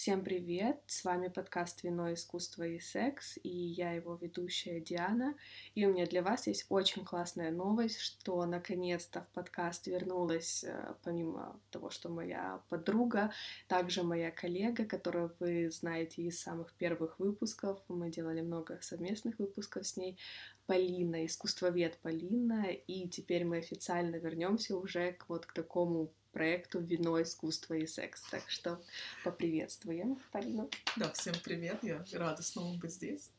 Всем 0.00 0.24
привет! 0.24 0.80
С 0.86 1.04
вами 1.04 1.28
подкаст 1.28 1.82
«Вино, 1.82 2.10
искусство 2.14 2.62
и 2.62 2.78
секс» 2.80 3.36
и 3.42 3.50
я 3.50 3.92
его 3.92 4.14
ведущая 4.18 4.80
Диана. 4.80 5.34
И 5.74 5.84
у 5.84 5.92
меня 5.92 6.06
для 6.06 6.22
вас 6.22 6.46
есть 6.46 6.64
очень 6.70 7.04
классная 7.04 7.50
новость, 7.50 7.98
что 7.98 8.46
наконец-то 8.46 9.20
в 9.20 9.28
подкаст 9.34 9.88
вернулась, 9.88 10.64
э, 10.64 10.94
помимо 11.04 11.60
того, 11.70 11.90
что 11.90 12.08
моя 12.08 12.62
подруга, 12.70 13.30
также 13.68 14.02
моя 14.02 14.30
коллега, 14.30 14.86
которую 14.86 15.36
вы 15.38 15.70
знаете 15.70 16.22
из 16.22 16.40
самых 16.40 16.72
первых 16.72 17.18
выпусков. 17.18 17.78
Мы 17.88 18.10
делали 18.10 18.40
много 18.40 18.78
совместных 18.80 19.38
выпусков 19.38 19.86
с 19.86 19.98
ней. 19.98 20.18
Полина, 20.64 21.26
искусствовед 21.26 21.98
Полина, 21.98 22.70
и 22.70 23.06
теперь 23.08 23.44
мы 23.44 23.58
официально 23.58 24.16
вернемся 24.16 24.78
уже 24.78 25.12
к 25.12 25.28
вот 25.28 25.44
к 25.44 25.52
такому 25.52 26.10
проекту 26.32 26.80
«Вино, 26.80 27.20
искусство 27.20 27.74
и 27.74 27.86
секс». 27.86 28.22
Так 28.30 28.48
что 28.48 28.80
поприветствуем 29.24 30.18
Полину. 30.32 30.70
Да, 30.96 31.10
всем 31.12 31.34
привет, 31.44 31.82
я 31.82 32.04
рада 32.12 32.42
снова 32.42 32.76
быть 32.76 32.92
здесь. 32.92 33.30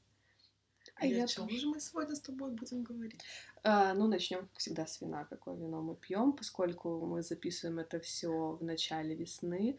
А 0.95 1.05
и 1.05 1.13
я 1.13 1.23
о 1.23 1.27
чем 1.27 1.49
же 1.49 1.67
мы 1.67 1.79
сегодня 1.79 2.15
с 2.15 2.21
тобой 2.21 2.51
будем 2.51 2.83
говорить? 2.83 3.19
А, 3.63 3.93
ну, 3.93 4.07
начнем 4.07 4.47
всегда 4.57 4.85
с 4.85 5.01
вина, 5.01 5.25
какое 5.25 5.55
вино 5.55 5.81
мы 5.81 5.95
пьем, 5.95 6.33
поскольку 6.33 7.05
мы 7.05 7.21
записываем 7.21 7.79
это 7.79 7.99
все 7.99 8.57
в 8.59 8.63
начале 8.63 9.15
весны, 9.15 9.77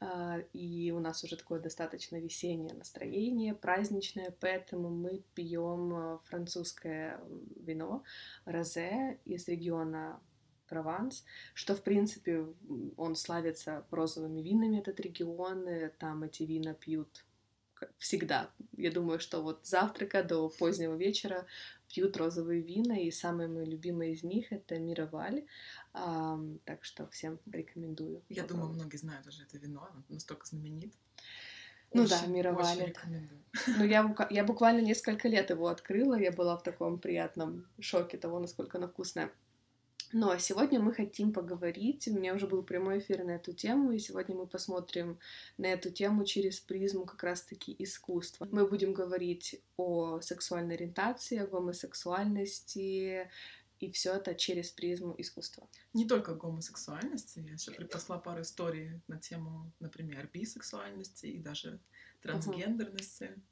а, 0.00 0.38
и 0.52 0.92
у 0.92 1.00
нас 1.00 1.22
уже 1.24 1.36
такое 1.36 1.60
достаточно 1.60 2.16
весеннее 2.16 2.74
настроение, 2.74 3.54
праздничное, 3.54 4.34
поэтому 4.40 4.90
мы 4.90 5.22
пьем 5.34 5.92
а, 5.94 6.18
французское 6.24 7.20
вино 7.56 8.02
розе 8.44 9.18
из 9.24 9.46
региона 9.48 10.20
Прованс, 10.70 11.24
что, 11.52 11.74
в 11.74 11.82
принципе, 11.82 12.46
он 12.96 13.16
славится 13.16 13.84
розовыми 13.90 14.40
винами, 14.40 14.78
этот 14.78 15.00
регион, 15.00 15.66
там 15.98 16.22
эти 16.22 16.44
вина 16.44 16.74
пьют 16.74 17.24
всегда. 17.98 18.50
Я 18.76 18.90
думаю, 18.90 19.20
что 19.20 19.42
вот 19.42 19.66
завтрака 19.66 20.22
до 20.22 20.48
позднего 20.48 20.94
вечера 20.94 21.46
пьют 21.88 22.16
розовые 22.16 22.62
вина, 22.62 22.98
и 22.98 23.10
самые 23.10 23.48
мои 23.48 23.64
любимые 23.64 24.12
из 24.12 24.22
них— 24.22 24.46
это 24.52 24.78
Мироваль, 24.78 25.44
а, 25.92 26.38
так 26.64 26.84
что 26.84 27.06
всем 27.08 27.38
рекомендую. 27.50 28.22
Я 28.28 28.44
думаю, 28.44 28.70
многие 28.70 28.96
знают 28.96 29.26
уже 29.26 29.42
это 29.42 29.58
вино, 29.58 29.88
оно 29.90 30.02
настолько 30.08 30.46
знаменит. 30.46 30.94
Ну 31.92 32.02
очень, 32.02 32.10
да, 32.10 32.26
Мироваль. 32.26 32.94
Ну, 33.66 33.84
я, 33.84 34.14
я 34.30 34.44
буквально 34.44 34.80
несколько 34.80 35.28
лет 35.28 35.50
его 35.50 35.66
открыла, 35.66 36.18
я 36.20 36.30
была 36.30 36.56
в 36.56 36.62
таком 36.62 36.98
приятном 36.98 37.66
шоке 37.80 38.16
того, 38.16 38.38
насколько 38.38 38.78
оно 38.78 38.86
вкусное. 38.86 39.32
Но 40.12 40.36
сегодня 40.38 40.80
мы 40.80 40.92
хотим 40.92 41.32
поговорить, 41.32 42.08
у 42.08 42.12
меня 42.12 42.34
уже 42.34 42.48
был 42.48 42.64
прямой 42.64 42.98
эфир 42.98 43.22
на 43.24 43.32
эту 43.32 43.52
тему, 43.52 43.92
и 43.92 43.98
сегодня 43.98 44.34
мы 44.34 44.46
посмотрим 44.46 45.20
на 45.56 45.66
эту 45.66 45.90
тему 45.90 46.24
через 46.24 46.58
призму 46.58 47.06
как 47.06 47.22
раз-таки 47.22 47.74
искусства. 47.78 48.48
Мы 48.50 48.68
будем 48.68 48.92
говорить 48.92 49.62
о 49.76 50.20
сексуальной 50.20 50.74
ориентации, 50.74 51.38
о 51.38 51.46
гомосексуальности, 51.46 53.30
и 53.78 53.90
все 53.92 54.14
это 54.14 54.34
через 54.34 54.70
призму 54.70 55.14
искусства. 55.16 55.68
Не 55.94 56.06
только 56.06 56.34
гомосексуальности, 56.34 57.38
я 57.38 57.52
еще 57.52 57.70
припасла 57.70 58.18
пару 58.18 58.42
историй 58.42 59.00
на 59.06 59.18
тему, 59.18 59.72
например, 59.78 60.28
бисексуальности 60.32 61.26
и 61.26 61.38
даже 61.38 61.80
трансгендерности. 62.20 63.24
Uh-huh. 63.24 63.42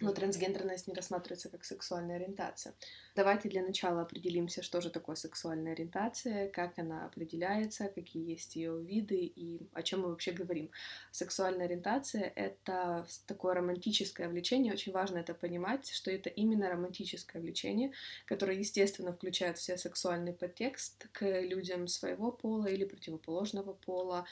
Но 0.00 0.12
трансгендерность 0.12 0.88
не 0.88 0.94
рассматривается 0.94 1.50
как 1.50 1.64
сексуальная 1.64 2.16
ориентация. 2.16 2.74
Давайте 3.14 3.48
для 3.48 3.62
начала 3.62 4.02
определимся, 4.02 4.62
что 4.62 4.80
же 4.80 4.90
такое 4.90 5.14
сексуальная 5.14 5.72
ориентация, 5.72 6.48
как 6.48 6.78
она 6.78 7.04
определяется, 7.04 7.88
какие 7.88 8.30
есть 8.30 8.56
ее 8.56 8.80
виды 8.80 9.16
и 9.16 9.68
о 9.72 9.82
чем 9.82 10.00
мы 10.00 10.08
вообще 10.08 10.32
говорим. 10.32 10.70
Сексуальная 11.12 11.66
ориентация— 11.66 12.32
это 12.36 13.06
такое 13.26 13.54
романтическое 13.54 14.28
влечение, 14.28 14.72
очень 14.72 14.92
важно 14.92 15.18
это 15.18 15.34
понимать, 15.34 15.90
что 15.90 16.10
это 16.10 16.30
именно 16.30 16.70
романтическое 16.70 17.40
влечение, 17.42 17.92
которое, 18.26 18.58
естественно, 18.58 19.12
включает 19.12 19.58
в 19.58 19.62
себя 19.62 19.76
сексуальный 19.76 20.32
подтекст 20.32 21.08
к 21.12 21.40
людям 21.40 21.88
своего 21.88 22.32
пола 22.32 22.66
или 22.66 22.84
противоположного 22.84 23.74
пола, 23.74 24.26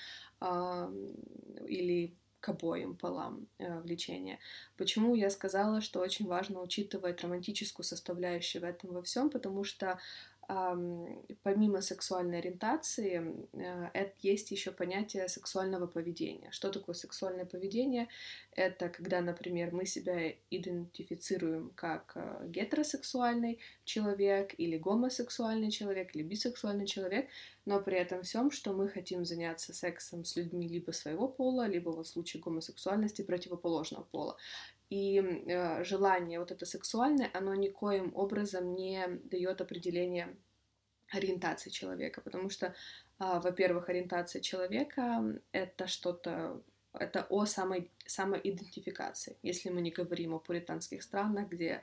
или 1.67 2.17
к 2.43 2.49
обоим 2.49 2.97
полам 2.97 3.47
э, 3.59 3.81
влечения. 3.81 4.39
Почему 4.77 5.15
я 5.15 5.31
сказала, 5.31 5.81
что 5.81 6.01
очень 6.01 6.27
важно 6.27 6.61
учитывать 6.61 7.23
романтическую 7.23 7.85
составляющую 7.85 8.61
в 8.61 8.65
этом 8.65 8.93
во 8.93 9.03
всем, 9.03 9.31
потому 9.31 9.63
что 9.63 10.01
помимо 11.43 11.81
сексуальной 11.81 12.39
ориентации, 12.39 13.47
э, 13.53 14.11
есть 14.21 14.51
еще 14.51 14.71
понятие 14.71 15.29
сексуального 15.29 15.87
поведения. 15.87 16.51
Что 16.51 16.71
такое 16.71 16.95
сексуальное 16.95 17.45
поведение? 17.45 18.09
Это 18.53 18.89
когда, 18.89 19.21
например, 19.21 19.73
мы 19.73 19.87
себя 19.87 20.33
идентифицируем 20.51 21.71
как 21.75 22.12
э, 22.17 22.49
гетеросексуальный 22.49 23.61
человек 23.85 24.55
или 24.59 24.77
гомосексуальный 24.77 25.71
человек 25.71 26.15
или 26.15 26.23
бисексуальный 26.23 26.87
человек, 26.87 27.29
но 27.65 27.81
при 27.81 27.97
этом 27.97 28.23
всем, 28.23 28.51
что 28.51 28.73
мы 28.73 28.89
хотим 28.89 29.25
заняться 29.25 29.73
сексом 29.73 30.25
с 30.25 30.37
людьми 30.37 30.69
либо 30.69 30.91
своего 30.91 31.29
пола, 31.29 31.67
либо 31.67 31.91
в 31.91 32.05
случае 32.05 32.43
гомосексуальности 32.43 33.23
противоположного 33.23 34.05
пола. 34.05 34.37
И 34.93 35.19
э, 35.21 35.85
желание 35.85 36.39
вот 36.39 36.51
это 36.51 36.67
сексуальное, 36.67 37.31
оно 37.33 37.55
никоим 37.55 38.13
образом 38.15 38.75
не 38.75 39.07
дает 39.25 39.63
определение 39.63 40.37
ориентации 41.09 41.71
человека, 41.71 42.21
потому 42.21 42.51
что, 42.51 42.67
э, 42.67 42.73
во-первых, 43.19 43.89
ориентация 43.89 44.43
человека 44.43 45.41
это 45.53 45.87
что-то 45.87 46.63
это 46.95 47.27
о 47.31 47.47
самой, 47.47 47.91
самоидентификации. 48.07 49.37
Если 49.43 49.71
мы 49.71 49.81
не 49.81 49.91
говорим 49.91 50.35
о 50.35 50.39
пуританских 50.39 51.03
странах, 51.03 51.49
где 51.49 51.83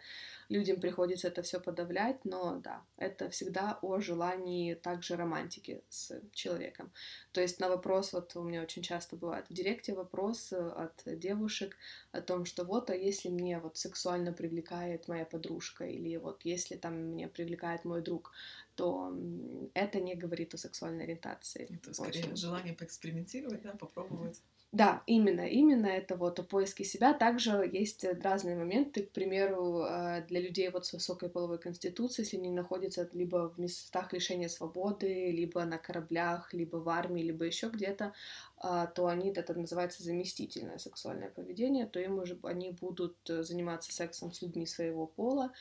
людям 0.49 0.79
приходится 0.79 1.27
это 1.27 1.41
все 1.41 1.59
подавлять, 1.59 2.23
но 2.25 2.57
да, 2.57 2.83
это 2.97 3.29
всегда 3.29 3.79
о 3.81 3.99
желании 3.99 4.75
также 4.75 5.15
романтики 5.15 5.81
с 5.89 6.21
человеком. 6.33 6.91
То 7.31 7.41
есть 7.41 7.59
на 7.59 7.69
вопрос, 7.69 8.13
вот 8.13 8.35
у 8.35 8.43
меня 8.43 8.61
очень 8.61 8.83
часто 8.83 9.15
бывает 9.15 9.45
в 9.49 9.53
директе 9.53 9.93
вопрос 9.93 10.51
э, 10.51 10.57
от 10.57 11.01
девушек 11.05 11.75
о 12.11 12.21
том, 12.21 12.45
что 12.45 12.63
вот, 12.63 12.89
а 12.89 12.95
если 12.95 13.29
мне 13.29 13.59
вот 13.59 13.77
сексуально 13.77 14.31
привлекает 14.31 15.07
моя 15.07 15.25
подружка, 15.25 15.85
или 15.85 16.17
вот 16.17 16.45
если 16.45 16.75
там 16.75 16.93
мне 17.13 17.27
привлекает 17.27 17.85
мой 17.85 18.01
друг, 18.01 18.31
то 18.75 19.13
это 19.73 19.99
не 19.99 20.15
говорит 20.15 20.53
о 20.53 20.57
сексуальной 20.57 21.03
ориентации. 21.03 21.67
Это 21.69 21.93
скорее 21.93 22.23
очень. 22.23 22.35
желание 22.35 22.73
поэкспериментировать, 22.73 23.61
да, 23.61 23.73
попробовать. 23.73 24.41
Да, 24.71 25.01
именно, 25.07 25.47
именно 25.47 25.87
это 25.87 26.15
вот 26.15 26.37
о 26.37 26.43
поиске 26.43 26.83
себя. 26.83 27.13
Также 27.13 27.67
есть 27.73 28.05
разные 28.21 28.55
моменты, 28.55 29.01
к 29.01 29.11
примеру, 29.11 29.83
э, 29.83 30.23
для 30.27 30.39
людей 30.39 30.69
вот 30.69 30.85
с 30.85 30.93
высокой 30.93 31.29
половой 31.29 31.57
конституцией, 31.57 32.25
если 32.25 32.37
они 32.37 32.51
находятся 32.51 33.09
либо 33.13 33.49
в 33.49 33.59
местах 33.59 34.13
лишения 34.13 34.47
свободы, 34.47 35.31
либо 35.31 35.65
на 35.65 35.79
кораблях, 35.79 36.53
либо 36.53 36.77
в 36.77 36.87
армии, 36.87 37.23
либо 37.23 37.45
еще 37.45 37.69
где-то, 37.69 38.13
э, 38.63 38.87
то 38.93 39.07
они, 39.07 39.31
это 39.31 39.55
называется 39.55 40.03
заместительное 40.03 40.77
сексуальное 40.77 41.31
поведение, 41.31 41.87
то 41.87 41.99
им 41.99 42.19
уже 42.19 42.37
они 42.43 42.69
будут 42.69 43.17
заниматься 43.25 43.91
сексом 43.91 44.31
с 44.31 44.43
людьми 44.43 44.67
своего 44.67 45.07
пола, 45.07 45.51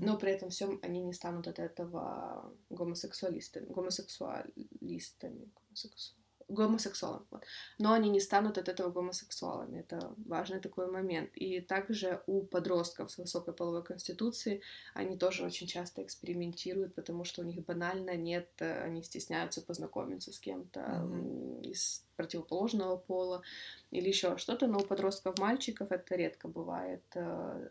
но 0.00 0.16
при 0.16 0.32
этом 0.32 0.48
всем 0.48 0.80
они 0.82 1.02
не 1.02 1.12
станут 1.12 1.48
от 1.48 1.58
этого 1.58 2.50
гомосексуалистами, 2.70 3.66
гомосексуалистами, 3.66 5.50
гомосексуалистами 5.68 6.23
гомосексуалом. 6.48 7.26
Вот. 7.30 7.44
Но 7.78 7.92
они 7.92 8.10
не 8.10 8.20
станут 8.20 8.58
от 8.58 8.68
этого 8.68 8.90
гомосексуалами. 8.90 9.80
Это 9.80 10.14
важный 10.26 10.60
такой 10.60 10.90
момент. 10.90 11.30
И 11.34 11.60
также 11.60 12.22
у 12.26 12.42
подростков 12.42 13.10
с 13.10 13.18
высокой 13.18 13.54
половой 13.54 13.82
конституцией 13.82 14.62
они 14.94 15.16
тоже 15.16 15.44
очень 15.44 15.66
часто 15.66 16.02
экспериментируют, 16.02 16.94
потому 16.94 17.24
что 17.24 17.42
у 17.42 17.44
них 17.44 17.64
банально 17.64 18.16
нет, 18.16 18.48
э, 18.58 18.82
они 18.82 19.02
стесняются 19.02 19.62
познакомиться 19.62 20.32
с 20.32 20.38
кем-то 20.38 20.80
mm-hmm. 20.80 21.62
из 21.62 22.04
противоположного 22.16 22.96
пола 22.96 23.42
или 23.90 24.08
еще 24.08 24.36
что-то. 24.38 24.66
Но 24.66 24.78
у 24.78 24.84
подростков 24.84 25.38
мальчиков 25.38 25.90
это 25.90 26.14
редко 26.14 26.48
бывает. 26.48 27.02
Э, 27.14 27.68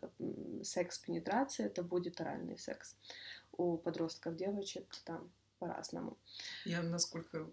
секс-пенетрация 0.62 1.66
это 1.66 1.82
будет 1.82 2.20
оральный 2.20 2.58
секс. 2.58 2.96
У 3.56 3.76
подростков 3.76 4.36
девочек 4.36 4.86
там 5.04 5.30
по-разному. 5.58 6.16
Я, 6.64 6.82
насколько 6.82 7.46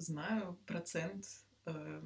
знаю, 0.00 0.58
процент 0.66 1.26
э, 1.66 2.00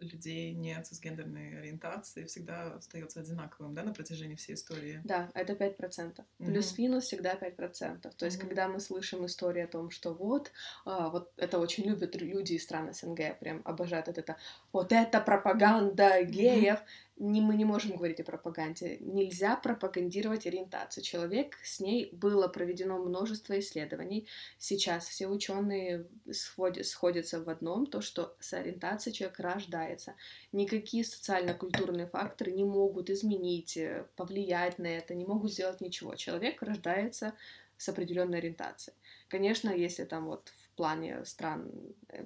людей 0.00 0.52
не 0.52 0.80
цисгендерной 0.82 1.58
ориентации 1.58 2.24
всегда 2.24 2.74
остается 2.74 3.20
одинаковым, 3.20 3.74
да, 3.74 3.82
на 3.82 3.92
протяжении 3.92 4.34
всей 4.34 4.54
истории. 4.54 5.00
Да, 5.04 5.30
это 5.34 5.52
5%. 5.52 5.76
Mm-hmm. 5.78 6.46
Плюс-минус 6.46 7.04
всегда 7.04 7.34
5%. 7.34 8.10
То 8.16 8.24
есть, 8.24 8.38
mm-hmm. 8.38 8.40
когда 8.40 8.68
мы 8.68 8.80
слышим 8.80 9.26
историю 9.26 9.64
о 9.64 9.68
том, 9.68 9.90
что 9.90 10.14
вот, 10.14 10.52
а, 10.84 11.08
вот 11.10 11.32
это 11.36 11.58
очень 11.58 11.84
любят 11.84 12.16
люди 12.16 12.54
из 12.54 12.64
стран 12.64 12.92
СНГ, 12.92 13.38
прям 13.38 13.62
обожают 13.64 14.08
это, 14.08 14.36
вот 14.72 14.92
это 14.92 15.20
пропаганда 15.20 16.22
геев, 16.22 16.78
mm-hmm 16.78 17.09
не, 17.20 17.42
мы 17.42 17.54
не 17.54 17.66
можем 17.66 17.96
говорить 17.96 18.20
о 18.20 18.24
пропаганде. 18.24 18.96
Нельзя 19.00 19.54
пропагандировать 19.54 20.46
ориентацию. 20.46 21.04
Человек, 21.04 21.58
с 21.62 21.78
ней 21.78 22.08
было 22.12 22.48
проведено 22.48 22.98
множество 22.98 23.58
исследований. 23.58 24.26
Сейчас 24.58 25.06
все 25.06 25.28
ученые 25.28 26.06
сходят, 26.32 26.86
сходятся 26.86 27.44
в 27.44 27.50
одном, 27.50 27.86
то, 27.86 28.00
что 28.00 28.34
с 28.40 28.54
ориентацией 28.54 29.14
человек 29.14 29.38
рождается. 29.38 30.14
Никакие 30.52 31.04
социально-культурные 31.04 32.06
факторы 32.06 32.52
не 32.52 32.64
могут 32.64 33.10
изменить, 33.10 33.76
э, 33.76 34.06
повлиять 34.16 34.78
на 34.78 34.86
это, 34.86 35.14
не 35.14 35.26
могут 35.26 35.52
сделать 35.52 35.82
ничего. 35.82 36.14
Человек 36.14 36.62
рождается 36.62 37.34
с 37.76 37.88
определенной 37.90 38.38
ориентацией. 38.38 38.96
Конечно, 39.28 39.70
если 39.70 40.04
там 40.04 40.26
вот 40.26 40.48
в 40.48 40.70
плане 40.76 41.24
стран 41.26 41.70
э, 42.08 42.24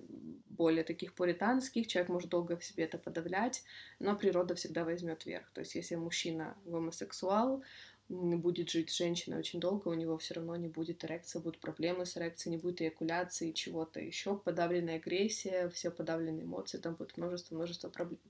более 0.56 0.84
таких 0.84 1.14
пуританских, 1.14 1.86
человек 1.86 2.08
может 2.08 2.30
долго 2.30 2.56
в 2.56 2.64
себе 2.64 2.84
это 2.84 2.98
подавлять, 2.98 3.64
но 3.98 4.16
природа 4.16 4.54
всегда 4.54 4.84
возьмет 4.84 5.26
верх. 5.26 5.50
То 5.52 5.60
есть 5.60 5.74
если 5.74 5.96
мужчина 5.96 6.56
гомосексуал, 6.64 7.62
будет 8.08 8.70
жить 8.70 8.90
с 8.90 8.98
женщиной 8.98 9.38
очень 9.38 9.60
долго, 9.60 9.88
у 9.88 9.94
него 9.94 10.18
все 10.18 10.34
равно 10.34 10.56
не 10.56 10.68
будет 10.68 11.04
эрекции, 11.04 11.38
будут 11.38 11.60
проблемы 11.60 12.04
с 12.04 12.16
эрекцией, 12.16 12.56
не 12.56 12.62
будет 12.62 12.82
эякуляции, 12.82 13.52
чего-то 13.52 13.98
еще, 13.98 14.36
подавленная 14.36 14.96
агрессия, 14.96 15.70
все 15.70 15.90
подавленные 15.90 16.44
эмоции, 16.44 16.78
там 16.78 16.94
будет 16.96 17.16
множество-множество 17.16 17.88
проблем. 17.88 18.20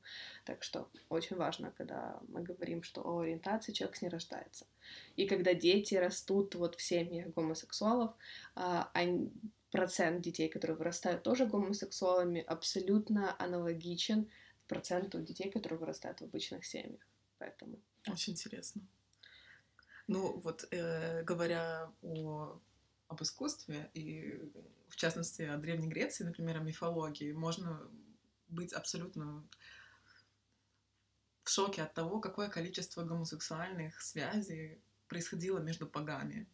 Так 0.45 0.63
что 0.63 0.89
очень 1.09 1.37
важно, 1.37 1.73
когда 1.77 2.21
мы 2.29 2.43
говорим, 2.43 2.85
что 2.85 3.03
о 3.03 3.21
ориентации 3.21 3.73
человек 3.73 3.97
с 3.97 4.03
ней 4.03 4.09
рождается. 4.09 4.67
И 5.17 5.27
когда 5.27 5.55
дети 5.55 5.97
растут 5.97 6.55
вот 6.55 6.77
в 6.77 6.83
семьях 6.83 7.35
гомосексуалов, 7.35 8.13
а, 8.55 8.91
они, 8.95 9.33
процент 9.75 10.23
детей, 10.23 10.49
которые 10.49 10.77
вырастают 10.77 11.25
тоже 11.25 11.47
гомосексуалами, 11.47 12.41
абсолютно 12.41 13.35
аналогичен 13.43 14.31
проценту 14.69 15.21
детей, 15.21 15.51
которые 15.51 15.81
вырастают 15.81 16.21
в 16.21 16.25
обычных 16.25 16.65
семьях. 16.65 17.01
Поэтому. 17.39 17.81
Очень 18.09 18.35
интересно. 18.35 18.83
Ну, 20.07 20.39
вот 20.45 20.69
э, 20.71 21.25
говоря 21.25 21.93
о, 22.03 22.61
об 23.09 23.23
искусстве 23.23 23.91
и, 23.95 24.39
в 24.91 24.95
частности, 24.95 25.43
о 25.43 25.57
Древней 25.57 25.89
Греции, 25.89 26.23
например, 26.23 26.59
о 26.59 26.61
мифологии, 26.61 27.33
можно 27.33 27.91
быть 28.49 28.73
абсолютно 28.73 29.45
в 31.43 31.51
шоке 31.51 31.83
от 31.83 31.95
того, 31.95 32.21
какое 32.21 32.49
количество 32.49 33.03
гомосексуальных 33.03 34.01
связей 34.01 34.81
происходило 35.09 35.59
между 35.59 35.87
богами. 35.87 36.47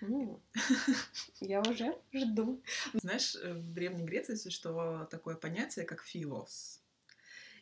Я 1.40 1.60
уже 1.60 1.96
жду. 2.12 2.62
Знаешь, 2.94 3.36
э, 3.36 3.54
в 3.54 3.72
Древней 3.72 4.04
Греции 4.04 4.34
существовало 4.34 5.06
такое 5.06 5.36
понятие, 5.36 5.84
как 5.84 6.02
филос. 6.02 6.82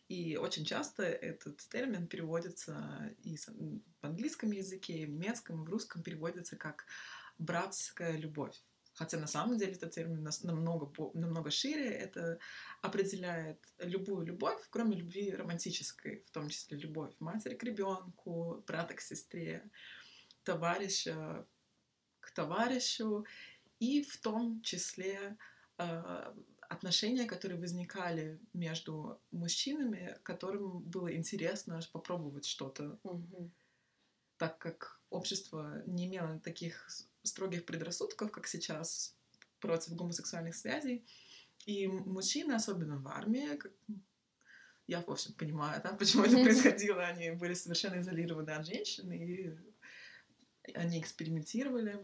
И 0.08 0.36
очень 0.36 0.64
часто 0.64 1.02
этот 1.02 1.56
термин 1.68 2.06
переводится 2.06 3.14
и 3.22 3.36
в 3.36 4.04
английском 4.04 4.50
языке, 4.50 4.98
и 4.98 5.06
в 5.06 5.10
немецком, 5.10 5.62
и 5.62 5.66
в 5.66 5.70
русском 5.70 6.02
переводится 6.02 6.56
как 6.56 6.84
братская 7.38 8.16
любовь. 8.16 8.60
Хотя 8.94 9.18
на 9.18 9.26
самом 9.26 9.58
деле 9.58 9.72
этот 9.72 9.92
термин 9.92 10.28
намного, 10.42 10.92
намного 11.14 11.50
шире. 11.50 11.88
Это 11.88 12.38
определяет 12.80 13.58
любую 13.78 14.24
любовь, 14.24 14.60
кроме 14.70 14.96
любви 14.96 15.34
романтической, 15.34 16.22
в 16.26 16.30
том 16.30 16.48
числе 16.48 16.78
любовь 16.78 17.12
матери 17.18 17.54
к 17.54 17.64
ребенку, 17.64 18.62
брата 18.66 18.94
к 18.94 19.00
сестре, 19.00 19.68
товарища 20.44 21.44
товарищу, 22.34 23.24
и 23.78 24.02
в 24.02 24.20
том 24.20 24.60
числе 24.62 25.36
э, 25.78 26.34
отношения, 26.68 27.26
которые 27.26 27.58
возникали 27.60 28.40
между 28.52 29.20
мужчинами, 29.30 30.18
которым 30.22 30.80
было 30.80 31.14
интересно 31.14 31.80
попробовать 31.92 32.46
что-то. 32.46 32.98
Угу. 33.02 33.50
Так 34.36 34.58
как 34.58 35.00
общество 35.10 35.82
не 35.86 36.06
имело 36.06 36.38
таких 36.40 36.88
строгих 37.22 37.64
предрассудков, 37.64 38.30
как 38.30 38.46
сейчас, 38.46 39.16
против 39.60 39.94
гомосексуальных 39.94 40.54
связей. 40.54 41.06
И 41.66 41.86
мужчины, 41.86 42.52
особенно 42.52 42.98
в 42.98 43.08
армии, 43.08 43.56
как... 43.56 43.72
я, 44.86 45.00
в 45.00 45.08
общем, 45.08 45.32
понимаю, 45.34 45.80
да, 45.82 45.94
почему 45.94 46.24
это 46.24 46.36
происходило, 46.44 47.02
они 47.02 47.30
были 47.30 47.54
совершенно 47.54 48.00
изолированы 48.00 48.50
от 48.50 48.66
женщин, 48.66 49.10
и 49.10 49.56
они 50.74 51.00
экспериментировали. 51.00 52.02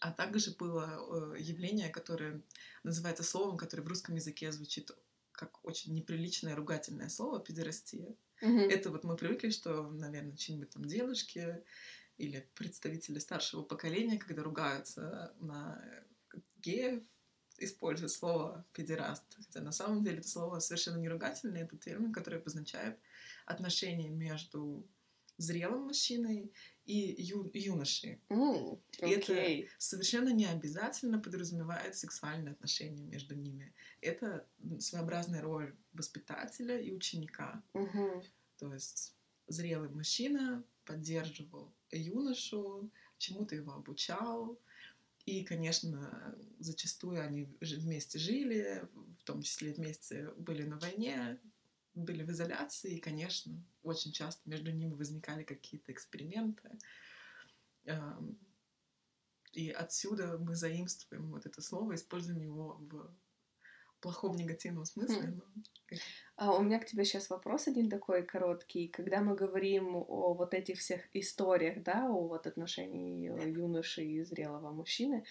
А 0.00 0.12
также 0.12 0.52
было 0.52 1.34
э, 1.34 1.40
явление, 1.40 1.88
которое 1.88 2.42
называется 2.84 3.22
словом, 3.22 3.56
которое 3.56 3.82
в 3.82 3.88
русском 3.88 4.14
языке 4.14 4.52
звучит 4.52 4.90
как 5.32 5.64
очень 5.64 5.94
неприличное 5.94 6.56
ругательное 6.56 7.08
слово 7.08 7.40
«педерастия». 7.40 8.14
Mm-hmm. 8.42 8.70
Это 8.70 8.90
вот 8.90 9.04
мы 9.04 9.16
привыкли, 9.16 9.50
что, 9.50 9.90
наверное, 9.90 10.36
чьи-нибудь 10.36 10.70
там 10.70 10.84
девушки 10.84 11.62
или 12.16 12.48
представители 12.54 13.18
старшего 13.18 13.62
поколения, 13.62 14.18
когда 14.18 14.42
ругаются 14.42 15.34
на 15.40 15.80
геев, 16.58 17.02
используют 17.58 18.12
слово 18.12 18.66
«педераст». 18.72 19.24
Хотя 19.36 19.60
на 19.60 19.72
самом 19.72 20.02
деле 20.02 20.18
это 20.18 20.28
слово 20.28 20.58
совершенно 20.60 20.98
не 20.98 21.08
ругательное, 21.08 21.64
это 21.64 21.76
термин, 21.76 22.12
который 22.12 22.40
обозначает 22.40 22.98
отношения 23.46 24.08
между 24.08 24.86
зрелым 25.36 25.84
мужчиной 25.84 26.52
и 26.88 27.22
ю, 27.22 27.50
юношей. 27.52 28.18
Mm, 28.30 28.80
okay. 29.00 29.08
И 29.08 29.12
это 29.12 29.70
совершенно 29.76 30.30
не 30.30 30.46
обязательно 30.46 31.18
подразумевает 31.18 31.94
сексуальные 31.94 32.52
отношения 32.52 33.04
между 33.04 33.34
ними. 33.34 33.74
Это 34.00 34.46
своеобразная 34.78 35.42
роль 35.42 35.76
воспитателя 35.92 36.80
и 36.80 36.90
ученика. 36.90 37.62
Mm-hmm. 37.74 38.24
То 38.56 38.72
есть 38.72 39.14
зрелый 39.48 39.90
мужчина 39.90 40.64
поддерживал 40.86 41.74
юношу, 41.90 42.90
чему-то 43.18 43.54
его 43.54 43.74
обучал. 43.74 44.58
И, 45.26 45.44
конечно, 45.44 46.34
зачастую 46.58 47.22
они 47.22 47.54
вместе 47.60 48.18
жили, 48.18 48.88
в 49.20 49.24
том 49.24 49.42
числе 49.42 49.74
вместе 49.74 50.30
были 50.38 50.62
на 50.62 50.78
войне, 50.78 51.38
были 52.04 52.24
в 52.24 52.30
изоляции, 52.30 52.96
и, 52.96 53.00
конечно, 53.00 53.62
очень 53.82 54.12
часто 54.12 54.48
между 54.48 54.70
ними 54.70 54.94
возникали 54.94 55.44
какие-то 55.44 55.92
эксперименты. 55.92 56.70
И 59.52 59.70
отсюда 59.70 60.38
мы 60.38 60.54
заимствуем 60.54 61.30
вот 61.30 61.46
это 61.46 61.62
слово, 61.62 61.94
используем 61.94 62.40
его 62.40 62.78
в 62.80 63.10
плохом 64.00 64.36
негативном 64.36 64.84
смысле. 64.84 65.40
Хм. 65.90 65.96
А 66.36 66.56
у 66.56 66.62
меня 66.62 66.78
к 66.78 66.86
тебе 66.86 67.04
сейчас 67.04 67.30
вопрос 67.30 67.66
один 67.66 67.88
такой 67.88 68.24
короткий. 68.24 68.88
Когда 68.88 69.20
мы 69.20 69.34
говорим 69.34 69.96
о 69.96 70.34
вот 70.34 70.54
этих 70.54 70.78
всех 70.78 71.00
историях, 71.14 71.82
да, 71.82 72.06
о 72.08 72.28
вот 72.28 72.46
отношении 72.46 73.26
юноши 73.48 74.04
и 74.04 74.22
зрелого 74.22 74.70
мужчины, 74.70 75.24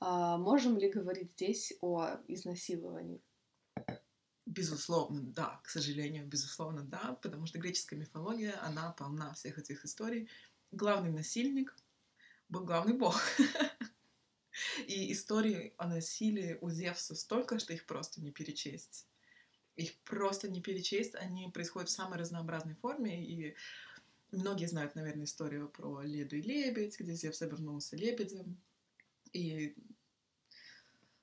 а 0.00 0.36
можем 0.36 0.76
ли 0.78 0.90
говорить 0.90 1.32
здесь 1.32 1.72
о 1.80 2.18
изнасиловании? 2.28 3.22
Безусловно, 4.50 5.20
да, 5.22 5.60
к 5.62 5.68
сожалению, 5.68 6.26
безусловно, 6.26 6.82
да, 6.82 7.16
потому 7.22 7.46
что 7.46 7.60
греческая 7.60 8.00
мифология, 8.00 8.60
она 8.64 8.90
полна 8.90 9.32
всех 9.32 9.58
этих 9.58 9.84
историй. 9.84 10.28
Главный 10.72 11.12
насильник 11.12 11.76
был 12.48 12.64
главный 12.64 12.94
бог. 12.94 13.14
И 14.88 15.12
истории 15.12 15.72
о 15.76 15.86
насилии 15.86 16.58
у 16.60 16.68
Зевса 16.68 17.14
столько, 17.14 17.60
что 17.60 17.72
их 17.72 17.86
просто 17.86 18.20
не 18.20 18.32
перечесть. 18.32 19.06
Их 19.76 19.96
просто 20.02 20.50
не 20.50 20.60
перечесть, 20.60 21.14
они 21.14 21.48
происходят 21.50 21.88
в 21.88 21.92
самой 21.92 22.18
разнообразной 22.18 22.74
форме, 22.74 23.24
и 23.24 23.54
многие 24.32 24.66
знают, 24.66 24.96
наверное, 24.96 25.26
историю 25.26 25.68
про 25.68 26.02
Леду 26.02 26.34
и 26.34 26.42
Лебедь, 26.42 26.98
где 26.98 27.14
Зевс 27.14 27.40
обернулся 27.40 27.94
лебедем, 27.94 28.60
и 29.32 29.76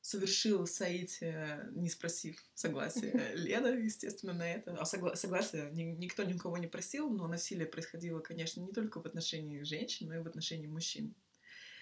совершил 0.07 0.65
соитие, 0.67 1.67
не 1.73 1.89
спросив 1.89 2.41
согласия 2.53 3.11
Леда, 3.35 3.77
естественно, 3.77 4.31
на 4.31 4.49
это. 4.49 4.73
А 4.75 4.83
согла- 4.83 5.17
согласия 5.17 5.69
ни- 5.71 5.97
никто 5.97 6.23
никого 6.23 6.57
не 6.57 6.67
просил, 6.67 7.09
но 7.09 7.27
насилие 7.27 7.67
происходило, 7.67 8.21
конечно, 8.21 8.61
не 8.61 8.71
только 8.71 9.01
в 9.01 9.05
отношении 9.05 9.63
женщин, 9.63 10.07
но 10.07 10.15
и 10.15 10.19
в 10.19 10.27
отношении 10.27 10.67
мужчин. 10.67 11.13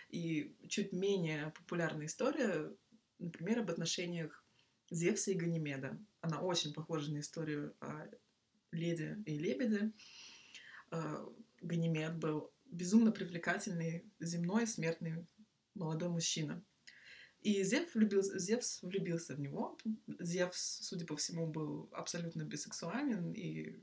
И 0.10 0.56
чуть 0.68 0.92
менее 0.92 1.54
популярная 1.56 2.08
история, 2.08 2.76
например, 3.20 3.60
об 3.60 3.70
отношениях 3.70 4.44
Зевса 4.90 5.30
и 5.30 5.36
Ганимеда. 5.36 5.96
Она 6.22 6.42
очень 6.42 6.74
похожа 6.74 7.12
на 7.12 7.20
историю 7.20 7.76
о 7.80 8.08
леди 8.72 9.22
и 9.28 9.38
лебеде. 9.38 9.92
А, 10.90 11.24
Ганимед 11.62 12.18
был 12.18 12.52
безумно 12.66 13.12
привлекательный, 13.12 14.04
земной, 14.20 14.66
смертный 14.66 15.28
молодой 15.76 16.10
мужчина— 16.10 16.64
и 17.46 17.64
Зевс 17.64 17.94
влюбился, 17.94 18.40
Зевс 18.40 18.82
влюбился 18.82 19.36
в 19.36 19.40
него. 19.40 19.78
Зевс, 20.20 20.80
судя 20.82 21.06
по 21.06 21.16
всему, 21.16 21.46
был 21.46 21.88
абсолютно 21.92 22.42
бисексуален 22.42 23.34
и 23.34 23.76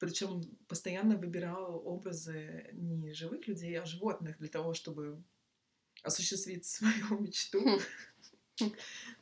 причем 0.00 0.42
постоянно 0.66 1.16
выбирал 1.16 1.80
образы 1.86 2.70
не 2.72 3.12
живых 3.12 3.46
людей, 3.46 3.78
а 3.78 3.86
животных 3.86 4.38
для 4.38 4.48
того, 4.48 4.74
чтобы 4.74 5.22
осуществить 6.02 6.64
свою 6.66 7.20
мечту. 7.20 7.60
Хм. 8.60 8.72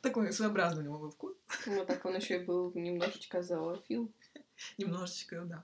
Такой 0.01 0.33
своеобразный 0.33 0.81
у 0.81 0.85
него 0.85 0.97
был 0.97 1.11
вкус. 1.11 1.37
Ну, 1.67 1.85
так 1.85 2.03
он 2.05 2.15
еще 2.15 2.41
и 2.41 2.45
был 2.45 2.73
немножечко 2.73 3.43
зоофил. 3.43 4.11
Немножечко, 4.79 5.45
да. 5.45 5.63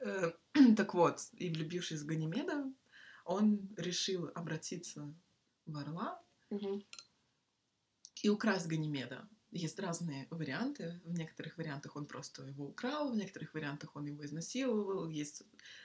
Э, 0.00 0.32
так 0.76 0.94
вот, 0.94 1.20
и 1.34 1.48
влюбившись 1.48 2.00
в 2.00 2.06
Ганимеда, 2.06 2.64
он 3.24 3.72
решил 3.76 4.32
обратиться 4.34 5.14
в 5.64 5.76
орла 5.76 6.20
И 8.22 8.28
украсть 8.28 8.66
Ганимеда. 8.66 9.28
Есть 9.50 9.78
разные 9.78 10.26
варианты. 10.30 11.00
В 11.04 11.12
некоторых 11.12 11.56
вариантах 11.56 11.96
он 11.96 12.06
просто 12.06 12.44
его 12.44 12.66
украл, 12.66 13.10
в 13.10 13.16
некоторых 13.16 13.54
вариантах 13.54 13.96
он 13.96 14.06
его 14.06 14.24
изнасиловал. 14.24 15.08
Есть 15.08 15.42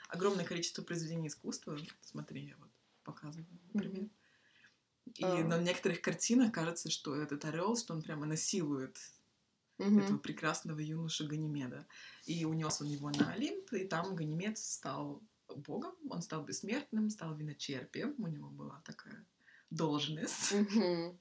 огромное 0.08 0.44
количество 0.44 0.82
произведений 0.82 1.28
искусства. 1.28 1.78
Смотри, 2.02 2.46
я 2.48 2.56
вот 2.58 2.70
показываю, 3.04 3.46
например. 3.72 4.10
И 5.14 5.24
А. 5.24 5.44
на 5.44 5.58
некоторых 5.58 6.00
картинах 6.02 6.52
кажется, 6.52 6.90
что 6.90 7.14
этот 7.14 7.44
орел, 7.44 7.76
что 7.76 7.94
он 7.94 8.02
прямо 8.02 8.26
насилует 8.26 8.98
Мгм. 9.78 10.00
этого 10.00 10.18
прекрасного 10.18 10.78
юношу 10.80 11.26
Ганимеда. 11.26 11.86
И 12.26 12.44
унес 12.44 12.80
он 12.80 12.88
его 12.88 13.10
на 13.10 13.32
Олимп, 13.32 13.72
и 13.72 13.86
там 13.86 14.14
Ганимед 14.14 14.58
стал 14.58 15.22
богом, 15.48 15.94
он 16.10 16.22
стал 16.22 16.44
бессмертным, 16.44 17.10
стал 17.10 17.36
виночерпием, 17.36 18.14
у 18.18 18.26
него 18.28 18.48
была 18.50 18.80
такая 18.84 19.26
должность. 19.70 20.52
Мгм. 20.52 21.18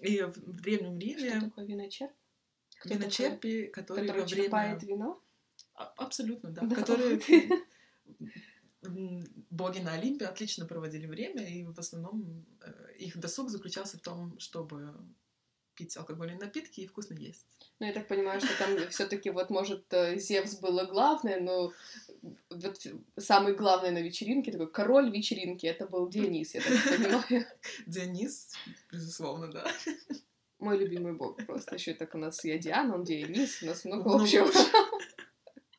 И 0.00 0.22
в, 0.22 0.60
Древнем 0.60 1.00
Что 1.00 1.08
Риме 1.08 1.40
такое 1.40 1.66
виночерп? 1.66 2.12
Кто 2.80 2.88
такой? 2.88 2.98
виночерпи, 2.98 3.66
которые 3.66 4.06
Который 4.06 4.20
во 4.22 4.26
время... 4.26 4.42
черпает 4.42 4.82
вино? 4.82 5.22
А- 5.74 5.92
Абсолютно, 5.96 6.50
да. 6.50 6.62
Да, 6.62 6.76
Которые 6.76 7.20
боги 9.50 9.78
на 9.80 9.92
Олимпе 9.92 10.26
отлично 10.26 10.66
проводили 10.66 11.06
время, 11.06 11.46
и 11.46 11.64
в 11.64 11.78
основном 11.78 12.46
э, 12.62 12.94
их 12.98 13.18
досуг 13.18 13.50
заключался 13.50 13.98
в 13.98 14.00
том, 14.00 14.38
чтобы 14.38 14.94
пить 15.80 15.96
алкогольные 15.96 16.36
напитки 16.36 16.80
и 16.80 16.86
вкусно 16.86 17.14
есть. 17.14 17.46
Ну, 17.78 17.86
я 17.86 17.92
так 17.94 18.06
понимаю, 18.06 18.40
что 18.40 18.50
там 18.58 18.76
все 18.90 19.06
таки 19.06 19.30
вот, 19.30 19.48
может, 19.48 19.84
э, 19.94 20.18
Зевс 20.18 20.56
было 20.56 20.84
главное, 20.84 21.40
но 21.40 21.72
вот 22.50 22.86
самый 23.16 23.54
главный 23.54 23.90
на 23.90 24.02
вечеринке, 24.02 24.52
такой 24.52 24.70
король 24.70 25.10
вечеринки, 25.10 25.64
это 25.66 25.86
был 25.86 26.08
Дионис, 26.10 26.54
я 26.54 26.60
так 26.60 26.72
понимаю. 26.98 27.46
Дионис, 27.86 28.52
безусловно, 28.92 29.48
да. 29.48 29.66
Мой 30.58 30.76
любимый 30.76 31.14
бог 31.14 31.46
просто. 31.46 31.76
Еще 31.76 31.94
так 31.94 32.14
у 32.14 32.18
нас 32.18 32.44
я 32.44 32.58
Диана, 32.58 32.94
он 32.96 33.04
Дионис, 33.04 33.62
у 33.62 33.66
нас 33.66 33.86
много 33.86 34.02
Много 34.02 34.24
общего. 34.24 34.46
общего. 34.46 34.64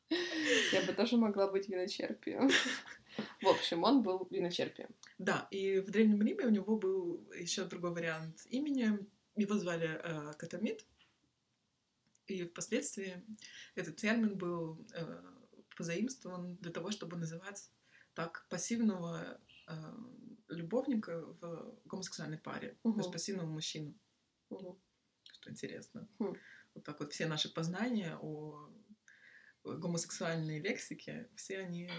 Я 0.74 0.82
бы 0.82 0.94
тоже 0.94 1.18
могла 1.18 1.48
быть 1.48 1.70
виночерпием. 1.70 2.50
В 3.42 3.48
общем, 3.48 3.84
он 3.84 4.02
был 4.02 4.28
виночерпием. 4.32 4.90
Да, 5.20 5.48
и 5.52 5.80
в 5.80 5.92
Древнем 5.92 6.22
Риме 6.22 6.46
у 6.46 6.50
него 6.50 6.76
был 6.78 7.22
еще 7.38 7.66
другой 7.66 7.92
вариант 7.92 8.48
имени. 8.50 9.00
Его 9.36 9.58
звали 9.58 10.00
э, 10.04 10.34
Катамид. 10.34 10.86
И 12.28 12.46
впоследствии 12.46 13.24
этот 13.76 13.98
термин 13.98 14.38
был 14.38 14.86
э, 14.94 15.22
позаимствован 15.76 16.56
для 16.58 16.72
того, 16.72 16.92
чтобы 16.92 17.18
называть 17.18 17.70
так 18.14 18.46
пассивного 18.50 19.40
э, 19.68 19.74
любовника 20.50 21.22
в 21.22 21.78
гомосексуальной 21.86 22.38
паре, 22.38 22.78
то 22.84 22.98
есть 22.98 23.12
пассивного 23.12 23.48
мужчину, 23.48 23.94
Мгм. 24.50 24.78
что 25.34 25.50
интересно. 25.50 26.08
Хм. 26.20 26.36
Вот 26.74 26.84
так 26.84 27.00
вот 27.00 27.14
все 27.14 27.28
наши 27.28 27.54
познания 27.54 28.18
о 28.22 28.70
гомосексуальной 29.64 30.60
лексике, 30.60 31.30
все 31.36 31.60
они 31.60 31.90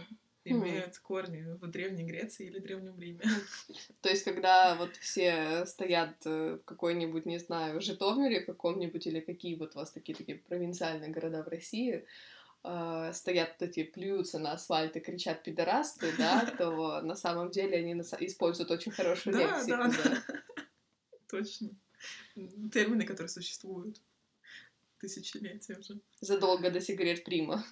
Имеют 0.45 0.99
корни 0.99 1.43
в 1.61 1.67
Древней 1.69 2.03
Греции 2.03 2.47
или 2.47 2.59
Древнем 2.59 2.99
Риме. 2.99 3.21
То 4.01 4.09
есть, 4.09 4.25
когда 4.25 4.75
вот 4.75 4.97
все 4.97 5.65
стоят 5.67 6.17
э, 6.25 6.59
в 6.61 6.65
какой-нибудь, 6.65 7.27
не 7.27 7.39
знаю, 7.39 7.81
Житомире 7.81 8.41
каком-нибудь, 8.41 9.07
или 9.07 9.21
какие 9.21 9.55
вот 9.55 9.77
у 9.77 9.79
вас 9.79 9.93
такие 9.93 10.17
такие 10.17 10.39
провинциальные 10.39 11.11
города 11.11 11.45
в 11.45 11.49
России, 11.49 12.05
э, 12.65 13.11
стоят 13.15 13.57
вот 13.61 13.69
эти, 13.69 13.85
плюются 13.85 14.41
на 14.41 14.53
асфальт 14.53 14.97
и 14.97 15.01
кричат 15.01 15.45
пидорасты, 15.45 16.13
да, 16.19 16.45
то 16.59 17.01
на 17.03 17.15
самом 17.15 17.51
деле 17.51 17.79
они 17.79 17.93
используют 17.93 18.73
очень 18.73 18.91
хорошую 18.91 19.37
лексику, 19.37 19.77
да, 19.77 19.89
да. 19.89 20.23
Точно. 21.29 21.71
Термины, 22.73 23.05
которые 23.05 23.29
существуют 23.29 24.01
тысячелетия 24.99 25.77
уже. 25.79 26.01
Задолго 26.21 26.71
до 26.71 26.81
сигарет 26.81 27.25
Прима. 27.25 27.65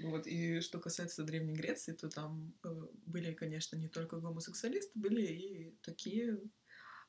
Вот. 0.00 0.26
И 0.26 0.60
что 0.60 0.78
касается 0.78 1.24
Древней 1.24 1.54
Греции, 1.54 1.92
то 1.92 2.08
там 2.08 2.54
э, 2.64 2.68
были, 3.06 3.32
конечно, 3.34 3.76
не 3.76 3.88
только 3.88 4.18
гомосексуалисты, 4.18 4.92
были 4.98 5.22
и 5.26 5.76
такие 5.82 6.40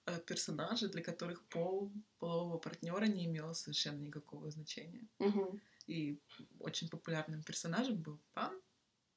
э, 0.06 0.20
персонажи, 0.22 0.88
для 0.90 1.04
которых 1.04 1.44
пол 1.50 1.92
полового 2.18 2.58
партнера 2.58 3.06
не 3.06 3.26
имел 3.26 3.54
совершенно 3.54 4.02
никакого 4.02 4.50
значения. 4.50 5.08
Мгм, 5.20 5.62
И 5.88 6.20
очень 6.60 6.90
популярным 6.90 7.44
персонажем 7.44 8.02
был 8.02 8.20
пан, 8.34 8.60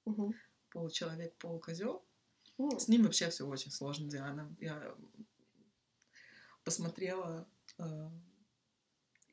мгм. 0.04 0.34
получеловек, 0.70 1.34
полукозел. 1.38 2.04
М, 2.58 2.78
С 2.78 2.88
ним 2.88 3.04
вообще 3.04 3.30
все 3.30 3.46
очень 3.46 3.70
сложно, 3.70 4.08
Диана. 4.10 4.54
Я 4.60 4.94
посмотрела 6.64 7.48
э, 7.78 8.10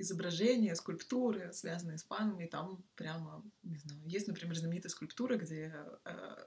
изображения, 0.02 0.76
скульптуры, 0.76 1.52
связанные 1.54 1.98
с 1.98 2.04
паном, 2.04 2.40
и 2.40 2.48
там 2.48 2.84
прямо, 2.96 3.44
не 3.64 3.78
знаю, 3.78 4.02
есть, 4.06 4.28
например, 4.28 4.56
знаменитая 4.58 4.90
скульптура, 4.90 5.36
где 5.38 5.74
э, 6.06 6.46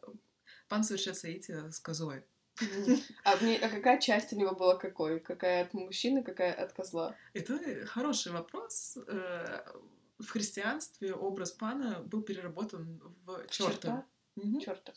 пан 0.69 0.85
совершает 0.85 1.17
соитие 1.19 1.71
с 1.71 1.79
козой. 1.81 2.25
А, 3.25 3.37
мне- 3.41 3.59
а 3.59 3.69
какая 3.69 3.99
часть 4.01 4.33
у 4.33 4.37
него 4.37 4.55
была 4.55 4.77
какой? 4.77 5.21
Какая 5.21 5.65
от 5.65 5.75
мужчины, 5.75 6.23
какая 6.23 6.53
от 6.53 6.73
козла? 6.73 7.17
Это 7.35 7.87
хороший 7.87 8.33
вопрос. 8.33 8.99
Э, 9.07 9.65
В 10.19 10.29
христианстве 10.29 11.15
образ 11.15 11.51
пана 11.51 12.01
был 12.03 12.23
переработан 12.23 13.01
в 13.25 13.47
черта. 13.49 14.07
Мгм. 14.37 14.61
Черта. 14.61 14.93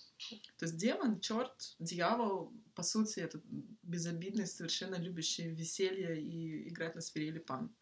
То 0.58 0.66
есть 0.66 0.78
демон, 0.78 1.20
черт, 1.20 1.76
дьявол, 1.80 2.54
по 2.76 2.84
сути, 2.84 3.22
это 3.22 3.42
безобидный, 3.84 4.46
совершенно 4.46 4.96
любящий 4.96 5.50
веселье 5.50 6.22
и 6.22 6.70
играть 6.70 6.96
на 6.96 7.02
свирели 7.02 7.40
пан. 7.40 7.74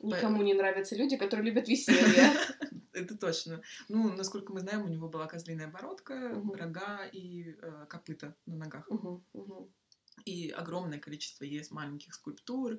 Никому 0.00 0.42
не 0.42 0.54
нравятся 0.54 0.96
люди, 0.96 1.16
которые 1.16 1.46
любят 1.46 1.68
веселье. 1.68 2.32
Это 2.92 3.16
точно. 3.16 3.62
Ну, 3.88 4.12
насколько 4.14 4.52
мы 4.52 4.60
знаем, 4.60 4.84
у 4.84 4.88
него 4.88 5.08
была 5.08 5.26
козлиная 5.26 5.68
бородка, 5.68 6.34
рога 6.54 7.06
и 7.12 7.56
э, 7.60 7.86
копыта 7.88 8.34
на 8.46 8.56
ногах. 8.56 8.88
И 10.24 10.50
огромное 10.50 10.98
количество 10.98 11.44
есть 11.44 11.70
маленьких 11.70 12.14
скульптур, 12.14 12.78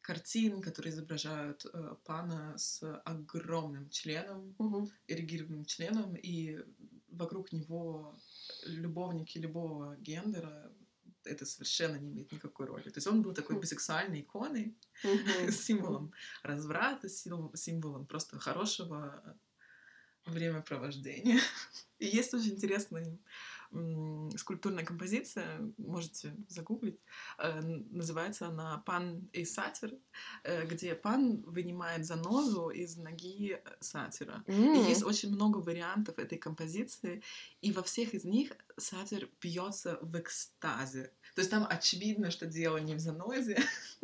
картин, 0.00 0.60
которые 0.60 0.92
изображают 0.92 1.64
э, 1.64 1.94
пана 2.04 2.58
с 2.58 2.82
огромным 3.04 3.88
членом, 3.88 4.54
Мгм. 4.58 4.90
эрегированным 5.06 5.64
членом, 5.64 6.16
и 6.16 6.58
вокруг 7.08 7.52
него 7.52 8.16
любовники 8.66 9.38
любого 9.38 9.96
гендера, 9.96 10.72
это 11.24 11.46
совершенно 11.46 11.96
не 11.96 12.10
имеет 12.10 12.32
никакой 12.32 12.66
роли. 12.66 12.84
То 12.84 12.96
есть 12.96 13.06
он 13.06 13.22
был 13.22 13.32
такой 13.34 13.58
бисексуальной 13.58 14.20
иконой, 14.20 14.76
символом 15.50 16.12
разврата, 16.42 17.08
символом 17.08 18.06
просто 18.06 18.38
хорошего 18.38 19.36
времяпровождения. 20.26 21.40
И 21.98 22.06
есть 22.06 22.34
очень 22.34 22.52
интересная 22.54 23.04
м, 23.04 23.18
скульптурная 24.36 24.84
композиция, 24.84 25.72
можете 25.78 26.34
загуглить. 26.48 27.00
Э, 27.38 27.60
Называется 27.90 28.48
она 28.48 28.82
«Пан 28.86 29.28
и 29.32 29.44
сатир», 29.44 29.94
э, 30.44 30.66
где 30.66 30.94
пан 30.94 31.42
вынимает 31.42 32.04
занозу 32.04 32.68
из 32.70 32.96
ноги 32.96 33.54
э, 33.54 33.76
сатира. 33.80 34.44
И 34.46 34.52
М. 34.52 34.88
есть 34.88 35.02
очень 35.04 35.30
много 35.34 35.58
вариантов 35.58 36.18
этой 36.18 36.38
композиции, 36.38 37.22
и 37.62 37.72
во 37.72 37.82
всех 37.82 38.14
из 38.14 38.24
них 38.24 38.52
сатир 38.76 39.28
бьется 39.40 39.98
в 40.02 40.18
экстазе. 40.18 41.12
То 41.34 41.40
есть 41.40 41.50
там 41.50 41.66
очевидно, 41.68 42.30
что 42.30 42.46
дело 42.46 42.76
не 42.76 42.94
в 42.94 42.98
занозе. 42.98 43.58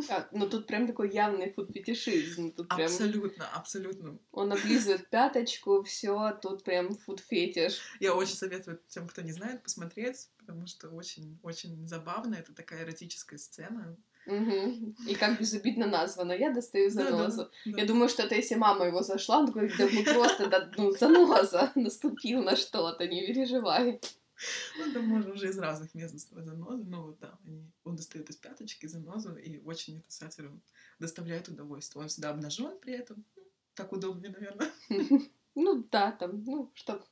А, 0.08 0.28
ну 0.32 0.48
тут 0.48 0.66
прям 0.66 0.86
такой 0.86 1.10
явный 1.10 1.52
фуд-фетишизм. 1.52 2.52
Тут 2.52 2.68
прям 2.68 2.82
Абсолютно, 2.82 3.48
абсолютно. 3.48 4.18
он 4.30 4.52
облизывает 4.52 5.10
пяточку, 5.10 5.82
все, 5.82 6.38
тут 6.40 6.62
прям 6.62 6.94
фуд-фетиш. 6.94 7.80
Я 8.00 8.14
очень 8.14 8.36
советую 8.36 8.80
тем, 8.88 9.08
кто 9.08 9.22
не 9.22 9.32
знает, 9.32 9.62
посмотреть, 9.62 10.28
потому 10.38 10.66
что 10.66 10.88
очень-очень 10.90 11.86
забавно. 11.88 12.36
Это 12.36 12.54
такая 12.54 12.84
эротическая 12.84 13.38
сцена. 13.38 13.96
Мгм. 14.28 14.94
И 15.06 15.14
как 15.14 15.40
безобидно 15.40 15.86
названо. 15.86 16.32
Я 16.32 16.50
достаю 16.50 16.90
занозу. 16.90 17.50
да. 17.64 17.78
Я 17.80 17.86
думаю, 17.86 18.08
что 18.08 18.22
это 18.22 18.34
если 18.34 18.54
мама 18.54 18.86
его 18.86 19.02
зашла, 19.02 19.38
он 19.38 19.46
такой, 19.46 19.72
да 19.76 19.88
ну 19.90 20.04
просто, 20.04 20.46
да, 20.48 20.70
ну, 20.76 20.92
заноза, 20.92 21.72
наступил 21.74 22.42
на 22.42 22.54
что-то, 22.54 23.08
не 23.08 23.26
переживай. 23.26 24.00
Ну, 24.78 24.92
там 24.92 25.06
можно 25.06 25.32
уже 25.32 25.48
из 25.48 25.58
разных 25.58 25.94
мест 25.94 26.12
доставать 26.14 26.46
занозу. 26.46 26.84
Но 26.84 27.02
вот 27.02 27.18
да, 27.18 27.38
они, 27.44 27.70
он 27.84 27.96
достает 27.96 28.30
из 28.30 28.36
пяточки 28.36 28.86
занозу, 28.86 29.36
и 29.36 29.58
очень 29.58 29.98
это 29.98 30.12
сатиру 30.12 30.60
доставляет 30.98 31.48
удовольствие. 31.48 32.02
Он 32.02 32.08
всегда 32.08 32.30
обнажен 32.30 32.78
при 32.78 32.94
этом. 32.94 33.24
Ну, 33.36 33.42
Так 33.74 33.92
удобнее, 33.92 34.30
наверное. 34.30 34.70
Ну 35.54 35.82
да, 35.90 36.12
там, 36.12 36.44
ну, 36.44 36.70
чтоб 36.74 37.02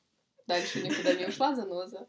дальше 0.45 0.81
никуда 0.81 1.13
не 1.13 1.25
ушла 1.25 1.53
заноза. 1.53 2.07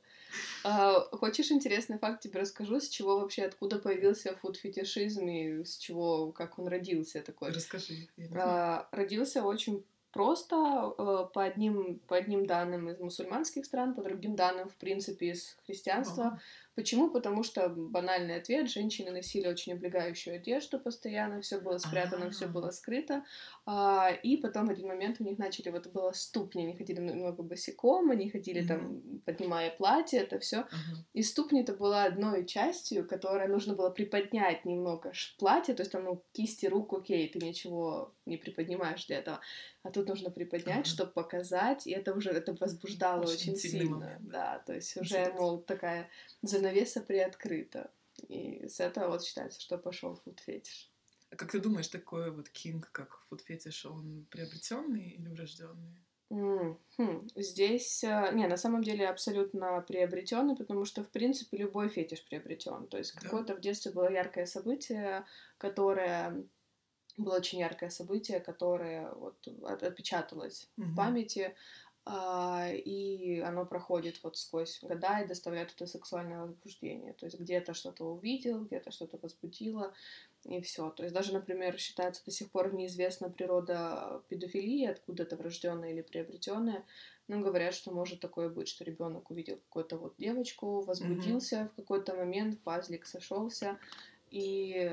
А, 0.63 1.01
хочешь 1.17 1.51
интересный 1.51 1.99
факт 1.99 2.23
тебе 2.23 2.41
расскажу, 2.41 2.79
с 2.79 2.89
чего 2.89 3.19
вообще, 3.19 3.43
откуда 3.43 3.79
появился 3.79 4.37
фуд-фетишизм 4.37 5.27
и 5.27 5.65
с 5.65 5.77
чего, 5.77 6.31
как 6.31 6.59
он 6.61 6.69
родился 6.69 7.23
такой? 7.23 7.51
Расскажи. 7.51 8.09
А, 8.37 8.89
родился 8.93 9.43
очень 9.43 9.85
просто 10.13 10.95
э, 10.99 11.27
по 11.33 11.45
одним, 11.45 12.01
по 12.07 12.17
одним 12.17 12.47
данным 12.47 12.89
из 12.89 12.99
мусульманских 12.99 13.65
стран, 13.65 13.95
по 13.95 14.03
другим 14.03 14.37
данным, 14.37 14.69
в 14.69 14.77
принципе, 14.77 15.31
из 15.31 15.57
христианства. 15.67 16.27
Ага. 16.27 16.41
Почему? 16.79 17.11
Потому 17.11 17.43
что 17.43 17.69
банальный 17.71 18.37
ответ: 18.37 18.71
женщины 18.71 19.11
носили 19.11 19.49
очень 19.49 19.73
облегающую 19.73 20.37
одежду 20.37 20.79
постоянно, 20.79 21.41
все 21.41 21.59
было 21.59 21.79
спрятано, 21.79 22.31
все 22.31 22.47
было 22.47 22.71
скрыто. 22.71 23.25
А, 23.67 24.11
и 24.23 24.37
потом 24.37 24.67
в 24.67 24.71
один 24.71 24.87
момент 24.87 25.17
у 25.19 25.25
них 25.25 25.39
начали, 25.39 25.71
вот 25.71 25.89
было 25.89 26.13
ступни, 26.13 26.63
они 26.63 26.77
ходили 26.77 27.01
много 27.01 27.43
босиком, 27.43 28.13
они 28.13 28.31
ходили 28.31 28.63
mm-hmm. 28.63 28.69
там, 28.69 29.21
поднимая 29.27 29.71
платье, 29.73 30.21
это 30.21 30.39
все. 30.39 30.59
Uh-huh. 30.59 31.03
И 31.15 31.23
ступни 31.25 31.63
это 31.63 31.75
была 31.75 32.05
одной 32.05 32.47
частью, 32.47 33.09
которая 33.09 33.49
нужно 33.49 33.75
было 33.75 33.91
приподнять 33.91 34.65
немного 34.65 35.13
платье, 35.37 35.75
то 35.75 35.83
есть 35.83 35.91
там, 35.91 36.05
ну, 36.05 36.23
кисти 36.33 36.67
рук, 36.67 36.93
окей, 36.93 37.29
ты 37.29 37.45
ничего 37.45 38.15
не 38.25 38.37
приподнимаешь 38.37 39.05
для 39.07 39.19
этого. 39.19 39.41
А 39.83 39.91
тут 39.91 40.09
нужно 40.09 40.31
приподнять, 40.31 40.87
uh-huh. 40.87 40.91
чтобы 40.91 41.13
показать, 41.13 41.87
и 41.87 41.93
это 41.93 42.13
уже 42.13 42.31
это 42.31 42.53
возбуждало 42.55 43.23
очень, 43.23 43.53
очень 43.53 43.57
сильно. 43.57 43.97
Момент, 43.97 44.29
да. 44.29 44.63
то 44.67 44.75
есть 44.75 44.97
уже, 44.97 45.33
мол, 45.35 45.63
такая 45.63 46.11
занавеса 46.43 47.01
приоткрыта. 47.01 47.91
И 48.29 48.67
с 48.67 48.81
этого 48.81 49.09
вот 49.09 49.25
считается, 49.25 49.61
что 49.61 49.79
пошел 49.79 50.17
фуд-фетиш. 50.17 50.91
А 51.31 51.37
как 51.37 51.53
ты 51.53 51.61
думаешь, 51.61 51.89
такой 51.89 52.31
вот 52.31 52.49
кинг, 52.49 52.91
как 52.91 53.25
фуд-фетиш, 53.29 53.87
он 53.87 54.27
приобретенный 54.31 55.11
или 55.11 55.29
врожденный? 55.29 56.03
Mm, 56.31 56.77
хм. 56.99 57.29
Здесь, 57.37 58.05
э, 58.05 58.31
не, 58.35 58.47
на 58.47 58.59
самом 58.59 58.83
деле 58.83 59.09
абсолютно 59.09 59.81
приобретенный, 59.81 60.57
потому 60.57 60.85
что, 60.85 61.03
в 61.03 61.11
принципе, 61.11 61.57
любой 61.57 61.89
фетиш 61.89 62.23
приобретен. 62.25 62.87
То 62.89 62.99
есть 62.99 63.15
да. 63.15 63.21
какое-то 63.21 63.55
в 63.55 63.61
детстве 63.61 63.93
было 63.93 64.11
яркое 64.11 64.45
событие, 64.45 65.25
которое 65.57 66.45
было 67.19 67.37
очень 67.37 67.61
яркое 67.61 67.91
событие, 67.91 68.41
которое 68.41 69.13
вот 69.13 69.37
отпечаталось 69.83 70.69
mm-hmm. 70.77 70.85
в 70.85 70.97
памяти, 70.97 71.55
а, 72.11 72.71
и 72.73 73.39
оно 73.41 73.67
проходит 73.67 74.23
вот 74.23 74.39
сквозь 74.39 74.81
года 74.81 75.21
и 75.21 75.27
доставляет 75.27 75.75
это 75.75 75.87
сексуальное 75.87 76.41
возбуждение. 76.41 77.13
То 77.13 77.27
есть 77.27 77.39
где-то 77.39 77.75
что-то 77.75 78.07
увидел, 78.07 78.65
где-то 78.65 78.91
что-то 78.91 79.19
возбудило, 79.21 79.93
и 80.45 80.63
все. 80.63 80.89
То 80.89 81.03
есть 81.03 81.15
даже, 81.15 81.35
например, 81.35 81.79
считается 81.79 82.25
до 82.25 82.31
сих 82.31 82.51
пор 82.51 82.73
неизвестна 82.73 83.29
природа 83.29 84.23
педофилии, 84.29 84.87
откуда 84.87 85.25
это 85.25 85.37
врожденное 85.37 85.91
или 85.93 86.01
приобретенное. 86.01 86.83
Но 87.27 87.41
говорят, 87.41 87.75
что 87.75 87.93
может 87.93 88.21
такое 88.21 88.49
быть, 88.49 88.69
что 88.69 88.85
ребенок 88.85 89.31
увидел 89.31 89.57
какую-то 89.57 89.99
вот 89.99 90.15
девочку, 90.17 90.81
возбудился 90.81 91.57
mm-hmm. 91.57 91.69
в 91.69 91.75
какой-то 91.75 92.15
момент, 92.15 92.59
пазлик 92.63 93.05
сошелся, 93.05 93.79
и 94.31 94.91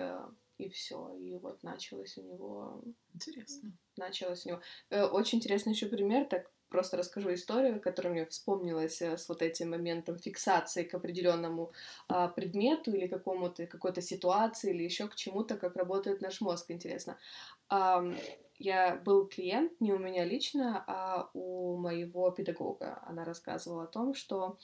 и 0.57 0.69
все. 0.69 1.13
И 1.15 1.37
вот 1.37 1.63
началось 1.63 2.17
у 2.17 2.21
него... 2.21 2.81
Интересно. 3.13 3.71
Началось 3.97 4.45
у 4.45 4.49
него... 4.49 4.61
Э, 4.89 5.03
очень 5.03 5.39
интересный 5.39 5.73
еще 5.73 5.87
пример, 5.87 6.25
так 6.25 6.51
просто 6.69 6.97
расскажу 6.97 7.33
историю, 7.33 7.79
которая 7.79 8.13
мне 8.13 8.25
вспомнилась 8.25 9.01
э, 9.01 9.17
с 9.17 9.29
вот 9.29 9.41
этим 9.41 9.69
моментом 9.69 10.17
фиксации 10.17 10.83
к 10.83 10.93
определенному 10.93 11.71
а, 12.07 12.27
предмету 12.27 12.91
или 12.91 13.07
какому-то 13.07 13.65
какой-то 13.67 14.01
ситуации 14.01 14.71
или 14.71 14.83
еще 14.83 15.07
к 15.07 15.15
чему-то, 15.15 15.57
как 15.57 15.75
работает 15.75 16.21
наш 16.21 16.41
мозг, 16.41 16.71
интересно. 16.71 17.17
А, 17.69 18.03
я 18.57 18.95
был 18.95 19.27
клиент 19.27 19.79
не 19.81 19.93
у 19.93 19.99
меня 19.99 20.25
лично, 20.25 20.83
а 20.87 21.29
у 21.33 21.77
моего 21.77 22.31
педагога. 22.31 23.01
Она 23.05 23.25
рассказывала 23.25 23.83
о 23.83 23.87
том, 23.87 24.13
что 24.13 24.57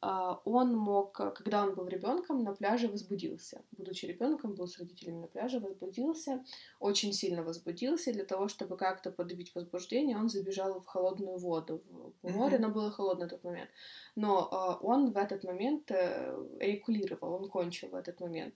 он 0.00 0.76
мог, 0.76 1.12
когда 1.12 1.64
он 1.64 1.74
был 1.74 1.88
ребенком, 1.88 2.44
на 2.44 2.54
пляже 2.54 2.88
возбудился. 2.88 3.62
Будучи 3.72 4.06
ребенком, 4.06 4.54
был 4.54 4.68
с 4.68 4.78
родителями 4.78 5.22
на 5.22 5.26
пляже, 5.26 5.58
возбудился, 5.58 6.44
очень 6.78 7.12
сильно 7.12 7.42
возбудился. 7.42 8.12
Для 8.12 8.24
того, 8.24 8.46
чтобы 8.48 8.76
как-то 8.76 9.10
подавить 9.10 9.54
возбуждение, 9.54 10.16
он 10.16 10.28
забежал 10.28 10.80
в 10.80 10.86
холодную 10.86 11.38
воду 11.38 11.82
в 12.22 12.30
море, 12.30 12.58
mm-hmm. 12.58 12.60
но 12.60 12.68
было 12.68 12.90
холодно 12.90 13.26
в 13.26 13.30
тот 13.30 13.42
момент. 13.42 13.70
Но 14.14 14.48
э, 14.50 14.86
он 14.86 15.12
в 15.12 15.16
этот 15.16 15.42
момент 15.44 15.90
эякулировал, 15.90 17.34
он 17.34 17.48
кончил 17.48 17.88
в 17.88 17.94
этот 17.96 18.20
момент. 18.20 18.54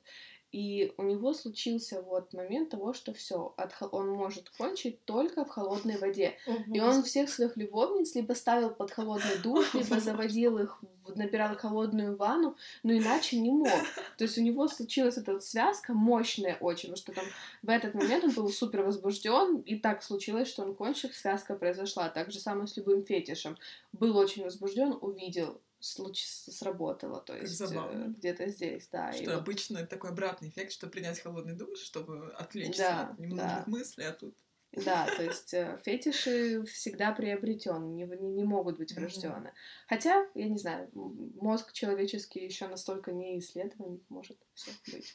И 0.52 0.92
у 0.98 1.02
него 1.02 1.32
случился 1.32 2.02
вот 2.02 2.34
момент 2.34 2.68
того, 2.68 2.92
что 2.92 3.14
все, 3.14 3.54
он 3.90 4.10
может 4.10 4.50
кончить 4.50 5.02
только 5.06 5.46
в 5.46 5.48
холодной 5.48 5.96
воде. 5.96 6.36
Угу. 6.46 6.74
И 6.74 6.80
он 6.80 7.02
всех 7.02 7.30
своих 7.30 7.56
любовниц 7.56 8.14
либо 8.14 8.34
ставил 8.34 8.68
под 8.68 8.90
холодный 8.90 9.38
душ, 9.42 9.72
либо 9.72 9.98
заводил 9.98 10.58
их, 10.58 10.78
набирал 11.16 11.56
холодную 11.56 12.16
ванну, 12.16 12.54
но 12.82 12.92
иначе 12.92 13.38
не 13.38 13.50
мог. 13.50 13.80
То 14.18 14.24
есть 14.24 14.36
у 14.36 14.42
него 14.42 14.68
случилась 14.68 15.16
эта 15.16 15.40
связка 15.40 15.94
мощная 15.94 16.58
очень, 16.60 16.90
потому 16.90 16.96
что 16.96 17.12
там 17.12 17.24
в 17.62 17.70
этот 17.70 17.94
момент 17.94 18.24
он 18.24 18.30
был 18.32 18.48
супер 18.50 18.82
возбужден, 18.82 19.60
и 19.60 19.76
так 19.76 20.02
случилось, 20.02 20.48
что 20.48 20.64
он 20.64 20.74
кончил, 20.74 21.08
связка 21.10 21.54
произошла. 21.54 22.10
Так 22.10 22.30
же 22.30 22.38
самое 22.38 22.66
с 22.66 22.76
любым 22.76 23.06
фетишем. 23.06 23.56
Был 23.92 24.18
очень 24.18 24.44
возбужден, 24.44 24.98
увидел 25.00 25.60
случай 25.82 26.26
сработало, 26.26 27.20
то 27.20 27.36
есть 27.36 27.60
э, 27.60 28.12
где-то 28.16 28.48
здесь, 28.48 28.88
да. 28.88 29.12
Что 29.12 29.22
и 29.22 29.26
обычно 29.26 29.80
вот... 29.80 29.88
такой 29.88 30.10
обратный 30.10 30.48
эффект, 30.48 30.72
что 30.72 30.86
принять 30.86 31.20
холодный 31.20 31.54
душ, 31.54 31.80
чтобы 31.80 32.32
отвлечься 32.34 32.82
да, 32.82 33.08
от 33.08 33.18
ненужных 33.18 33.46
да. 33.46 33.64
мыслей, 33.66 34.04
а 34.04 34.12
тут... 34.12 34.36
Да, 34.72 35.06
то 35.06 35.22
есть 35.22 35.52
э, 35.52 35.78
фетиши 35.84 36.64
всегда 36.64 37.12
приобретены, 37.12 37.84
не, 37.92 38.04
не 38.04 38.44
могут 38.44 38.78
быть 38.78 38.92
врожденные. 38.94 39.52
Mm-hmm. 39.52 39.86
Хотя, 39.88 40.26
я 40.34 40.48
не 40.48 40.56
знаю, 40.56 40.88
мозг 40.94 41.72
человеческий 41.72 42.44
еще 42.44 42.68
настолько 42.68 43.12
не 43.12 43.38
исследован, 43.38 44.00
может 44.08 44.38
все 44.54 44.70
быть. 44.86 45.12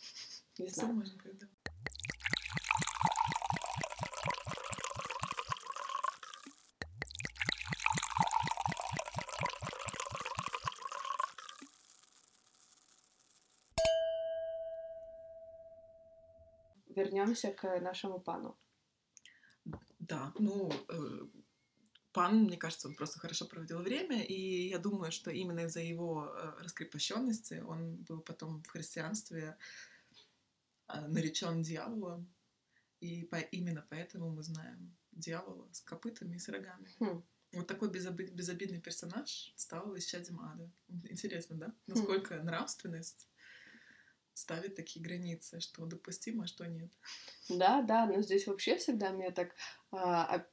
Не 0.60 0.70
знаю. 0.70 0.90
Все 0.90 0.96
можно 0.96 1.18
придумать. 1.18 1.57
Вернемся 16.98 17.52
к 17.52 17.80
нашему 17.80 18.20
пану. 18.20 18.58
Да, 20.00 20.34
ну, 20.40 20.72
э, 20.90 21.28
пан, 22.12 22.44
мне 22.44 22.58
кажется, 22.58 22.88
он 22.88 22.96
просто 22.96 23.20
хорошо 23.20 23.46
проводил 23.46 23.80
время, 23.80 24.24
и 24.24 24.70
я 24.70 24.80
думаю, 24.80 25.12
что 25.12 25.32
именно 25.32 25.62
из-за 25.62 25.82
его 25.82 26.26
э, 26.26 26.64
раскрепощенности 26.64 27.64
он 27.68 27.96
был 28.08 28.22
потом 28.22 28.64
в 28.64 28.68
христианстве 28.68 29.58
э, 30.88 31.08
наречен 31.08 31.62
дьяволом, 31.62 32.28
и 33.02 33.24
по, 33.24 33.36
именно 33.36 33.86
поэтому 33.90 34.30
мы 34.30 34.44
знаем 34.44 34.96
дьявола 35.12 35.68
с 35.72 35.82
копытами 35.82 36.36
и 36.36 36.40
с 36.40 36.50
рогами. 36.50 36.90
Хм. 37.00 37.24
Вот 37.54 37.68
такой 37.68 37.90
безобид, 37.90 38.34
безобидный 38.34 38.82
персонаж 38.82 39.54
стал 39.56 39.98
исчадием 39.98 40.40
ада. 40.42 40.70
Интересно, 41.10 41.56
да? 41.58 41.68
Хм. 41.68 41.74
Насколько 41.88 42.40
хм. 42.40 42.46
нравственность 42.46 43.28
ставит 44.38 44.76
такие 44.76 45.04
границы, 45.04 45.60
что 45.60 45.86
допустимо, 45.86 46.44
а 46.44 46.48
что 46.48 46.66
нет. 46.68 46.92
Да, 47.50 47.82
да, 47.82 48.06
но 48.06 48.22
здесь 48.22 48.48
вообще 48.48 48.78
всегда 48.78 49.10
меня 49.10 49.32
так 49.32 49.56
а, 49.92 50.46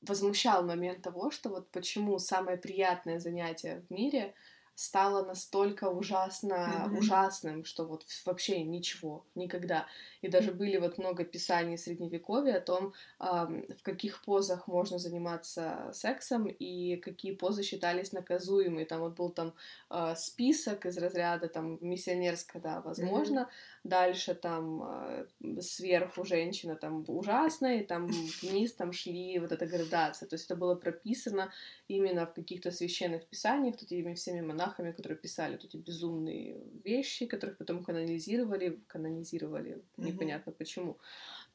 возмущал 0.00 0.64
момент 0.64 1.02
того, 1.02 1.30
что 1.30 1.50
вот 1.50 1.70
почему 1.70 2.18
самое 2.18 2.56
приятное 2.56 3.18
занятие 3.18 3.84
в 3.88 3.92
мире 3.92 4.34
стало 4.74 5.24
настолько 5.24 5.88
ужасно 5.88 6.88
mm-hmm. 6.88 6.98
ужасным, 6.98 7.64
что 7.64 7.84
вот 7.84 8.04
вообще 8.24 8.62
ничего, 8.62 9.24
никогда. 9.34 9.86
И 10.22 10.28
даже 10.28 10.52
были 10.52 10.78
вот 10.78 10.98
много 10.98 11.24
писаний 11.24 11.76
средневековья 11.76 12.56
о 12.56 12.60
том, 12.60 12.92
в 13.18 13.82
каких 13.82 14.22
позах 14.22 14.68
можно 14.68 14.98
заниматься 14.98 15.90
сексом 15.92 16.46
и 16.46 16.96
какие 16.96 17.34
позы 17.34 17.62
считались 17.62 18.12
наказуемые. 18.12 18.86
Там 18.86 19.00
вот 19.00 19.14
был 19.16 19.30
там 19.30 19.54
э, 19.90 20.14
список 20.16 20.86
из 20.86 20.96
разряда 20.98 21.48
там 21.48 21.78
миссионерская, 21.80 22.62
да, 22.62 22.80
возможно. 22.80 23.40
Mm-hmm. 23.40 23.78
Дальше 23.84 24.34
там 24.34 24.82
э, 24.82 25.26
сверху 25.60 26.24
женщина 26.24 26.76
там 26.76 27.04
ужасная, 27.08 27.80
и 27.80 27.84
там 27.84 28.06
вниз 28.42 28.74
там 28.74 28.92
шли 28.92 29.38
вот 29.38 29.52
эта 29.52 29.66
градация. 29.66 30.28
То 30.28 30.34
есть 30.34 30.46
это 30.46 30.56
было 30.56 30.74
прописано 30.74 31.52
именно 31.88 32.26
в 32.26 32.34
каких-то 32.34 32.70
священных 32.70 33.26
писаниях, 33.26 33.76
тут 33.76 33.92
этими 33.92 34.14
всеми 34.14 34.40
монахами, 34.40 34.62
которые 34.76 35.18
писали 35.18 35.52
вот 35.52 35.64
эти 35.64 35.76
безумные 35.76 36.62
вещи, 36.84 37.26
которых 37.26 37.58
потом 37.58 37.84
канонизировали, 37.84 38.82
канонизировали, 38.86 39.72
mm-hmm. 39.72 40.04
непонятно 40.04 40.52
почему, 40.52 40.98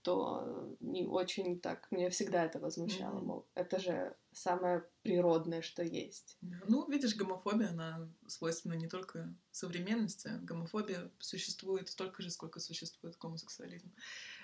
то 0.02 0.76
не 0.80 1.06
очень 1.06 1.60
так, 1.60 1.88
меня 1.92 2.10
всегда 2.10 2.46
это 2.46 2.60
возмущало, 2.60 3.20
mm-hmm. 3.20 3.26
мол, 3.26 3.46
это 3.56 3.80
же 3.80 4.16
самое 4.32 4.84
природное, 5.02 5.62
что 5.62 5.84
есть. 5.84 6.38
Ну, 6.68 6.90
видишь, 6.90 7.16
гомофобия, 7.16 7.70
она 7.70 8.10
свойственна 8.28 8.74
не 8.74 8.88
только 8.88 9.34
современности, 9.52 10.32
гомофобия 10.44 11.12
существует 11.20 11.90
столько 11.90 12.22
же, 12.22 12.30
сколько 12.30 12.60
существует 12.60 13.18
гомосексуализм. 13.18 13.92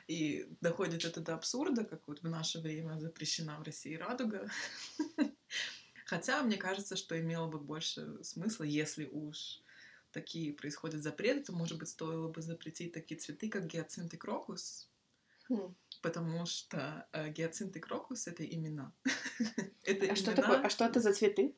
И 0.07 0.47
доходит 0.59 1.05
это 1.05 1.21
до 1.21 1.35
абсурда, 1.35 1.85
как 1.85 2.07
вот 2.07 2.21
в 2.21 2.27
наше 2.27 2.59
время 2.59 2.99
запрещена 2.99 3.57
в 3.59 3.63
России 3.63 3.95
радуга. 3.95 4.49
Хотя 6.13 6.43
мне 6.43 6.57
кажется, 6.57 6.95
что 6.95 7.19
имело 7.19 7.47
бы 7.47 7.57
больше 7.57 8.23
смысла, 8.23 8.65
если 8.65 9.09
уж 9.11 9.63
такие 10.11 10.53
происходят 10.53 11.01
запреты, 11.01 11.45
то, 11.45 11.53
может 11.53 11.79
быть, 11.79 11.89
стоило 11.89 12.27
бы 12.27 12.39
запретить 12.43 12.93
такие 12.93 13.19
цветы, 13.19 13.49
как 13.49 13.65
гиацинт 13.65 14.13
и 14.13 14.17
крокус, 14.17 14.91
Хм. 15.49 15.73
потому 16.03 16.45
что 16.45 17.07
э, 17.13 17.31
гиацинт 17.31 17.75
и 17.77 17.79
крокус— 17.79 18.27
это 18.27 18.45
имена. 18.45 18.93
это 19.83 20.11
А 20.11 20.15
что 20.15 20.33
имена, 20.33 20.41
такое? 20.43 20.61
А 20.61 20.69
что 20.69 20.85
это 20.85 20.99
за 20.99 21.13
цветы? 21.13 21.55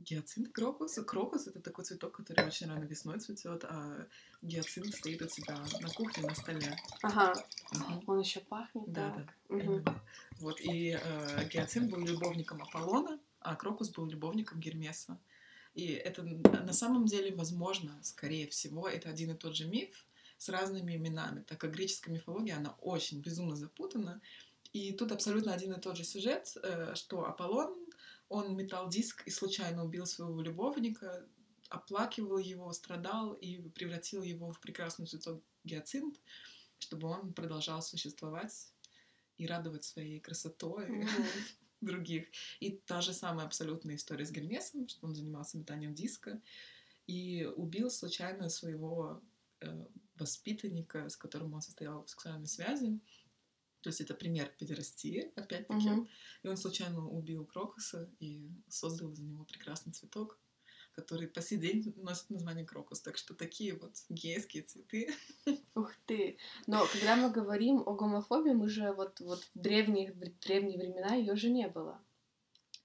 Гиацинт, 0.00 0.48
крокус. 0.52 0.94
Крокус 1.06 1.46
это 1.46 1.60
такой 1.60 1.84
цветок, 1.84 2.16
который 2.16 2.46
очень 2.46 2.66
рано 2.68 2.84
весной 2.84 3.18
цветет, 3.20 3.64
а 3.64 4.06
гиацинт 4.42 4.94
стоит 4.94 5.20
у 5.22 5.26
тебя 5.26 5.58
на 5.80 5.88
кухне 5.90 6.26
на 6.26 6.34
столе. 6.34 6.76
Ага, 7.02 7.34
Мгм. 7.72 8.02
он 8.06 8.20
еще 8.20 8.40
пахнет. 8.40 8.90
Да, 8.90 9.10
так. 9.10 9.26
да. 9.26 9.56
Именно. 9.56 10.02
Вот, 10.38 10.60
и 10.60 10.98
э, 11.00 11.48
Гиацинт 11.48 11.90
был 11.90 12.00
любовником 12.00 12.62
Аполлона, 12.62 13.18
а 13.40 13.54
Крокус 13.56 13.90
был 13.90 14.06
любовником 14.06 14.58
Гермеса. 14.58 15.18
И 15.74 15.86
это 15.88 16.22
на 16.22 16.72
самом 16.72 17.04
деле, 17.06 17.34
возможно, 17.34 17.98
скорее 18.02 18.48
всего, 18.48 18.88
это 18.88 19.08
один 19.08 19.30
и 19.32 19.34
тот 19.34 19.54
же 19.54 19.66
миф 19.66 20.06
с 20.38 20.48
разными 20.48 20.96
именами, 20.96 21.42
так 21.42 21.58
как 21.58 21.72
греческая 21.72 22.14
мифология, 22.14 22.56
она 22.56 22.74
очень 22.80 23.20
безумно 23.20 23.54
запутана. 23.54 24.20
И 24.72 24.92
тут 24.92 25.12
абсолютно 25.12 25.52
один 25.52 25.72
и 25.72 25.80
тот 25.80 25.96
же 25.96 26.04
сюжет, 26.04 26.56
э, 26.62 26.94
что 26.94 27.26
Аполлон, 27.26 27.76
он 28.30 28.56
метал 28.56 28.88
диск 28.88 29.26
и 29.26 29.30
случайно 29.30 29.84
убил 29.84 30.06
своего 30.06 30.40
любовника, 30.40 31.26
оплакивал 31.68 32.38
его, 32.38 32.72
страдал 32.72 33.34
и 33.34 33.58
превратил 33.70 34.22
его 34.22 34.52
в 34.52 34.60
прекрасный 34.60 35.06
цветок 35.06 35.42
гиацинт, 35.64 36.20
чтобы 36.78 37.08
он 37.08 37.34
продолжал 37.34 37.82
существовать 37.82 38.72
и 39.36 39.46
радовать 39.46 39.82
своей 39.82 40.20
красотой 40.20 41.06
других. 41.80 42.28
И 42.60 42.70
та 42.86 43.00
же 43.00 43.12
самая 43.12 43.46
абсолютная 43.46 43.96
история 43.96 44.24
с 44.24 44.30
Гермесом, 44.30 44.86
что 44.88 45.06
он 45.06 45.14
занимался 45.14 45.58
метанием 45.58 45.92
диска 45.92 46.40
и 47.08 47.44
убил 47.56 47.90
случайно 47.90 48.48
своего 48.48 49.20
э, 49.60 49.86
воспитанника, 50.14 51.08
с 51.08 51.16
которым 51.16 51.54
он 51.54 51.62
состоял 51.62 52.04
в 52.04 52.10
сексуальной 52.10 52.46
связи. 52.46 53.00
То 53.82 53.88
есть 53.88 54.00
это 54.00 54.14
пример 54.14 54.52
педерастии, 54.58 55.32
опять-таки. 55.36 55.88
Мгм. 55.88 56.08
И 56.42 56.48
он 56.48 56.56
случайно 56.56 57.08
убил 57.08 57.44
Крокуса 57.46 58.10
и 58.20 58.50
создал 58.68 59.12
из 59.12 59.20
него 59.20 59.44
прекрасный 59.44 59.92
цветок, 59.92 60.38
который 60.92 61.28
по 61.28 61.40
сей 61.40 61.58
день 61.58 61.94
носит 61.96 62.30
название 62.30 62.66
Крокус. 62.66 63.00
Так 63.00 63.16
что 63.16 63.34
такие 63.34 63.74
вот 63.74 63.94
гейские 64.08 64.64
цветы. 64.64 65.14
Ух 65.74 65.92
ты! 66.06 66.38
Но 66.66 66.86
когда 66.92 67.16
мы 67.16 67.30
говорим 67.30 67.82
о 67.86 67.94
гомофобии, 67.94 68.52
мы 68.52 68.68
же 68.68 68.92
вот, 68.92 69.20
вот 69.20 69.42
в 69.54 69.58
древние, 69.58 70.12
в 70.12 70.18
древние 70.40 70.78
времена 70.78 71.14
ее 71.14 71.36
же 71.36 71.50
не 71.50 71.68
было. 71.68 72.00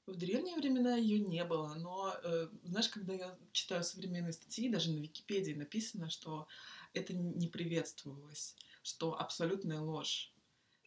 В 0.05 0.15
древние 0.15 0.55
времена 0.55 0.95
ее 0.95 1.19
не 1.19 1.43
было, 1.43 1.73
но 1.73 2.13
э, 2.23 2.47
знаешь, 2.63 2.89
когда 2.89 3.13
я 3.13 3.35
читаю 3.51 3.83
современные 3.83 4.33
статьи, 4.33 4.69
даже 4.69 4.91
на 4.91 4.99
Википедии 4.99 5.53
написано, 5.53 6.11
что 6.11 6.47
это 6.93 7.13
не 7.13 7.47
приветствовалось, 7.47 8.55
что 8.83 9.19
абсолютная 9.19 9.81
ложь. 9.81 10.31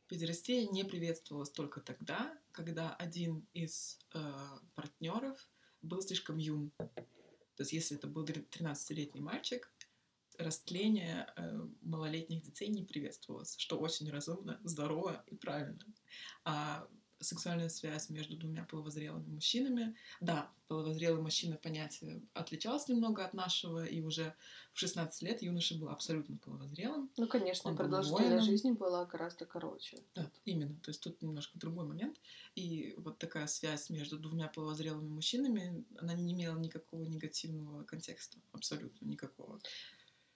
Педерастия 0.09 0.67
не 0.67 0.85
приветствовалась 0.85 1.51
только 1.51 1.81
тогда, 1.81 2.35
когда 2.53 2.95
один 2.95 3.47
из 3.53 3.99
э, 4.15 4.21
партнеров 4.75 5.39
был 5.83 6.01
слишком 6.01 6.39
юн. 6.39 6.73
То 6.79 7.63
есть, 7.63 7.73
если 7.73 7.97
это 7.97 8.07
был 8.07 8.25
13-летний 8.25 9.21
мальчик, 9.21 9.71
растление 10.39 11.27
э, 11.37 11.61
малолетних 11.83 12.43
детей 12.43 12.69
не 12.69 12.85
приветствовалось, 12.85 13.57
что 13.59 13.79
очень 13.79 14.11
разумно, 14.11 14.61
здорово 14.65 15.25
и 15.27 15.35
правильно. 15.35 15.85
А 16.45 16.89
сексуальная 17.21 17.69
связь 17.69 18.11
между 18.11 18.37
двумя 18.37 18.65
половозрелыми 18.65 19.27
мужчинами. 19.27 19.97
Да, 20.21 20.51
половозрелый 20.69 21.23
мужчина 21.23 21.57
понятие 21.57 22.23
отличалось 22.35 22.89
немного 22.89 23.25
от 23.25 23.35
нашего, 23.35 23.85
и 23.85 24.01
уже 24.01 24.35
в 24.73 24.79
16 24.79 25.23
лет 25.23 25.43
юноша 25.43 25.77
был 25.77 25.89
абсолютно 25.89 26.37
половозрелым. 26.37 27.11
Ну, 27.17 27.27
конечно, 27.27 27.71
Он 27.71 27.77
продолжительность 27.77 28.47
жизни 28.47 28.73
была 28.73 29.05
гораздо 29.07 29.47
короче. 29.47 29.99
Да, 30.15 30.31
именно. 30.45 30.77
То 30.83 30.91
есть 30.91 31.03
тут 31.03 31.21
немножко 31.23 31.59
другой 31.59 31.87
момент. 31.87 32.21
И 32.55 32.95
вот 32.99 33.19
такая 33.19 33.47
связь 33.47 33.91
между 33.91 34.19
двумя 34.19 34.49
половозрелыми 34.49 35.09
мужчинами, 35.09 35.85
она 35.99 36.15
не 36.15 36.33
имела 36.33 36.59
никакого 36.59 37.05
негативного 37.05 37.85
контекста. 37.85 38.39
Абсолютно 38.53 39.07
никакого. 39.07 39.61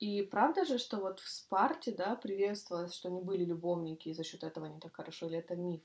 И 0.03 0.23
правда 0.23 0.65
же, 0.65 0.79
что 0.79 0.97
вот 0.97 1.21
в 1.21 1.29
Спарте, 1.29 1.93
да, 1.93 2.17
приветствовалось, 2.17 2.93
что 2.93 3.09
они 3.09 3.21
были 3.21 3.45
любовники, 3.45 4.09
и 4.09 4.15
за 4.15 4.25
счет 4.25 4.43
этого 4.43 4.67
они 4.67 4.81
так 4.81 4.97
хорошо, 4.97 5.27
или 5.27 5.39
это 5.39 5.55
миф? 5.55 5.81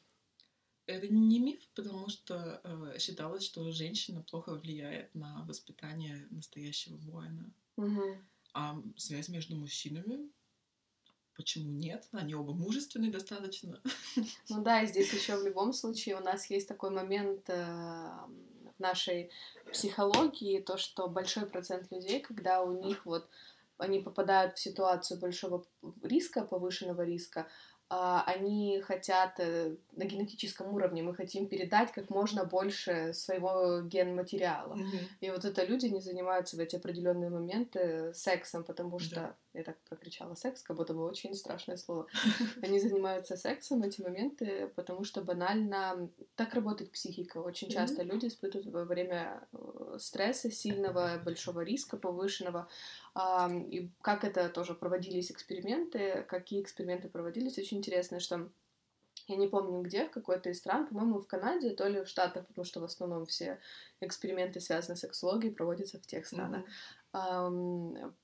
Это 0.88 1.08
не 1.10 1.40
миф, 1.40 1.68
потому 1.76 2.08
что 2.08 2.62
э, 2.64 2.98
считалось, 2.98 3.44
что 3.44 3.72
женщина 3.72 4.24
плохо 4.24 4.54
влияет 4.54 5.14
на 5.14 5.44
воспитание 5.44 6.28
настоящего 6.32 6.96
воина. 6.96 7.54
Мгм. 7.76 8.26
А 8.54 8.82
связь 8.96 9.28
между 9.28 9.58
мужчинами, 9.58 10.32
почему 11.36 11.72
нет? 11.74 12.08
Они 12.14 12.34
оба 12.36 12.54
мужественные 12.54 13.12
достаточно. 13.12 13.82
Ну 14.50 14.64
да, 14.64 14.82
и 14.82 14.88
здесь 14.88 15.12
еще 15.14 15.38
в 15.38 15.46
любом 15.46 15.74
случае 15.74 16.16
у 16.16 16.24
нас 16.24 16.50
есть 16.50 16.70
такой 16.70 16.90
момент 16.90 17.50
э, 17.50 17.54
в 17.54 18.80
нашей 18.80 19.30
психологии, 19.72 20.62
то, 20.62 20.78
что 20.78 21.10
большой 21.10 21.46
процент 21.48 21.92
людей, 21.92 22.22
когда 22.22 22.64
у 22.64 22.82
них 22.82 23.06
вот 23.06 23.30
они 23.78 24.00
попадают 24.00 24.58
в 24.58 24.60
ситуацию 24.60 25.20
большого 25.20 25.66
риска, 26.02 26.44
повышенного 26.44 27.04
риска, 27.04 27.48
они 27.90 28.82
хотят 28.82 29.40
э, 29.40 29.76
на 29.94 30.04
генетическом 30.04 30.74
уровне, 30.74 31.04
мы 31.04 31.16
хотим 31.16 31.48
передать 31.48 31.92
как 31.92 32.10
можно 32.10 32.44
больше 32.44 33.14
своего 33.14 33.82
генматериала. 33.82 34.78
И 35.22 35.30
вот 35.30 35.46
это 35.46 35.64
люди 35.64 35.86
не 35.86 36.02
занимаются 36.02 36.58
в 36.58 36.60
эти 36.60 36.76
определенные 36.76 37.30
моменты 37.30 38.14
сексом, 38.14 38.64
потому 38.64 39.00
что. 39.00 39.36
Я 39.58 39.64
так 39.64 39.78
прокричала 39.90 40.36
секс, 40.36 40.62
как 40.62 40.78
будто 40.78 40.94
бы 40.94 41.04
очень 41.04 41.34
страшное 41.34 41.78
слово. 41.78 42.08
Они 42.62 42.80
занимаются 42.80 43.36
сексом 43.36 43.82
в 43.82 43.84
эти 43.84 44.02
моменты, 44.02 44.72
потому 44.76 45.04
что 45.04 45.22
банально 45.22 46.10
так 46.36 46.54
работает 46.54 46.92
психика. 46.92 47.40
Очень 47.40 47.70
часто 47.70 48.04
люди 48.04 48.28
испытывают 48.28 48.68
во 48.68 48.86
время 48.86 49.48
э, 49.52 49.98
стресса 50.00 50.52
сильного, 50.52 51.20
большого 51.24 51.62
риска, 51.62 51.98
повышенного. 51.98 52.68
И 53.70 53.90
как 54.02 54.24
это 54.24 54.48
тоже 54.50 54.76
проводились 54.76 55.32
эксперименты, 55.32 56.24
какие 56.28 56.62
эксперименты 56.62 57.10
проводились, 57.10 57.58
очень 57.58 57.80
интересно, 57.80 58.20
что 58.20 58.50
я 59.28 59.36
не 59.36 59.48
помню 59.48 59.82
где, 59.82 60.06
в 60.06 60.12
какой-то 60.12 60.50
из 60.50 60.60
стран, 60.60 60.88
по-моему, 60.88 61.20
в 61.20 61.28
Канаде, 61.28 61.72
то 61.72 61.88
ли 61.88 62.04
в 62.04 62.08
Штатах, 62.08 62.48
потому 62.48 62.64
что 62.64 62.80
в 62.80 62.86
основном 62.86 63.26
все 63.26 63.60
эксперименты, 64.00 64.62
связанные 64.62 64.96
с 64.98 65.02
сексологией, 65.02 65.54
проводятся 65.54 66.00
в 66.00 66.08
тех 66.08 66.26
странах. 66.26 66.64
Ам, 67.12 68.16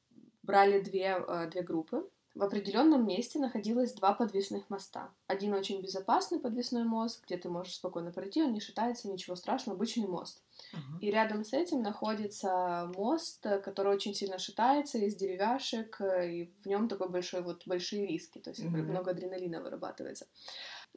Брали 0.44 0.80
две, 0.82 1.24
э, 1.28 1.48
две 1.50 1.62
группы. 1.62 2.08
В 2.36 2.42
определенном 2.42 3.06
месте 3.06 3.38
находилось 3.38 3.94
два 3.94 4.14
подвесных 4.14 4.68
моста. 4.72 5.12
Один 5.28 5.54
очень 5.54 5.82
безопасный 5.82 6.40
подвесной 6.40 6.84
мост, 6.84 7.24
где 7.26 7.38
ты 7.38 7.48
можешь 7.48 7.76
спокойно 7.76 8.12
пройти, 8.12 8.42
он 8.42 8.54
не 8.54 8.60
шатается, 8.60 9.08
ничего 9.08 9.36
страшного, 9.36 9.76
обычный 9.78 10.08
мост. 10.08 10.42
Ага. 10.74 10.98
И 11.00 11.12
рядом 11.12 11.44
с 11.46 11.54
этим 11.54 11.84
находится 11.84 12.92
мост, 12.98 13.46
который 13.64 13.94
очень 13.94 14.16
сильно 14.16 14.40
шатается, 14.40 14.98
из 14.98 15.16
деревяшек, 15.16 16.02
э, 16.02 16.32
и 16.32 16.52
в 16.64 16.66
нем 16.66 16.88
такой 16.90 17.10
большой, 17.10 17.44
вот 17.44 17.68
большие 17.68 18.08
риски, 18.08 18.40
то 18.40 18.50
есть 18.50 18.64
Мгм. 18.64 18.80
много 18.80 19.12
адреналина 19.12 19.62
вырабатывается. 19.62 20.26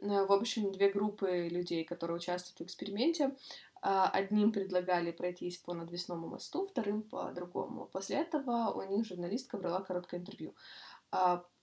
Э, 0.00 0.24
В 0.26 0.32
общем, 0.32 0.72
две 0.72 0.90
группы 0.90 1.48
людей, 1.50 1.84
которые 1.84 2.16
участвуют 2.16 2.58
в 2.60 2.62
эксперименте, 2.62 3.36
одним 3.86 4.52
предлагали 4.52 5.12
пройтись 5.12 5.58
по 5.58 5.74
надвесному 5.74 6.28
мосту, 6.28 6.66
вторым 6.66 7.02
по 7.02 7.30
другому. 7.32 7.86
После 7.86 8.16
этого 8.16 8.72
у 8.72 8.82
них 8.82 9.06
журналистка 9.06 9.58
брала 9.58 9.80
короткое 9.80 10.20
интервью. 10.20 10.54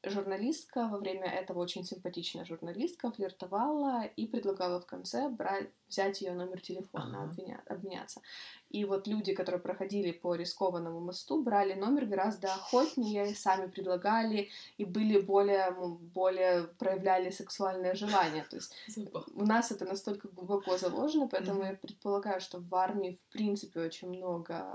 Журналистка 0.06 0.88
во 0.90 0.98
время 0.98 1.28
этого 1.28 1.60
очень 1.62 1.86
симпатичная 1.86 2.44
журналистка 2.46 3.10
флиртовала 3.12 4.04
и 4.04 4.28
предлагала 4.28 4.82
в 4.82 4.86
конце 4.86 5.30
брать, 5.30 5.70
взять 5.88 6.22
ее 6.22 6.34
номер 6.34 6.60
телефона, 6.60 7.24
Ага. 7.24 7.32
обвиня- 7.32 7.64
обменяться. 7.70 8.22
И 8.70 8.84
вот 8.86 9.08
люди, 9.08 9.34
которые 9.34 9.62
проходили 9.62 10.12
по 10.12 10.36
рискованному 10.36 11.00
мосту, 11.00 11.42
брали 11.42 11.74
номер 11.74 12.06
гораздо 12.06 12.48
охотнее, 12.54 13.34
сами 13.36 13.68
предлагали 13.68 14.50
и 14.78 14.84
были 14.84 15.22
более, 15.22 15.72
более 16.14 16.64
проявляли 16.80 17.30
сексуальное 17.30 17.96
желание. 17.96 18.44
То 18.50 18.58
есть 18.58 18.74
Запах. 18.88 19.30
у 19.34 19.46
нас 19.46 19.72
это 19.72 19.86
настолько 19.86 20.28
глубоко 20.28 20.78
заложено, 20.78 21.28
поэтому 21.30 21.60
Мгм. 21.60 21.68
я 21.70 21.76
предполагаю, 21.76 22.42
что 22.42 22.60
в 22.60 22.76
армии 22.76 23.20
в 23.30 23.32
принципе 23.32 23.80
очень 23.80 24.10
много 24.10 24.66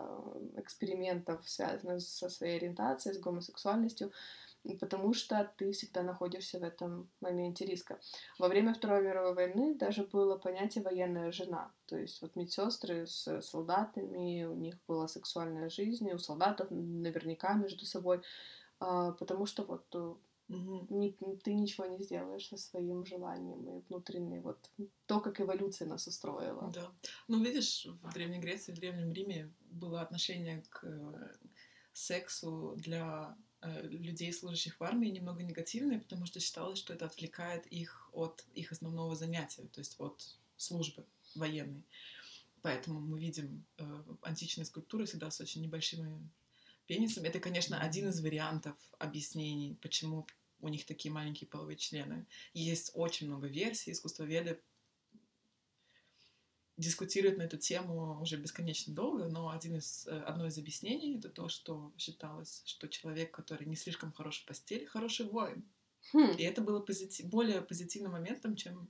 экспериментов, 0.56 1.46
связанных 1.46 2.00
со 2.00 2.30
своей 2.30 2.56
ориентацией, 2.56 3.14
с 3.14 3.18
гомосексуальностью, 3.18 4.10
потому 4.80 5.14
что 5.18 5.50
ты 5.56 5.72
всегда 5.72 6.02
находишься 6.02 6.58
в 6.58 6.62
этом 6.62 7.10
моменте 7.20 7.66
риска. 7.66 8.00
Во 8.38 8.48
время 8.48 8.72
Второй 8.72 9.02
мировой 9.02 9.34
войны 9.34 9.74
даже 9.74 10.04
было 10.04 10.38
понятие 10.38 10.84
военная 10.84 11.32
жена, 11.32 11.70
то 11.86 11.96
есть 11.98 12.22
вот 12.22 12.36
медсестры 12.36 13.06
с 13.06 13.40
солдатами, 13.42 14.44
у 14.44 14.54
них 14.54 14.76
была 14.86 15.08
сексуальная 15.08 15.68
жизнь, 15.68 16.10
у 16.10 16.18
солдатов 16.18 16.68
наверняка 16.70 17.54
между 17.54 17.84
собой, 17.84 18.22
а, 18.80 19.12
потому 19.12 19.46
что 19.46 19.64
вот 19.64 19.84
э, 19.94 20.14
ты 20.48 21.52
ничего 21.52 21.86
не 21.86 22.02
сделаешь 22.02 22.48
со 22.48 22.56
своим 22.56 23.04
желанием 23.04 23.68
и 23.68 23.82
внутренней 23.88 24.40
вот 24.40 24.70
то, 25.06 25.20
как 25.20 25.40
эволюция 25.40 25.86
нас 25.88 26.06
устроила. 26.06 26.70
Да. 26.74 26.90
Ну, 27.28 27.42
видишь, 27.42 27.86
в 28.02 28.14
Древней 28.14 28.38
Греции, 28.38 28.72
в 28.72 28.76
Древнем 28.76 29.12
Риме 29.12 29.52
было 29.60 30.00
отношение 30.00 30.62
к 30.70 30.84
э, 30.84 31.36
сексу 31.92 32.74
для 32.76 33.36
людей, 33.62 34.32
служащих 34.32 34.78
в 34.78 34.84
армии, 34.84 35.08
немного 35.08 35.42
негативное, 35.42 35.98
потому 35.98 36.26
что 36.26 36.40
считалось, 36.40 36.78
что 36.78 36.92
это 36.94 37.06
отвлекает 37.06 37.66
их 37.66 38.08
от 38.12 38.44
их 38.54 38.72
основного 38.72 39.16
занятия, 39.16 39.62
то 39.72 39.80
есть 39.80 39.96
от 39.98 40.38
службы 40.56 41.04
военной. 41.34 41.84
Поэтому 42.62 43.00
мы 43.00 43.20
видим 43.20 43.64
э, 43.78 44.02
античные 44.22 44.64
скульптуры 44.64 45.06
всегда 45.06 45.30
с 45.30 45.40
очень 45.40 45.62
небольшими 45.62 46.28
пенисами. 46.86 47.28
Это, 47.28 47.40
конечно, 47.40 47.80
один 47.80 48.08
из 48.08 48.20
вариантов 48.20 48.76
объяснений, 48.98 49.76
почему 49.80 50.26
у 50.60 50.68
них 50.68 50.84
такие 50.86 51.12
маленькие 51.12 51.48
половые 51.48 51.76
члены. 51.76 52.26
Есть 52.52 52.90
очень 52.94 53.28
много 53.28 53.46
версий, 53.46 53.92
искусствоведы 53.92 54.60
дискутируют 56.78 57.38
на 57.38 57.42
эту 57.42 57.58
тему 57.58 58.20
уже 58.22 58.36
бесконечно 58.36 58.94
долго, 58.94 59.26
но 59.26 59.50
один 59.50 59.76
из, 59.76 60.06
э, 60.06 60.18
одно 60.20 60.46
из 60.46 60.56
объяснений 60.58 61.18
это 61.18 61.28
то, 61.28 61.48
что 61.48 61.92
считалось, 61.98 62.62
что 62.64 62.88
человек, 62.88 63.32
который 63.32 63.66
не 63.66 63.76
слишком 63.76 64.12
хорош 64.12 64.40
в 64.42 64.46
постели, 64.46 64.84
хороший 64.84 65.26
воин. 65.26 65.64
Хм, 66.12 66.30
И 66.38 66.42
это 66.44 66.62
было 66.62 66.80
позити- 66.80 67.24
более 67.26 67.60
позитивным 67.60 68.12
моментом, 68.12 68.56
чем 68.56 68.88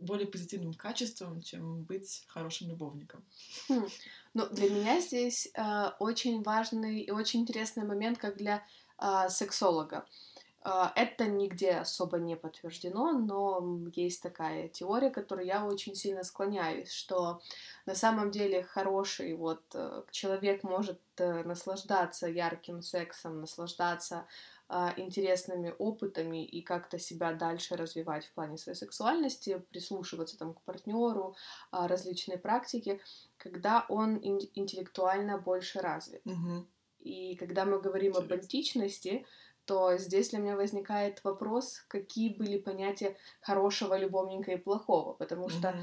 более 0.00 0.26
позитивным 0.26 0.74
качеством, 0.74 1.42
чем 1.42 1.84
быть 1.84 2.24
хорошим 2.26 2.68
любовником. 2.70 3.22
хм. 3.68 3.86
Ну, 4.34 4.48
для 4.48 4.70
меня 4.70 5.00
здесь 5.00 5.48
э, 5.54 5.90
очень 6.00 6.42
важный 6.42 7.02
и 7.02 7.10
очень 7.10 7.40
интересный 7.40 7.84
момент, 7.84 8.18
как 8.18 8.36
для 8.38 8.66
э, 8.98 9.28
сексолога. 9.28 9.96
Э, 9.98 10.31
это 10.64 11.26
нигде 11.26 11.72
особо 11.72 12.18
не 12.18 12.36
подтверждено, 12.36 13.12
но 13.12 13.80
есть 13.94 14.22
такая 14.22 14.68
теория, 14.68 15.10
которой 15.10 15.46
я 15.46 15.64
очень 15.64 15.94
сильно 15.94 16.22
склоняюсь, 16.22 16.90
что 16.92 17.40
на 17.86 17.94
самом 17.94 18.30
деле 18.30 18.62
хороший 18.62 19.34
вот 19.34 19.62
э, 19.74 20.02
человек 20.10 20.62
может 20.62 21.00
э, 21.16 21.42
наслаждаться 21.42 22.28
ярким 22.28 22.82
сексом, 22.82 23.40
наслаждаться 23.40 24.26
а, 24.74 24.94
интересными 24.96 25.74
опытами 25.78 26.46
и 26.46 26.62
как-то 26.62 26.98
себя 26.98 27.34
дальше 27.34 27.76
развивать 27.76 28.24
в 28.24 28.32
плане 28.32 28.56
своей 28.56 28.74
сексуальности, 28.74 29.62
прислушиваться 29.68 30.38
там 30.38 30.54
к 30.54 30.62
партнеру, 30.62 31.36
а, 31.70 31.86
различные 31.88 32.38
практики, 32.38 32.98
когда 33.36 33.84
он 33.90 34.16
ин- 34.16 34.48
интеллектуально 34.54 35.36
больше 35.36 35.80
развит. 35.80 36.24
Мгм. 36.24 36.66
И 37.00 37.36
когда 37.36 37.66
мы 37.66 37.82
говорим 37.82 38.12
об 38.16 38.24
Интересно. 38.24 38.42
античности, 38.42 39.26
то 39.72 39.96
здесь 39.96 40.28
для 40.28 40.38
меня 40.38 40.54
возникает 40.54 41.24
вопрос, 41.24 41.82
какие 41.88 42.28
были 42.28 42.58
понятия 42.58 43.16
хорошего 43.40 43.96
любовника 43.96 44.52
и 44.52 44.58
плохого, 44.58 45.14
потому 45.14 45.48
что 45.48 45.74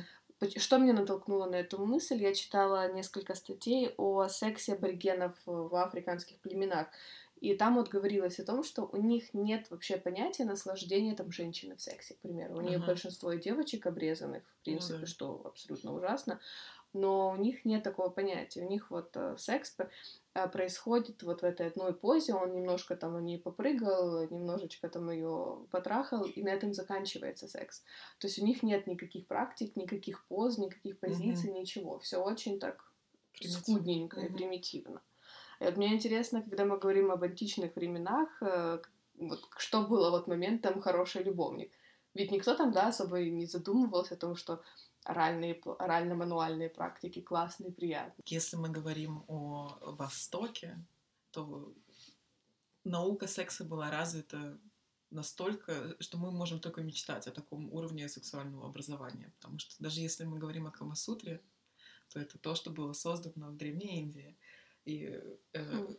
Что 0.57 0.77
меня 0.77 0.93
натолкнуло 0.93 1.47
на 1.47 1.55
эту 1.55 1.83
мысль? 1.85 2.15
Я 2.21 2.33
читала 2.33 2.93
несколько 2.93 3.35
статей 3.35 3.93
о 3.97 4.27
сексе 4.27 4.73
аборигенов 4.73 5.33
в 5.45 5.75
африканских 5.75 6.37
племенах. 6.37 6.87
И 7.41 7.55
там 7.55 7.75
вот 7.75 7.89
говорилось 7.89 8.39
о 8.39 8.45
том, 8.45 8.63
что 8.63 8.83
у 8.83 8.97
них 8.97 9.33
нет 9.33 9.71
вообще 9.71 9.97
понятия 9.97 10.45
наслаждения 10.45 11.15
там 11.15 11.31
женщины 11.31 11.75
в 11.75 11.81
сексе, 11.81 12.13
к 12.13 12.19
примеру. 12.19 12.57
У 12.57 12.61
них 12.61 12.77
Ага. 12.77 12.87
большинство 12.87 13.33
девочек 13.33 13.87
обрезанных, 13.87 14.43
в 14.43 14.63
принципе, 14.63 14.99
да. 14.99 15.07
что 15.07 15.41
абсолютно 15.45 15.93
ужасно. 15.93 16.39
Но 16.93 17.31
у 17.31 17.35
них 17.35 17.65
нет 17.65 17.83
такого 17.83 18.09
понятия. 18.09 18.61
У 18.65 18.69
них 18.69 18.91
вот 18.91 19.09
э, 19.15 19.35
секс 19.37 19.75
происходит 20.33 21.23
вот 21.23 21.41
в 21.41 21.45
этой 21.45 21.67
одной 21.67 21.93
позе. 21.93 22.33
Он 22.33 22.53
немножко 22.53 22.95
там 22.95 23.15
о 23.15 23.21
ней 23.21 23.39
попрыгал, 23.39 24.27
немножечко 24.29 24.87
там 24.89 25.09
ее 25.09 25.65
потрахал, 25.71 26.23
и 26.23 26.43
на 26.43 26.49
этом 26.49 26.73
заканчивается 26.73 27.47
секс. 27.47 27.83
То 28.19 28.27
есть 28.27 28.39
у 28.39 28.45
них 28.45 28.63
нет 28.63 28.87
никаких 28.87 29.27
практик, 29.27 29.75
никаких 29.75 30.25
поз, 30.27 30.57
никаких 30.57 30.99
позиций, 30.99 31.51
ничего. 31.51 31.99
Все 31.99 32.17
очень 32.17 32.59
так 32.59 32.91
Примитивно. 33.33 33.61
скудненько 33.61 34.19
и 34.21 34.25
Мгм. 34.25 34.37
примитивно. 34.37 35.01
И 35.59 35.63
вот 35.65 35.77
мне 35.77 35.93
интересно, 35.93 36.41
когда 36.41 36.65
мы 36.65 36.77
говорим 36.77 37.11
об 37.11 37.23
античных 37.23 37.75
временах, 37.75 38.29
э, 38.41 38.79
вот 39.17 39.41
что 39.57 39.81
было 39.81 40.09
вот 40.09 40.27
моментом 40.27 40.81
хороший 40.81 41.23
любовник. 41.23 41.71
Ведь 42.13 42.31
никто 42.31 42.55
там, 42.55 42.71
да, 42.71 42.87
особо 42.87 43.19
и 43.21 43.29
не 43.29 43.45
задумывался 43.45 44.15
о 44.15 44.17
том, 44.17 44.35
что 44.35 44.61
оральные, 45.09 45.59
орально-мануальные 45.79 46.69
практики 46.69 47.21
классные, 47.21 47.71
приятные. 47.71 48.23
Если 48.27 48.57
мы 48.57 48.69
говорим 48.69 49.23
о 49.27 49.77
Востоке, 49.81 50.77
то 51.31 51.73
наука 52.83 53.27
секса 53.27 53.63
была 53.63 53.89
развита 53.89 54.59
настолько, 55.11 55.95
что 55.99 56.17
мы 56.17 56.31
можем 56.31 56.59
только 56.59 56.81
мечтать 56.81 57.27
о 57.27 57.31
таком 57.31 57.73
уровне 57.73 58.07
сексуального 58.07 58.67
образования. 58.67 59.33
Потому 59.39 59.57
что 59.59 59.83
даже 59.83 60.01
если 60.01 60.25
мы 60.25 60.37
говорим 60.37 60.67
о 60.67 60.71
Камасутре, 60.71 61.41
то 62.09 62.19
это 62.19 62.37
то, 62.37 62.55
что 62.55 62.69
было 62.69 62.93
создано 62.93 63.49
в 63.49 63.57
Древней 63.57 63.99
Индии. 64.01 64.37
И 64.85 65.19
э, 65.53 65.65
Хм. 65.71 65.97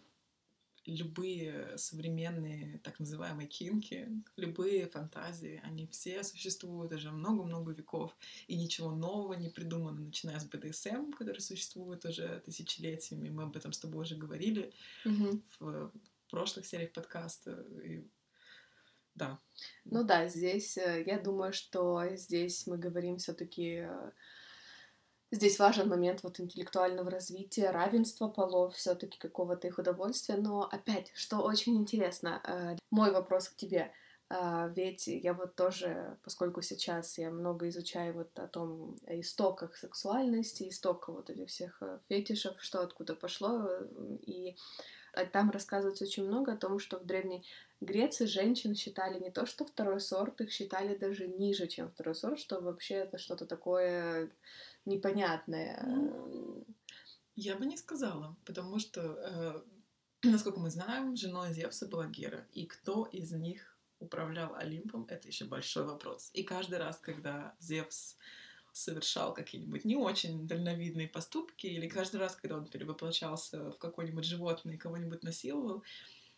Любые 0.87 1.77
современные 1.77 2.79
так 2.79 2.99
называемые 2.99 3.47
кинки, 3.47 4.09
любые 4.37 4.87
фантазии, 4.87 5.61
они 5.65 5.87
все 5.87 6.23
существуют 6.25 6.93
уже 6.93 7.11
много-много 7.11 7.73
веков, 7.73 8.17
и 8.47 8.57
ничего 8.57 8.91
нового 8.91 9.35
не 9.35 9.49
придумано, 9.49 10.01
начиная 10.01 10.39
с 10.39 10.45
БДСМ, 10.45 11.13
который 11.13 11.41
существует 11.41 12.05
уже 12.05 12.41
тысячелетиями, 12.45 13.29
мы 13.29 13.45
об 13.45 13.57
этом 13.57 13.73
с 13.73 13.79
тобой 13.79 14.03
уже 14.03 14.17
говорили 14.17 14.73
в 15.59 15.93
прошлых 16.31 16.67
сериях 16.67 16.93
подкаста. 16.93 17.65
И... 17.85 18.05
Да. 19.15 19.39
Ну 19.85 20.05
да, 20.05 20.29
здесь 20.29 20.79
э, 20.79 21.03
я 21.07 21.19
думаю, 21.19 21.53
что 21.53 22.07
здесь 22.15 22.67
мы 22.67 22.79
говорим 22.79 23.19
все-таки 23.19 23.87
Здесь 25.33 25.61
важен 25.61 25.89
момент 25.89 26.25
вот 26.25 26.41
интеллектуального 26.41 27.09
развития, 27.09 27.71
равенства 27.71 28.27
полов, 28.29 28.75
все-таки 28.75 29.17
какого-то 29.19 29.69
их 29.69 29.79
удовольствия. 29.79 30.37
Но 30.37 30.69
опять, 30.71 31.13
что 31.15 31.39
очень 31.39 31.77
интересно, 31.77 32.41
э, 32.45 32.77
мой 32.91 33.13
вопрос 33.13 33.49
к 33.49 33.57
тебе. 33.57 33.93
э, 34.29 34.73
Ведь 34.75 35.07
я 35.07 35.33
вот 35.35 35.55
тоже, 35.55 36.17
поскольку 36.25 36.63
сейчас 36.63 37.17
я 37.19 37.31
много 37.31 37.69
изучаю 37.69 38.15
вот 38.15 38.37
о 38.41 38.49
том 38.49 38.97
о 39.07 39.21
истоках 39.21 39.77
сексуальности, 39.77 40.69
истоках 40.69 41.15
вот 41.15 41.31
этих 41.31 41.49
всех 41.49 41.79
э, 41.81 42.01
фетишев, 42.09 42.55
что 42.61 42.81
откуда 42.81 43.15
пошло, 43.15 43.69
и 44.27 44.57
там 45.33 45.51
рассказывается 45.51 46.05
очень 46.05 46.27
много 46.27 46.53
о 46.53 46.57
том, 46.57 46.79
что 46.79 46.99
в 46.99 47.05
Древней 47.05 47.45
Греции 47.81 48.27
женщин 48.27 48.75
считали 48.75 49.19
не 49.19 49.31
то 49.31 49.47
что 49.47 49.65
второй 49.65 50.01
сорт, 50.01 50.41
их 50.41 50.53
считали 50.53 50.97
даже 50.97 51.27
ниже, 51.27 51.67
чем 51.67 51.91
второй 51.91 52.15
сорт, 52.15 52.39
что 52.39 52.61
вообще 52.61 52.95
это 52.97 53.19
что-то 53.19 53.47
такое 53.47 54.31
непонятное. 54.85 55.83
Ну, 55.87 56.67
Я 57.37 57.57
бы 57.57 57.67
не 57.67 57.77
сказала, 57.77 58.37
потому 58.45 58.79
что, 58.79 59.01
э, 59.01 59.63
насколько 60.23 60.61
мы 60.61 60.71
знаем, 60.71 61.17
женой 61.17 61.53
Зевса 61.53 61.87
была 61.87 62.07
Гера, 62.07 62.47
и 62.53 62.67
кто 62.67 63.05
из 63.05 63.33
них 63.33 63.79
управлял 63.99 64.55
Олимпом, 64.55 65.07
это 65.09 65.29
еще 65.29 65.45
большой 65.45 65.85
вопрос. 65.85 66.31
И 66.33 66.43
каждый 66.43 66.79
раз, 66.79 66.99
когда 66.99 67.55
Зевс 67.61 68.17
совершал 68.73 69.35
какие-нибудь 69.35 69.85
не 69.85 69.97
очень 69.97 70.47
дальновидные 70.47 71.09
поступки, 71.09 71.67
или 71.67 71.89
каждый 71.89 72.17
раз, 72.17 72.37
когда 72.37 72.57
он 72.57 72.67
перевоплощался 72.67 73.71
в 73.71 73.79
какое-нибудь 73.79 74.25
животное 74.25 74.75
и 74.75 74.79
кого-нибудь 74.79 75.23
насиловал, 75.23 75.83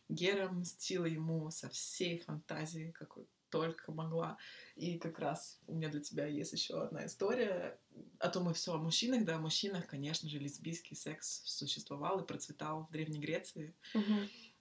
Гера 0.08 0.48
мстила 0.48 1.06
ему 1.06 1.50
со 1.50 1.68
всей 1.68 2.18
фантазией, 2.18 2.92
какой 2.92 3.26
только 3.52 3.92
могла. 3.92 4.38
И 4.74 4.98
как 4.98 5.18
раз 5.20 5.60
у 5.68 5.74
меня 5.74 5.88
для 5.88 6.00
тебя 6.00 6.26
есть 6.26 6.52
еще 6.52 6.82
одна 6.82 7.06
история. 7.06 7.78
А 8.18 8.28
то 8.28 8.40
мы 8.40 8.54
все 8.54 8.72
о 8.74 8.78
мужчинах, 8.78 9.24
да, 9.24 9.36
о 9.36 9.40
мужчинах, 9.40 9.86
конечно 9.86 10.28
же, 10.28 10.38
лесбийский 10.38 10.96
секс 10.96 11.42
существовал 11.44 12.20
и 12.20 12.26
процветал 12.26 12.86
в 12.86 12.90
Древней 12.90 13.20
Греции. 13.20 13.74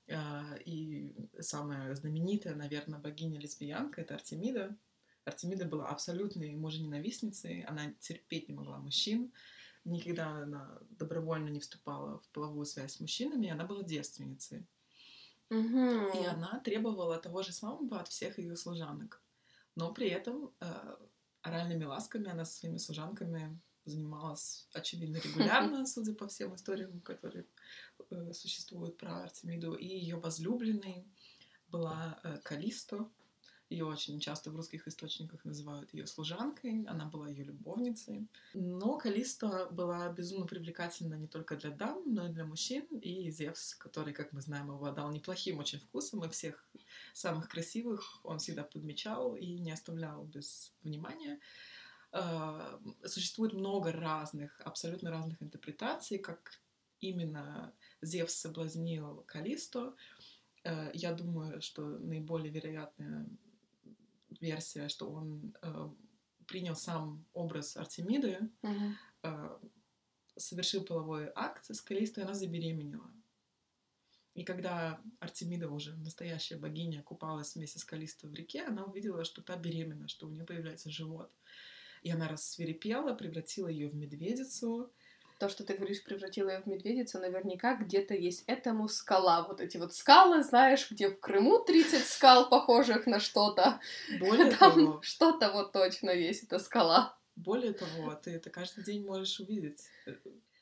А, 0.09 0.55
И 0.65 1.15
самая 1.39 1.95
знаменитая, 1.95 2.55
наверное, 2.55 2.99
богиня-лесбиянка— 2.99 4.01
это 4.03 4.15
Артемида. 4.15 4.75
Артемида 5.23 5.65
была 5.65 5.87
абсолютной 5.87 6.53
мужененавистницей, 6.55 7.61
она 7.61 7.93
терпеть 7.99 8.49
не 8.49 8.55
могла 8.55 8.79
мужчин, 8.79 9.31
никогда 9.85 10.27
она 10.43 10.79
добровольно 10.89 11.49
не 11.49 11.59
вступала 11.59 12.19
в 12.19 12.27
половую 12.29 12.65
связь 12.65 12.95
с 12.95 12.99
мужчинами, 12.99 13.49
она 13.49 13.63
была 13.65 13.83
девственницей. 13.83 14.65
Мгм. 15.51 16.11
И 16.13 16.25
она 16.25 16.61
требовала 16.63 17.17
того 17.17 17.43
же 17.43 17.51
самого 17.51 17.99
от 17.99 18.07
всех 18.07 18.39
ее 18.39 18.55
служанок. 18.55 19.21
Но 19.75 19.93
при 19.93 20.07
этом 20.07 20.53
э, 20.61 20.95
оральными 21.41 21.83
ласками 21.83 22.29
она 22.29 22.45
со 22.45 22.59
своими 22.59 22.77
служанками 22.77 23.59
занималась, 23.83 24.69
очевидно, 24.73 25.17
регулярно, 25.23 25.85
судя 25.85 26.13
по 26.13 26.27
всем 26.27 26.55
историям, 26.55 27.01
которые 27.01 27.45
э, 28.09 28.31
существуют 28.31 28.97
про 28.97 29.23
Артемиду. 29.23 29.73
И 29.73 29.85
ее 29.85 30.15
возлюбленной 30.15 31.05
была 31.67 32.17
э, 32.23 32.37
Калисто. 32.43 33.09
Ее 33.71 33.85
очень 33.85 34.19
часто 34.19 34.51
в 34.51 34.55
русских 34.57 34.85
источниках 34.85 35.45
называют 35.45 35.93
ее 35.93 36.05
служанкой, 36.05 36.83
она 36.89 37.05
была 37.05 37.29
ее 37.29 37.45
любовницей. 37.45 38.27
Но 38.53 38.97
Калисто 38.97 39.69
была 39.71 40.09
безумно 40.09 40.45
привлекательна 40.45 41.15
не 41.15 41.27
только 41.27 41.55
для 41.55 41.69
дам, 41.69 42.03
но 42.05 42.27
и 42.27 42.33
для 42.33 42.43
мужчин. 42.43 42.85
И 43.01 43.31
Зевс, 43.31 43.75
который, 43.75 44.13
как 44.13 44.33
мы 44.33 44.41
знаем, 44.41 44.71
обладал 44.71 45.09
неплохим 45.09 45.59
очень 45.59 45.79
вкусом 45.79 46.25
и 46.25 46.29
всех 46.29 46.67
самых 47.13 47.47
красивых 47.47 48.19
он 48.25 48.39
всегда 48.39 48.63
подмечал 48.63 49.37
и 49.37 49.57
не 49.57 49.71
оставлял 49.71 50.25
без 50.25 50.73
внимания. 50.83 51.39
Э, 52.11 52.77
существует 53.05 53.53
много 53.53 53.93
разных, 53.93 54.59
абсолютно 54.65 55.11
разных 55.11 55.41
интерпретаций, 55.41 56.17
как 56.17 56.59
именно 56.99 57.73
Зевс 58.01 58.33
соблазнил 58.33 59.23
Калисто. 59.27 59.95
Э, 60.65 60.91
я 60.93 61.13
думаю, 61.13 61.61
что 61.61 61.83
наиболее 61.83 62.51
вероятная 62.51 63.25
версия, 64.39 64.87
что 64.87 65.09
он 65.09 65.55
э, 65.61 65.89
принял 66.47 66.75
сам 66.75 67.25
образ 67.33 67.77
Артемиды, 67.77 68.49
угу. 68.61 69.71
совершил 70.35 70.83
половой 70.83 71.31
акт 71.35 71.69
с 71.69 71.81
Калисто, 71.81 72.21
и 72.21 72.23
она 72.23 72.33
забеременела. 72.33 73.11
И 74.33 74.43
когда 74.43 75.01
Артемида, 75.19 75.69
уже 75.69 75.95
настоящая 75.97 76.55
богиня, 76.55 77.03
купалась 77.03 77.55
вместе 77.55 77.79
с 77.79 77.83
Калисто 77.83 78.27
в 78.27 78.33
реке, 78.33 78.63
она 78.63 78.85
увидела, 78.85 79.25
что 79.25 79.41
та 79.41 79.57
беременна, 79.57 80.07
что 80.07 80.27
у 80.27 80.29
нее 80.29 80.45
появляется 80.45 80.89
живот. 80.89 81.31
И 82.01 82.09
она 82.09 82.27
рассверепела, 82.27 83.13
превратила 83.13 83.67
ее 83.67 83.89
в 83.89 83.95
медведицу. 83.95 84.91
То, 85.41 85.49
что 85.49 85.63
ты 85.63 85.73
говоришь, 85.73 86.03
превратила 86.03 86.51
ее 86.51 86.61
в 86.61 86.67
медведицу, 86.67 87.17
наверняка 87.17 87.73
где-то 87.73 88.13
есть 88.13 88.43
этому 88.45 88.87
скала. 88.87 89.43
Вот 89.47 89.59
эти 89.59 89.77
вот 89.77 89.91
скалы, 89.91 90.43
знаешь, 90.43 90.91
где 90.91 91.09
в 91.09 91.19
Крыму 91.19 91.63
30 91.65 92.05
скал, 92.05 92.47
похожих 92.47 93.07
на 93.07 93.19
что-то. 93.19 93.79
Более 94.19 94.51
Там 94.51 94.75
того... 94.75 95.01
Что-то 95.01 95.51
вот 95.51 95.71
точно 95.71 96.11
есть, 96.11 96.43
эта 96.43 96.59
скала. 96.59 97.17
Более 97.35 97.73
того, 97.73 98.13
ты 98.13 98.29
это 98.29 98.51
каждый 98.51 98.83
день 98.83 99.03
можешь 99.03 99.39
увидеть. 99.39 99.81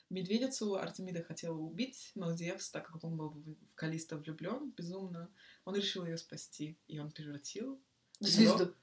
Медведицу 0.10 0.78
Артемида 0.78 1.24
хотела 1.24 1.58
убить, 1.58 2.14
но 2.16 2.32
Зевс, 2.32 2.70
так 2.70 2.88
как 2.88 3.04
он 3.04 3.18
был 3.18 3.32
в 3.32 3.76
Калиста 3.76 4.16
влюблен 4.16 4.72
безумно, 4.78 5.30
он 5.66 5.76
решил 5.76 6.06
ее 6.06 6.18
спасти, 6.18 6.78
и 6.88 7.00
он 7.00 7.12
превратил 7.12 7.82
звезду 8.22 8.74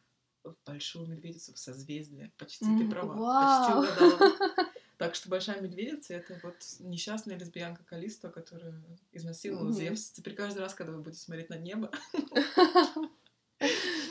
в 0.44 0.54
большую 0.66 1.06
медведицу 1.06 1.54
в 1.54 1.58
созвездие. 1.58 2.32
Почти 2.36 2.66
mm, 2.66 2.78
ты 2.80 2.90
права, 2.90 3.14
вау. 3.14 3.82
почти 3.82 4.02
угадала. 4.04 4.72
Так 4.98 5.14
что 5.14 5.28
большая 5.28 5.60
медведица 5.60 6.14
это 6.14 6.38
вот 6.42 6.56
несчастная 6.78 7.38
лесбиянка 7.38 7.84
Калиста, 7.84 8.30
которая 8.30 8.74
изнасиловала 9.12 9.68
mm-hmm. 9.68 9.72
Зевс. 9.72 10.10
Теперь 10.10 10.34
каждый 10.34 10.60
раз, 10.60 10.74
когда 10.74 10.92
вы 10.92 11.02
будете 11.02 11.22
смотреть 11.22 11.50
на 11.50 11.58
небо, 11.58 11.90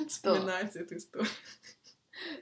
вспоминайте 0.08 0.80
эту 0.80 0.98
историю. 0.98 1.30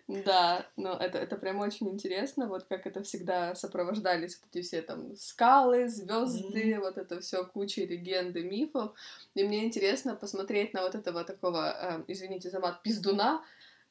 Да, 0.07 0.67
но 0.75 0.97
это, 0.97 1.17
это 1.17 1.35
прям 1.35 1.59
очень 1.59 1.89
интересно, 1.89 2.47
вот 2.47 2.65
как 2.65 2.85
это 2.85 3.01
всегда 3.01 3.55
сопровождались 3.55 4.39
вот 4.39 4.49
эти 4.53 4.63
все 4.63 4.81
там 4.81 5.15
скалы, 5.15 5.87
звезды, 5.87 6.73
mm-hmm. 6.73 6.79
вот 6.79 6.97
это 6.97 7.21
все 7.21 7.45
куча 7.45 7.81
легенды, 7.81 8.43
мифов. 8.43 8.93
И 9.35 9.43
мне 9.43 9.65
интересно 9.65 10.15
посмотреть 10.15 10.73
на 10.73 10.83
вот 10.83 10.95
этого 10.95 11.23
такого, 11.23 11.71
э, 11.71 12.03
извините 12.07 12.49
за 12.49 12.59
мат, 12.59 12.83
пиздуна, 12.83 13.43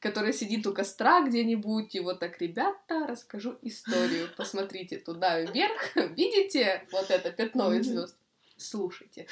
который 0.03 0.33
сидит 0.33 0.67
у 0.67 0.73
костра 0.73 1.25
где-нибудь, 1.25 1.95
и 1.95 2.01
вот 2.01 2.19
так, 2.19 2.41
ребята, 2.41 3.07
расскажу 3.07 3.57
историю. 3.61 4.27
Посмотрите 4.35 4.97
туда 4.97 5.39
вверх, 5.39 5.95
видите 6.17 6.85
вот 6.91 7.09
это 7.09 7.31
пятно 7.31 7.73
из 7.73 7.87
звезд? 7.87 8.17
Слушайте. 8.57 9.27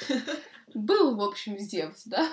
Был, 0.72 1.14
в 1.16 1.20
общем, 1.20 1.58
Зевс, 1.58 2.04
да? 2.06 2.26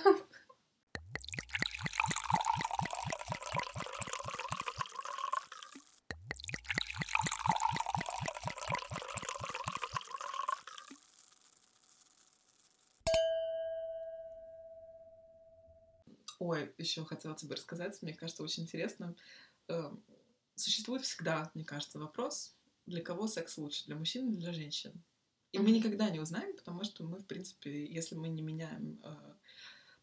Ой, 16.39 16.69
еще 16.80 17.06
хотела 17.06 17.36
тебе 17.36 17.56
рассказать, 17.56 18.02
мне 18.02 18.13
кажется, 18.13 18.44
очень 18.44 18.63
интересно. 18.63 19.15
Эм, 19.68 20.04
существует 20.56 21.04
всегда, 21.04 21.52
мне 21.54 21.63
кажется, 21.63 22.00
вопрос, 22.00 22.56
для 22.86 23.02
кого 23.02 23.28
секс 23.28 23.58
лучше, 23.58 23.86
для 23.86 23.96
мужчин 23.96 24.30
или 24.30 24.39
для 24.39 24.54
женщин? 24.54 24.94
И 25.52 25.60
мы 25.60 25.72
никогда 25.72 26.10
не 26.10 26.20
узнаем, 26.20 26.56
потому 26.56 26.84
что 26.84 27.04
мы, 27.04 27.20
в 27.20 27.26
принципе, 27.26 27.86
если 27.86 28.15
мы 28.15 28.30
не 28.30 28.42
меняем 28.42 29.02
э, 29.04 29.34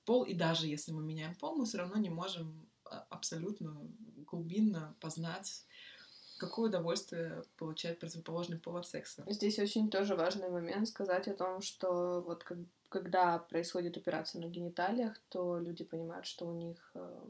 пол, 0.05 0.25
и 0.25 0.35
даже 0.35 0.67
если 0.67 0.93
мы 0.93 1.03
меняем 1.03 1.35
пол, 1.35 1.57
мы 1.57 1.67
все 1.67 1.79
равно 1.79 1.97
не 1.99 2.11
можем 2.11 2.69
а, 2.85 3.07
абсолютно 3.11 3.77
глубинно 4.27 4.97
познать, 5.01 5.65
какое 6.39 6.69
удовольствие 6.69 7.43
получает 7.57 7.99
противоположный 7.99 8.59
пол 8.59 8.77
от 8.77 8.87
секса. 8.87 9.25
Здесь 9.29 9.59
очень 9.59 9.91
тоже 9.91 10.15
важный 10.15 10.49
момент 10.49 10.89
сказать 10.89 11.29
о 11.29 11.35
том, 11.35 11.61
что 11.61 12.21
вот 12.21 12.45
как 12.45 12.59
когда 12.89 13.39
происходит 13.39 13.97
операция 13.97 14.41
на 14.41 14.47
гениталиях, 14.49 15.21
то 15.29 15.59
люди 15.59 15.85
понимают, 15.85 16.27
что 16.27 16.47
у 16.47 16.55
них 16.55 16.91
э, 16.95 17.29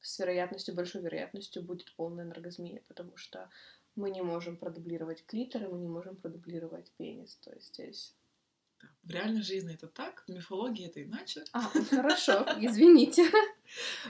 с 0.00 0.18
вероятностью, 0.18 0.74
большой 0.74 1.02
вероятностью 1.02 1.62
будет 1.62 1.94
полная 1.94 2.24
энергозмия, 2.24 2.82
потому 2.88 3.16
что 3.16 3.48
мы 3.94 4.10
не 4.10 4.22
можем 4.22 4.56
продублировать 4.56 5.24
клитор, 5.26 5.64
и 5.64 5.68
мы 5.68 5.78
не 5.78 5.88
можем 5.88 6.16
продублировать 6.16 6.90
пенис. 6.98 7.36
То 7.36 7.52
есть 7.52 7.74
здесь... 7.74 8.14
В 9.02 9.10
реальной 9.10 9.42
жизни 9.42 9.74
это 9.74 9.88
так, 9.88 10.24
в 10.26 10.28
мифологии 10.28 10.86
это 10.86 11.02
иначе. 11.02 11.44
А, 11.52 11.62
хорошо, 11.62 12.44
извините. 12.60 13.24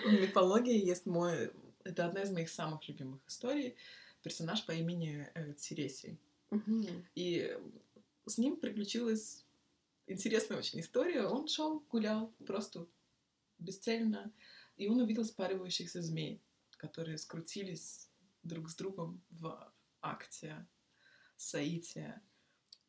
В 0.04 0.12
мифологии 0.12 0.84
есть 0.84 1.06
мой... 1.06 1.52
Это 1.84 2.06
одна 2.06 2.22
из 2.22 2.30
моих 2.32 2.48
самых 2.48 2.86
любимых 2.88 3.20
историй. 3.28 3.76
Персонаж 4.26 4.66
по 4.66 4.72
имени 4.72 5.30
э, 5.34 5.52
Тересий. 5.52 6.18
И 7.14 7.56
с 8.26 8.38
ним 8.38 8.56
приключилась 8.56 9.44
интересная 10.08 10.58
очень 10.58 10.80
история. 10.80 11.22
Он 11.26 11.46
шел, 11.46 11.78
гулял 11.88 12.34
просто 12.44 12.88
бесцельно, 13.60 14.32
и 14.76 14.88
он 14.88 15.00
увидел 15.00 15.24
спаривающихся 15.24 16.02
змей, 16.02 16.42
которые 16.76 17.18
скрутились 17.18 18.10
друг 18.42 18.68
с 18.68 18.74
другом 18.74 19.22
в 19.30 19.72
акте 20.00 20.66
соития. 21.36 22.20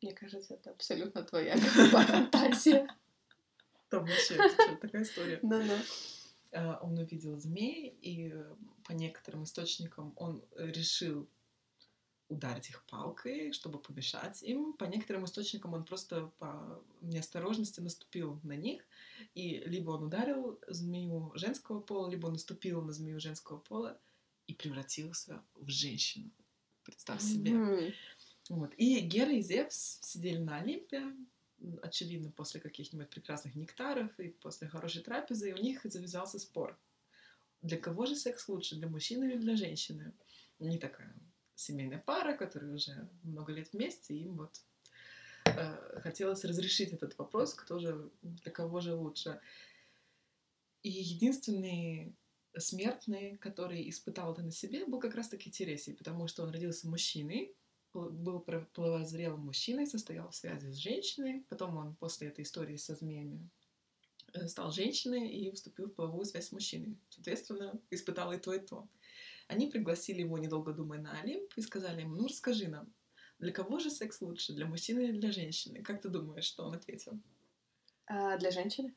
Мне 0.02 0.14
кажется, 0.14 0.54
это 0.54 0.70
абсолютно 0.70 1.22
твоя 1.22 1.56
фантазия. 1.92 2.88
Там 3.90 4.06
вообще 4.06 4.36
такая 4.80 5.04
история. 5.04 5.38
Да-да. 5.44 5.78
Он 6.52 6.98
увидел 6.98 7.38
змей, 7.38 7.96
и 8.00 8.34
по 8.84 8.92
некоторым 8.92 9.44
источникам 9.44 10.12
он 10.16 10.42
решил 10.56 11.28
ударить 12.28 12.68
их 12.68 12.84
палкой, 12.86 13.52
чтобы 13.52 13.78
помешать 13.78 14.42
им. 14.42 14.74
По 14.74 14.84
некоторым 14.84 15.24
источникам 15.24 15.74
он 15.74 15.84
просто 15.84 16.30
по 16.38 16.82
неосторожности 17.00 17.80
наступил 17.80 18.38
на 18.42 18.52
них, 18.52 18.84
и 19.34 19.58
либо 19.60 19.92
он 19.92 20.04
ударил 20.04 20.58
змею 20.68 21.32
женского 21.34 21.80
пола, 21.80 22.10
либо 22.10 22.26
он 22.26 22.32
наступил 22.32 22.82
на 22.82 22.92
змею 22.92 23.18
женского 23.18 23.58
пола 23.58 23.98
и 24.46 24.54
превратился 24.54 25.42
в 25.54 25.68
женщину. 25.68 26.30
Представь 26.84 27.22
себе. 27.22 27.52
Mm-hmm. 27.52 27.94
Вот. 28.50 28.74
И 28.76 29.00
Гера 29.00 29.32
и 29.32 29.42
Зевс 29.42 29.98
сидели 30.02 30.38
на 30.38 30.58
Олимпе, 30.58 31.14
очевидно, 31.82 32.30
после 32.30 32.60
каких-нибудь 32.60 33.10
прекрасных 33.10 33.54
нектаров 33.54 34.18
и 34.18 34.28
после 34.28 34.68
хорошей 34.68 35.02
трапезы, 35.02 35.50
и 35.50 35.52
у 35.52 35.58
них 35.58 35.80
завязался 35.84 36.38
спор. 36.38 36.78
Для 37.62 37.78
кого 37.78 38.06
же 38.06 38.14
секс 38.14 38.48
лучше, 38.48 38.76
для 38.76 38.88
мужчины 38.88 39.24
или 39.24 39.36
для 39.36 39.56
женщины? 39.56 40.12
Не 40.58 40.78
такая 40.78 41.14
семейная 41.58 41.98
пара, 41.98 42.36
которые 42.36 42.74
уже 42.74 43.08
много 43.24 43.52
лет 43.52 43.72
вместе, 43.72 44.14
им 44.14 44.36
вот 44.36 44.60
э, 45.44 46.00
хотелось 46.00 46.44
разрешить 46.44 46.92
этот 46.92 47.18
вопрос, 47.18 47.54
кто 47.54 47.80
же, 47.80 48.10
для 48.22 48.52
кого 48.52 48.80
же 48.80 48.94
лучше. 48.94 49.40
И 50.82 50.90
единственный 50.90 52.14
смертный, 52.56 53.36
который 53.38 53.88
испытал 53.90 54.32
это 54.32 54.42
на 54.42 54.52
себе, 54.52 54.86
был 54.86 55.00
как 55.00 55.16
раз-таки 55.16 55.50
Тересий, 55.50 55.94
потому 55.94 56.28
что 56.28 56.44
он 56.44 56.50
родился 56.50 56.88
мужчиной, 56.88 57.54
был 57.92 58.40
половозрелым 58.40 59.40
мужчиной, 59.40 59.86
состоял 59.86 60.30
в 60.30 60.34
связи 60.34 60.70
с 60.70 60.76
женщиной, 60.76 61.44
потом 61.48 61.76
он 61.76 61.96
после 61.96 62.28
этой 62.28 62.44
истории 62.44 62.76
со 62.76 62.94
змеями 62.94 63.48
э, 64.34 64.46
стал 64.48 64.70
женщиной 64.70 65.30
и 65.30 65.50
вступил 65.52 65.86
в 65.86 65.94
половую 65.94 66.24
связь 66.24 66.48
с 66.48 66.52
мужчиной. 66.52 66.98
Соответственно, 67.08 67.80
испытал 67.90 68.32
и 68.32 68.38
то, 68.38 68.52
и 68.52 68.60
то. 68.60 68.88
Они 69.48 69.66
пригласили 69.66 70.20
его, 70.20 70.38
недолго 70.38 70.72
думая, 70.72 71.00
на 71.00 71.18
Олимп 71.20 71.52
и 71.56 71.62
сказали 71.62 72.02
ему, 72.02 72.16
ну 72.16 72.26
расскажи 72.26 72.68
нам, 72.68 72.92
для 73.38 73.52
кого 73.52 73.78
же 73.78 73.90
секс 73.90 74.20
лучше, 74.20 74.52
для 74.52 74.66
мужчины 74.66 75.00
или 75.00 75.18
для 75.18 75.32
женщины? 75.32 75.82
Как 75.82 76.02
ты 76.02 76.08
думаешь, 76.08 76.44
что 76.44 76.64
он 76.64 76.74
ответил? 76.74 77.20
А, 78.06 78.36
для 78.36 78.50
женщины? 78.50 78.94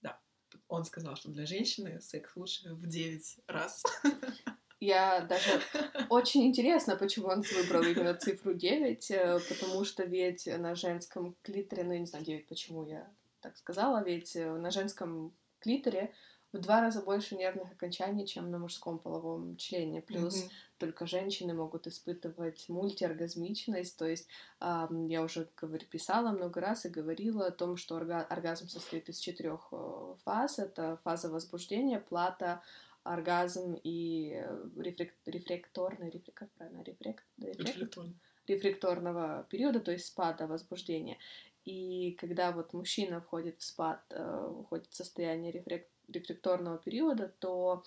Да. 0.00 0.20
Он 0.68 0.84
сказал, 0.84 1.16
что 1.16 1.30
для 1.30 1.46
женщины 1.46 2.00
секс 2.00 2.36
лучше 2.36 2.74
в 2.74 2.86
9 2.86 3.40
раз. 3.48 3.82
Я 4.82 5.20
даже... 5.20 5.62
Очень 6.10 6.44
интересно, 6.48 6.96
почему 6.96 7.28
он 7.28 7.42
выбрал 7.42 7.82
именно 7.82 8.14
цифру 8.14 8.52
9, 8.52 9.10
э, 9.12 9.38
потому 9.48 9.84
что 9.84 10.02
ведь 10.02 10.48
на 10.58 10.74
женском 10.74 11.36
клиторе, 11.42 11.84
ну, 11.84 11.92
я 11.92 12.00
не 12.00 12.06
знаю, 12.06 12.24
9, 12.24 12.48
почему 12.48 12.84
я 12.84 13.08
так 13.40 13.56
сказала, 13.56 14.02
ведь 14.02 14.34
э, 14.34 14.50
на 14.56 14.72
женском 14.72 15.32
клиторе 15.60 16.12
в 16.52 16.58
два 16.58 16.80
раза 16.80 17.00
больше 17.00 17.36
нервных 17.36 17.70
окончаний, 17.70 18.26
чем 18.26 18.50
на 18.50 18.58
мужском 18.58 18.98
половом 18.98 19.56
члене. 19.56 20.02
Плюс 20.02 20.34
mm-hmm. 20.34 20.50
только 20.78 21.06
женщины 21.06 21.54
могут 21.54 21.86
испытывать 21.86 22.68
мультиоргазмичность. 22.68 23.96
То 23.96 24.08
есть 24.08 24.26
э, 24.60 24.88
я 25.06 25.22
уже 25.22 25.48
говорю, 25.56 25.86
писала 25.86 26.32
много 26.32 26.60
раз 26.60 26.86
и 26.86 26.88
говорила 26.88 27.46
о 27.46 27.52
том, 27.52 27.76
что 27.76 27.96
орга- 27.96 28.26
оргазм 28.26 28.66
состоит 28.66 29.08
из 29.08 29.18
четырех 29.18 29.68
э, 29.70 30.14
фаз. 30.24 30.58
Это 30.58 30.98
фаза 31.04 31.30
возбуждения, 31.30 32.00
плата, 32.00 32.62
оргазм 33.04 33.74
и 33.84 34.32
э, 34.34 34.64
рефлек- 34.76 35.14
рефлекторный, 35.26 36.10
рефлек- 36.10 36.34
как 36.34 36.50
правильно, 36.52 36.82
рефлек- 36.82 37.24
рефлек- 37.38 38.14
рефлекторного 38.46 39.46
периода, 39.50 39.80
то 39.80 39.92
есть 39.92 40.06
спада 40.06 40.46
возбуждения. 40.46 41.18
И 41.64 42.12
когда 42.20 42.50
вот 42.52 42.72
мужчина 42.72 43.20
входит 43.20 43.60
в 43.60 43.64
спад, 43.64 44.02
э, 44.10 44.62
входит 44.64 44.86
в 44.88 44.94
состояние 44.96 45.52
рефлек- 45.52 45.88
рефлекторного 46.08 46.78
периода, 46.78 47.32
то 47.38 47.84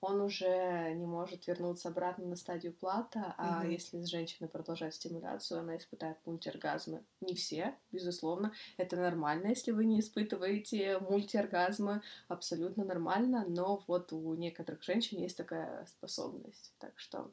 он 0.00 0.20
уже 0.20 0.92
не 0.94 1.06
может 1.06 1.46
вернуться 1.46 1.88
обратно 1.88 2.26
на 2.26 2.36
стадию 2.36 2.72
плата, 2.72 3.34
а 3.36 3.64
mm-hmm. 3.64 3.72
если 3.72 4.04
женщина 4.04 4.48
продолжает 4.48 4.94
стимуляцию, 4.94 5.60
она 5.60 5.76
испытает 5.76 6.18
мультиоргазмы. 6.24 7.04
Не 7.20 7.34
все, 7.34 7.74
безусловно, 7.90 8.52
это 8.76 8.96
нормально, 8.96 9.48
если 9.48 9.72
вы 9.72 9.84
не 9.84 10.00
испытываете 10.00 10.98
мультиоргазмы, 11.00 12.02
абсолютно 12.28 12.84
нормально, 12.84 13.44
но 13.48 13.82
вот 13.86 14.12
у 14.12 14.34
некоторых 14.34 14.82
женщин 14.82 15.18
есть 15.18 15.36
такая 15.36 15.86
способность, 15.86 16.74
так 16.78 16.98
что 16.98 17.32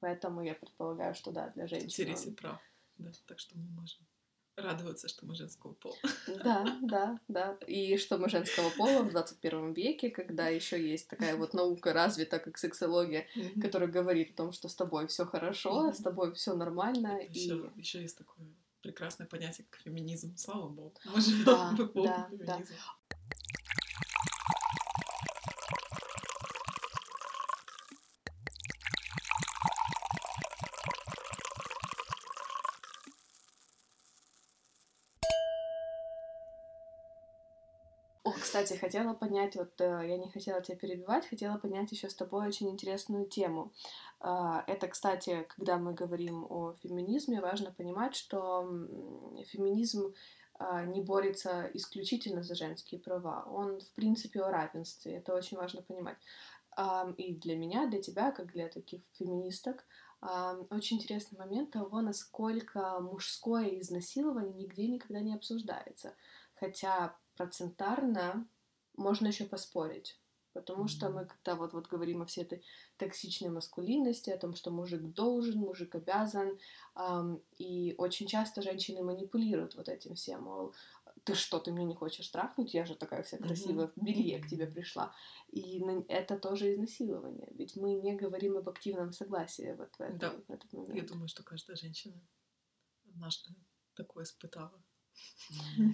поэтому 0.00 0.42
я 0.42 0.54
предполагаю, 0.54 1.14
что 1.14 1.32
да, 1.32 1.48
для 1.50 1.66
женщин. 1.66 1.88
Интересен 1.88 2.34
прав, 2.34 2.60
да, 2.98 3.10
так 3.26 3.38
что 3.38 3.58
мы 3.58 3.66
можем 3.80 4.06
радоваться, 4.60 5.08
что 5.08 5.26
мы 5.26 5.34
женского 5.34 5.72
пола. 5.72 5.96
Да, 6.44 6.78
да, 6.82 7.20
да. 7.28 7.56
И 7.66 7.96
что 7.96 8.18
мы 8.18 8.28
женского 8.28 8.70
пола 8.70 9.02
в 9.02 9.10
21 9.10 9.72
веке, 9.72 10.10
когда 10.10 10.48
еще 10.48 10.80
есть 10.80 11.08
такая 11.08 11.36
вот 11.36 11.54
наука 11.54 11.92
развита, 11.92 12.38
как 12.38 12.58
сексология, 12.58 13.26
mm-hmm. 13.36 13.60
которая 13.60 13.88
говорит 13.88 14.32
о 14.32 14.36
том, 14.36 14.52
что 14.52 14.68
с 14.68 14.74
тобой 14.74 15.06
все 15.06 15.24
хорошо, 15.24 15.88
mm-hmm. 15.88 15.94
с 15.94 15.98
тобой 15.98 16.32
все 16.34 16.54
нормально. 16.54 17.18
И... 17.18 17.50
еще 17.76 18.00
есть 18.00 18.18
такое 18.18 18.46
прекрасное 18.82 19.26
понятие, 19.26 19.66
как 19.70 19.80
феминизм. 19.80 20.36
Слава 20.36 20.68
богу. 20.68 20.94
Мы 21.04 21.20
живем 21.20 21.44
да, 21.44 21.74
эпоху 21.76 22.06
да, 22.06 22.28
феминизма. 22.30 22.46
Да. 22.46 23.16
Кстати, 38.68 38.80
хотела 38.80 39.14
понять, 39.14 39.56
вот 39.56 39.80
э, 39.80 40.04
я 40.06 40.18
не 40.18 40.28
хотела 40.28 40.60
тебя 40.60 40.76
перебивать, 40.76 41.26
хотела 41.26 41.56
понять 41.56 41.90
еще 41.90 42.10
с 42.10 42.14
тобой 42.14 42.46
очень 42.46 42.68
интересную 42.68 43.24
тему. 43.24 43.72
А, 44.20 44.62
это, 44.66 44.88
кстати, 44.88 45.46
когда 45.48 45.78
мы 45.78 45.94
говорим 45.94 46.44
о 46.50 46.74
феминизме, 46.82 47.40
важно 47.40 47.72
понимать, 47.72 48.14
что 48.14 48.68
феминизм 49.46 50.12
а, 50.58 50.84
не 50.84 51.00
борется 51.00 51.70
исключительно 51.72 52.42
за 52.42 52.54
женские 52.54 53.00
права. 53.00 53.42
Он, 53.50 53.80
в 53.80 53.90
принципе, 53.92 54.42
о 54.42 54.50
равенстве. 54.50 55.16
Это 55.16 55.34
очень 55.34 55.56
важно 55.56 55.80
понимать. 55.80 56.18
И 57.16 57.34
для 57.36 57.56
меня, 57.56 57.86
для 57.86 58.02
тебя, 58.02 58.32
как 58.32 58.52
для 58.52 58.68
таких 58.68 59.00
феминисток, 59.14 59.84
очень 60.70 60.98
интересный 60.98 61.38
момент 61.38 61.70
того, 61.70 62.02
насколько 62.02 63.00
мужское 63.00 63.80
изнасилование 63.80 64.52
нигде 64.52 64.86
никогда 64.86 65.20
не 65.20 65.34
обсуждается. 65.34 66.14
Хотя 66.54 67.16
процентарно 67.36 68.46
можно 68.98 69.28
еще 69.28 69.44
поспорить. 69.44 70.18
Потому 70.54 70.88
что 70.88 71.10
мы 71.10 71.26
когда 71.26 71.54
вот, 71.54 71.72
вот 71.72 71.86
говорим 71.86 72.22
о 72.22 72.26
всей 72.26 72.42
этой 72.42 72.64
токсичной 72.96 73.50
маскулинности, 73.50 74.30
о 74.30 74.38
том, 74.38 74.54
что 74.54 74.70
мужик 74.70 75.02
должен, 75.02 75.60
мужик 75.60 75.94
обязан, 75.94 76.58
эм, 76.96 77.40
и 77.58 77.94
очень 77.98 78.26
часто 78.26 78.62
женщины 78.62 79.02
манипулируют 79.02 79.76
вот 79.76 79.88
этим 79.88 80.14
всем, 80.14 80.44
мол, 80.44 80.74
ты 81.24 81.34
что, 81.34 81.60
ты 81.60 81.70
меня 81.70 81.84
не 81.84 81.94
хочешь 81.94 82.28
трахнуть, 82.28 82.74
я 82.74 82.86
же 82.86 82.94
такая 82.96 83.22
вся 83.22 83.36
красивая, 83.38 83.86
mm-hmm. 83.86 84.00
в 84.00 84.04
белье 84.04 84.38
к 84.40 84.48
тебе 84.48 84.66
пришла. 84.66 85.14
И 85.48 85.84
это 86.08 86.38
тоже 86.38 86.74
изнасилование, 86.74 87.48
ведь 87.52 87.76
мы 87.76 87.92
не 87.92 88.16
говорим 88.16 88.56
об 88.56 88.68
активном 88.68 89.12
согласии 89.12 89.74
вот 89.78 89.94
в, 89.94 90.00
этом, 90.00 90.18
да. 90.18 90.30
в 90.48 90.50
этот 90.50 90.72
момент. 90.72 90.96
Я 90.96 91.02
думаю, 91.02 91.28
что 91.28 91.44
каждая 91.44 91.76
женщина 91.76 92.20
наш 93.14 93.44
такое 93.94 94.24
испытала. 94.24 94.82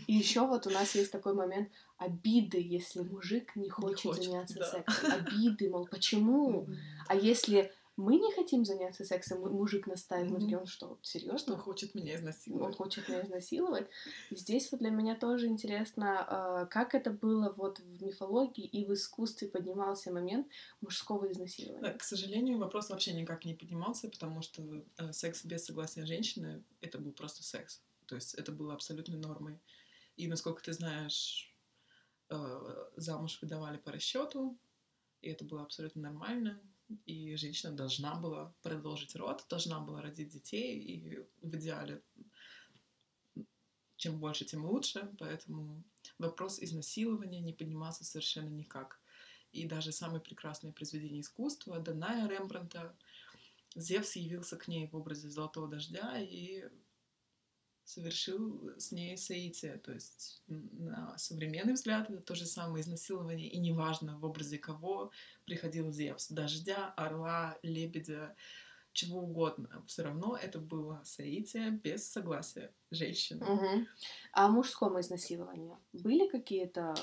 И 0.06 0.12
еще 0.12 0.46
вот 0.46 0.66
у 0.66 0.70
нас 0.70 0.94
есть 0.94 1.12
такой 1.12 1.34
момент 1.34 1.70
обиды, 1.96 2.60
если 2.60 3.00
мужик 3.00 3.54
не 3.56 3.70
хочет, 3.70 4.04
не 4.04 4.10
хочет 4.10 4.24
заняться 4.24 4.58
да. 4.58 4.70
сексом. 4.70 5.12
Обиды, 5.12 5.70
мол, 5.70 5.86
почему? 5.86 6.66
А 7.08 7.14
если 7.14 7.72
мы 7.96 8.16
не 8.16 8.32
хотим 8.32 8.64
заняться 8.64 9.04
сексом, 9.04 9.40
мужик 9.40 9.86
настаивает, 9.86 10.40
такие, 10.40 10.58
он 10.58 10.66
что, 10.66 10.98
серьезно? 11.02 11.54
Он 11.54 11.60
хочет 11.60 11.94
меня 11.94 12.16
изнасиловать. 12.16 12.66
Он 12.66 12.74
хочет 12.74 13.08
меня 13.08 13.22
изнасиловать. 13.22 13.86
И 14.30 14.36
здесь 14.36 14.72
вот 14.72 14.80
для 14.80 14.90
меня 14.90 15.14
тоже 15.14 15.46
интересно, 15.46 16.24
а, 16.26 16.66
как 16.66 16.96
это 16.96 17.10
было 17.10 17.54
вот 17.56 17.78
в 17.78 18.02
мифологии 18.02 18.64
и 18.64 18.84
в 18.84 18.92
искусстве 18.92 19.46
поднимался 19.46 20.12
момент 20.12 20.48
мужского 20.80 21.30
изнасилования. 21.30 21.82
Да, 21.82 21.92
к 21.92 22.02
сожалению, 22.02 22.58
вопрос 22.58 22.90
вообще 22.90 23.12
никак 23.12 23.44
не 23.44 23.54
поднимался, 23.54 24.08
потому 24.08 24.42
что 24.42 24.62
э, 24.96 25.12
секс 25.12 25.44
без 25.44 25.64
согласия 25.64 26.04
женщины— 26.04 26.64
это 26.80 26.98
был 26.98 27.12
просто 27.12 27.44
секс. 27.44 27.80
То 28.06 28.14
есть 28.14 28.34
это 28.34 28.52
было 28.52 28.74
абсолютной 28.74 29.18
нормой. 29.18 29.60
И, 30.16 30.28
насколько 30.28 30.62
ты 30.62 30.72
знаешь, 30.72 31.54
э, 32.30 32.90
замуж 32.96 33.38
выдавали 33.42 33.78
по 33.78 33.92
расчету, 33.92 34.58
и 35.20 35.30
это 35.30 35.44
было 35.44 35.62
абсолютно 35.62 36.02
нормально. 36.02 36.60
И 37.06 37.34
женщина 37.36 37.72
должна 37.72 38.14
была 38.14 38.54
продолжить 38.62 39.16
род, 39.16 39.44
должна 39.48 39.80
была 39.80 40.02
родить 40.02 40.28
детей, 40.28 40.78
и 40.78 41.18
в 41.40 41.56
идеале 41.56 42.02
чем 43.96 44.20
больше, 44.20 44.44
тем 44.44 44.66
лучше. 44.66 45.10
Поэтому 45.18 45.82
вопрос 46.18 46.60
изнасилования 46.60 47.40
не 47.40 47.52
поднимался 47.52 48.04
совершенно 48.04 48.50
никак. 48.50 49.00
И 49.52 49.66
даже 49.66 49.92
самые 49.92 50.20
прекрасные 50.20 50.72
произведения 50.72 51.20
искусства, 51.20 51.78
Даная 51.78 52.28
Рембранта, 52.28 52.94
Зевс 53.76 54.16
явился 54.16 54.56
к 54.56 54.68
ней 54.68 54.88
в 54.88 54.96
образе 54.96 55.30
золотого 55.30 55.68
дождя 55.68 56.18
и 56.20 56.68
совершил 57.84 58.72
с 58.78 58.92
ней 58.92 59.16
соитие. 59.16 59.78
То 59.78 59.92
есть 59.92 60.42
на 60.46 61.16
современный 61.18 61.74
взгляд 61.74 62.10
это 62.10 62.20
то 62.20 62.34
же 62.34 62.46
самое 62.46 62.82
изнасилование, 62.82 63.48
и 63.48 63.58
неважно 63.58 64.18
в 64.18 64.24
образе 64.24 64.58
кого 64.58 65.10
приходил 65.44 65.90
Зевс, 65.92 66.28
дождя, 66.30 66.92
орла, 66.96 67.58
лебедя, 67.62 68.34
чего 68.92 69.20
угодно. 69.20 69.84
Все 69.86 70.02
равно 70.02 70.36
это 70.36 70.58
было 70.58 71.02
соитие 71.04 71.70
без 71.70 72.08
согласия 72.10 72.72
женщины. 72.90 73.44
Угу. 73.44 73.86
А 74.32 74.48
мужском 74.48 74.98
изнасиловании 75.00 75.76
были 75.92 76.28
какие-то 76.28 76.94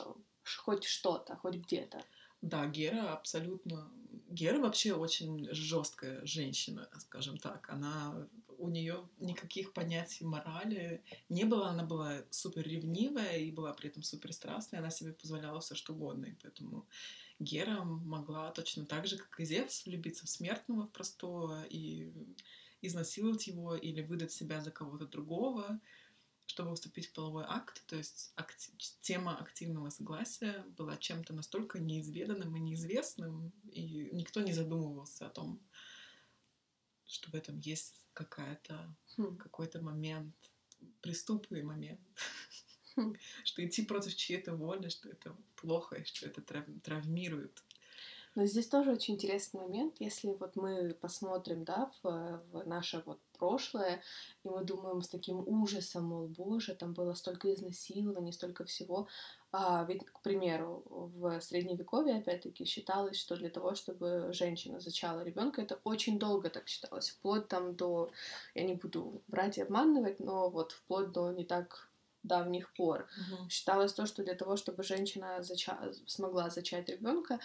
хоть 0.44 0.86
что-то, 0.86 1.36
хоть 1.36 1.56
где-то? 1.56 2.04
Да, 2.42 2.66
Гера 2.66 3.14
абсолютно. 3.14 3.92
Гера 4.30 4.60
вообще 4.60 4.94
очень 4.94 5.48
жесткая 5.54 6.26
женщина, 6.26 6.90
скажем 7.00 7.38
так. 7.38 7.70
Она 7.70 8.28
у 8.62 8.70
нее 8.70 9.10
никаких 9.20 9.74
понятий 9.74 10.24
морали 10.24 11.04
не 11.30 11.46
было, 11.46 11.70
она 11.70 11.84
была 11.84 12.24
супер 12.30 12.68
ревнивая 12.68 13.38
и 13.38 13.52
была 13.52 13.74
при 13.74 13.90
этом 13.90 14.04
супер 14.04 14.32
страстная, 14.32 14.80
она 14.80 14.92
себе 14.92 15.14
позволяла 15.14 15.60
все 15.60 15.76
что 15.76 15.94
угодно, 15.94 16.28
и 16.28 16.36
поэтому 16.42 16.86
Гера 17.40 17.84
могла 17.84 18.52
точно 18.52 18.86
так 18.86 19.08
же, 19.08 19.18
как 19.18 19.40
и 19.40 19.46
Зевс, 19.46 19.86
влюбиться 19.86 20.26
в 20.26 20.30
смертного, 20.30 20.84
в 20.84 20.92
простого, 20.92 21.64
и 21.64 22.14
изнасиловать 22.82 23.48
его 23.48 23.76
или 23.76 24.02
выдать 24.02 24.32
себя 24.32 24.62
за 24.62 24.72
кого-то 24.72 25.06
другого, 25.08 25.80
чтобы 26.46 26.76
вступить 26.76 27.08
в 27.08 27.14
половой 27.14 27.46
акт. 27.48 27.84
То 27.88 27.96
есть 27.96 28.34
акти- 28.36 28.72
тема 29.02 29.38
активного 29.38 29.90
согласия 29.90 30.66
была 30.78 30.98
чем-то 30.98 31.34
настолько 31.34 31.80
неизведанным 31.80 32.56
и 32.56 32.60
неизвестным, 32.60 33.52
и 33.72 34.10
никто 34.12 34.42
не 34.42 34.54
задумывался 34.54 35.28
о 35.28 35.30
том, 35.30 35.60
что 37.06 37.30
в 37.32 37.36
этом 37.36 37.60
есть 37.60 38.01
какая-то, 38.14 38.96
хм. 39.18 39.38
какой-то 39.38 39.82
момент, 39.82 40.36
преступный 41.02 41.64
момент, 41.64 42.02
хм. 42.96 43.16
что 43.44 43.66
идти 43.66 43.84
против 43.84 44.16
чьей-то 44.16 44.56
воли, 44.56 44.90
что 44.90 45.10
это 45.10 45.36
плохо, 45.56 45.96
и 45.96 46.06
что 46.06 46.28
это 46.28 46.42
травмирует. 46.42 47.64
Но 48.34 48.46
здесь 48.46 48.68
тоже 48.68 48.92
очень 48.92 49.16
интересный 49.16 49.60
момент, 49.60 49.96
если 50.00 50.30
вот 50.30 50.56
мы 50.56 50.94
посмотрим, 50.94 51.66
да, 51.66 51.92
в, 52.02 52.42
в 52.52 52.66
наше 52.66 53.04
вот 53.06 53.20
прошлое, 53.38 54.02
и 54.46 54.50
мы 54.50 54.64
думаем 54.64 55.02
с 55.02 55.10
таким 55.10 55.46
ужасом, 55.46 56.06
мол, 56.06 56.28
боже, 56.28 56.74
там 56.74 56.94
было 56.94 57.14
столько 57.14 57.54
изнасилований, 57.54 58.32
столько 58.32 58.64
всего. 58.64 59.10
А, 59.54 59.84
ведь, 59.84 60.06
к 60.06 60.22
примеру, 60.22 60.84
в 60.88 61.42
средневековье, 61.42 62.18
опять-таки, 62.20 62.64
считалось, 62.64 63.18
что 63.18 63.36
для 63.36 63.50
того, 63.50 63.76
чтобы 63.76 64.30
женщина 64.32 64.80
зачала 64.80 65.24
ребенка, 65.24 65.62
это 65.62 65.82
очень 65.84 66.18
долго 66.20 66.50
так 66.50 66.70
считалось, 66.70 67.10
вплоть 67.10 67.50
там 67.50 67.76
до, 67.76 68.12
я 68.56 68.64
не 68.64 68.76
буду 68.76 69.24
брать 69.28 69.58
и 69.58 69.62
обманывать, 69.62 70.22
но 70.22 70.50
вот 70.50 70.72
вплоть 70.72 71.12
до 71.12 71.32
не 71.34 71.44
так 71.46 71.92
давних 72.24 72.74
пор. 72.74 73.08
Мгм. 73.16 73.50
Считалось 73.50 73.94
то, 73.94 74.06
что 74.06 74.24
для 74.24 74.36
того, 74.36 74.56
чтобы 74.56 74.84
женщина 74.84 75.42
зача- 75.44 75.92
смогла 76.08 76.50
зачать 76.50 76.88
ребенка, 76.88 77.40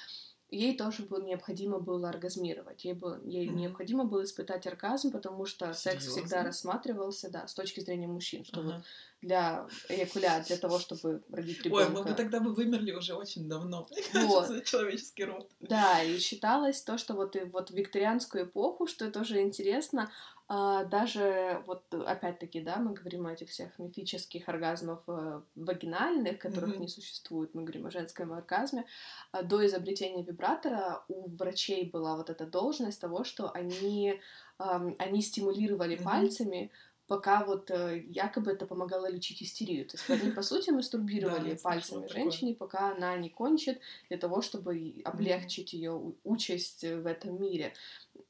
ей 0.50 0.76
тоже 0.76 1.04
было 1.04 1.22
необходимо 1.24 1.80
было 1.80 2.08
оргазмировать. 2.10 2.84
Ей, 2.84 2.94
было, 2.94 3.20
ей 3.24 3.48
Мгм. 3.48 3.52
необходимо 3.52 4.04
было 4.04 4.24
испытать 4.24 4.66
оргазм, 4.66 5.12
потому 5.12 5.46
что 5.46 5.74
секс 5.74 6.06
всегда 6.08 6.42
Серьёзно? 6.42 6.44
рассматривался, 6.44 7.30
да, 7.30 7.48
с 7.48 7.54
точки 7.54 7.80
зрения 7.80 8.06
мужчин, 8.08 8.44
что 8.44 8.62
вот 8.62 8.76
Ага. 8.76 8.84
Для 9.22 9.66
эякулят, 9.88 10.46
для 10.46 10.56
того, 10.56 10.78
чтобы 10.78 11.22
родить 11.30 11.58
Ой, 11.64 11.64
ребенка. 11.64 11.90
мы 11.90 12.04
бы 12.04 12.14
тогда 12.14 12.40
бы 12.40 12.52
вымерли 12.54 12.92
уже 12.92 13.14
очень 13.14 13.48
давно. 13.48 13.88
Вот. 14.14 14.46
За 14.48 14.60
человеческий 14.60 15.24
род. 15.24 15.50
Да, 15.60 16.02
и 16.02 16.18
считалось 16.18 16.82
то, 16.82 16.98
что 16.98 17.14
вот 17.14 17.34
и 17.36 17.40
вот 17.44 17.70
в 17.70 17.74
викторианскую 17.74 18.44
эпоху, 18.46 18.86
что 18.86 19.10
тоже 19.10 19.40
интересно, 19.40 20.10
а, 20.48 20.84
даже 20.84 21.62
вот 21.66 21.92
опять-таки, 21.92 22.60
да, 22.60 22.76
мы 22.76 22.94
говорим 22.94 23.26
о 23.26 23.32
этих 23.32 23.48
всех 23.48 23.76
мифических 23.80 24.48
оргазмов 24.48 25.00
э, 25.08 25.40
вагинальных, 25.56 26.38
которых 26.38 26.70
Мгм. 26.74 26.82
не 26.82 26.88
существует, 26.88 27.52
мы 27.54 27.62
говорим 27.62 27.86
о 27.86 27.90
женском 27.90 28.32
оргазме. 28.32 28.86
А 29.32 29.42
До 29.42 29.66
изобретения 29.66 30.22
вибратора 30.22 31.04
у 31.08 31.28
врачей 31.30 31.90
была 31.90 32.16
вот 32.16 32.30
эта 32.30 32.46
должность 32.46 33.00
того, 33.00 33.24
что 33.24 33.50
они, 33.50 34.20
они 34.58 35.20
стимулировали 35.20 35.96
Мгм. 35.96 36.04
пальцами, 36.04 36.70
пока 37.06 37.44
вот 37.44 37.70
э, 37.70 38.04
якобы 38.08 38.52
это 38.52 38.66
помогало 38.66 39.10
лечить 39.10 39.42
истерию. 39.42 39.86
То 39.86 39.96
есть 39.96 40.10
они, 40.10 40.32
по 40.32 40.42
сути, 40.42 40.70
мастурбировали 40.70 41.50
слышала 41.50 41.62
пальцами 41.62 42.06
женщине, 42.08 42.54
пока 42.54 42.92
она 42.92 43.16
не 43.16 43.30
кончит, 43.30 43.80
для 44.08 44.18
того, 44.18 44.42
чтобы 44.42 45.02
облегчить 45.04 45.72
ее 45.72 46.14
участь 46.24 46.84
э, 46.84 47.00
в 47.00 47.06
этом 47.06 47.40
мире. 47.40 47.72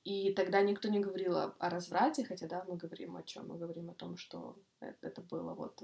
И 0.05 0.33
тогда 0.33 0.63
никто 0.63 0.89
не 0.89 1.01
говорил 1.01 1.37
о, 1.37 1.55
разврате, 1.59 2.25
хотя 2.25 2.47
да, 2.47 2.65
мы 2.69 2.77
говорим 2.77 3.17
о 3.17 3.23
чем? 3.23 3.49
Мы 3.49 3.59
говорим 3.59 3.91
о 3.91 3.95
том, 3.95 4.17
что 4.17 4.57
это, 4.81 5.07
это 5.07 5.21
было 5.23 5.55
вот 5.55 5.83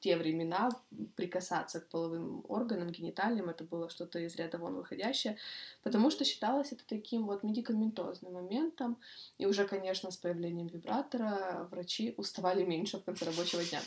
те 0.00 0.16
времена 0.16 0.70
прикасаться 1.14 1.80
к 1.80 1.88
половым 1.88 2.44
органам, 2.48 2.90
гениталиям, 2.90 3.48
это 3.50 3.64
было 3.64 3.88
что-то 3.88 4.18
из 4.18 4.34
ряда 4.36 4.58
вон 4.58 4.74
выходящее, 4.74 5.36
потому 5.82 6.10
что 6.10 6.24
считалось 6.24 6.72
это 6.72 6.82
таким 6.86 7.26
вот 7.26 7.42
медикаментозным 7.42 8.32
моментом, 8.32 8.98
и 9.38 9.46
уже, 9.46 9.66
конечно, 9.66 10.10
с 10.10 10.16
появлением 10.16 10.68
вибратора 10.68 11.68
врачи 11.70 12.14
уставали 12.16 12.64
меньше 12.64 12.98
в 12.98 13.04
конце 13.04 13.26
рабочего 13.26 13.62
дня. 13.62 13.80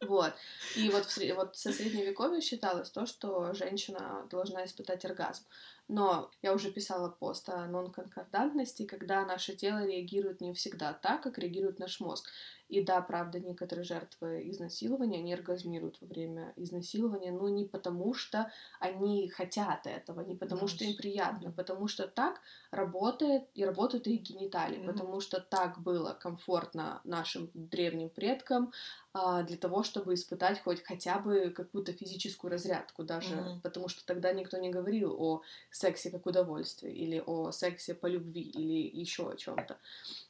Вот. 0.00 0.32
И 0.76 0.88
вот, 0.88 1.04
в, 1.04 1.34
вот 1.34 1.56
со 1.56 1.72
средневековья 1.72 2.40
считалось 2.40 2.90
то, 2.90 3.04
что 3.04 3.52
женщина 3.52 4.26
должна 4.30 4.64
испытать 4.64 5.04
оргазм. 5.04 5.44
Но 5.92 6.30
я 6.40 6.54
уже 6.54 6.70
писала 6.70 7.08
пост 7.08 7.48
о 7.48 7.66
нонконкордантности, 7.66 8.86
когда 8.86 9.24
наше 9.26 9.56
тело 9.56 9.84
реагирует 9.84 10.40
не 10.40 10.52
всегда 10.54 10.92
так, 10.92 11.22
как 11.22 11.36
реагирует 11.36 11.80
наш 11.80 11.98
мозг. 11.98 12.30
И 12.68 12.80
да, 12.84 13.00
правда, 13.00 13.40
некоторые 13.40 13.82
жертвы 13.84 14.48
изнасилования, 14.48 15.18
они 15.18 15.34
оргазмируют 15.34 15.98
во 16.00 16.06
время 16.06 16.52
изнасилования, 16.54 17.32
но 17.32 17.48
не 17.48 17.64
потому, 17.64 18.14
что 18.14 18.52
они 18.78 19.28
хотят 19.28 19.88
этого, 19.88 20.20
не 20.20 20.36
потому, 20.36 20.68
Да, 20.68 20.68
что 20.68 20.84
им 20.84 20.94
приятно, 20.96 21.50
да. 21.50 21.52
потому 21.52 21.88
что 21.88 22.06
так 22.06 22.40
работает 22.70 23.48
и 23.54 23.64
работают 23.64 24.06
их 24.06 24.22
гениталии, 24.22 24.78
Мгм. 24.78 24.84
потому 24.84 25.20
что 25.20 25.40
так 25.40 25.80
было 25.80 26.12
комфортно 26.12 27.00
нашим 27.02 27.50
древним 27.54 28.10
предкам, 28.10 28.72
а, 29.12 29.42
для 29.42 29.56
того, 29.56 29.82
чтобы 29.82 30.14
испытать 30.14 30.60
хоть 30.62 30.84
хотя 30.84 31.18
бы 31.18 31.50
какую-то 31.50 31.92
физическую 31.92 32.50
разрядку, 32.52 33.02
даже 33.02 33.50
Мгм. 33.50 33.62
потому 33.62 33.88
что 33.88 34.04
тогда 34.06 34.32
никто 34.32 34.56
не 34.58 34.70
говорил 34.70 35.14
о 35.20 35.42
сексе 35.80 36.10
как 36.10 36.26
удовольствии 36.26 36.92
или 36.92 37.22
о 37.26 37.50
сексе 37.50 37.94
по 37.94 38.06
любви 38.06 38.42
или 38.42 39.00
еще 39.00 39.30
о 39.30 39.36
чем-то. 39.36 39.78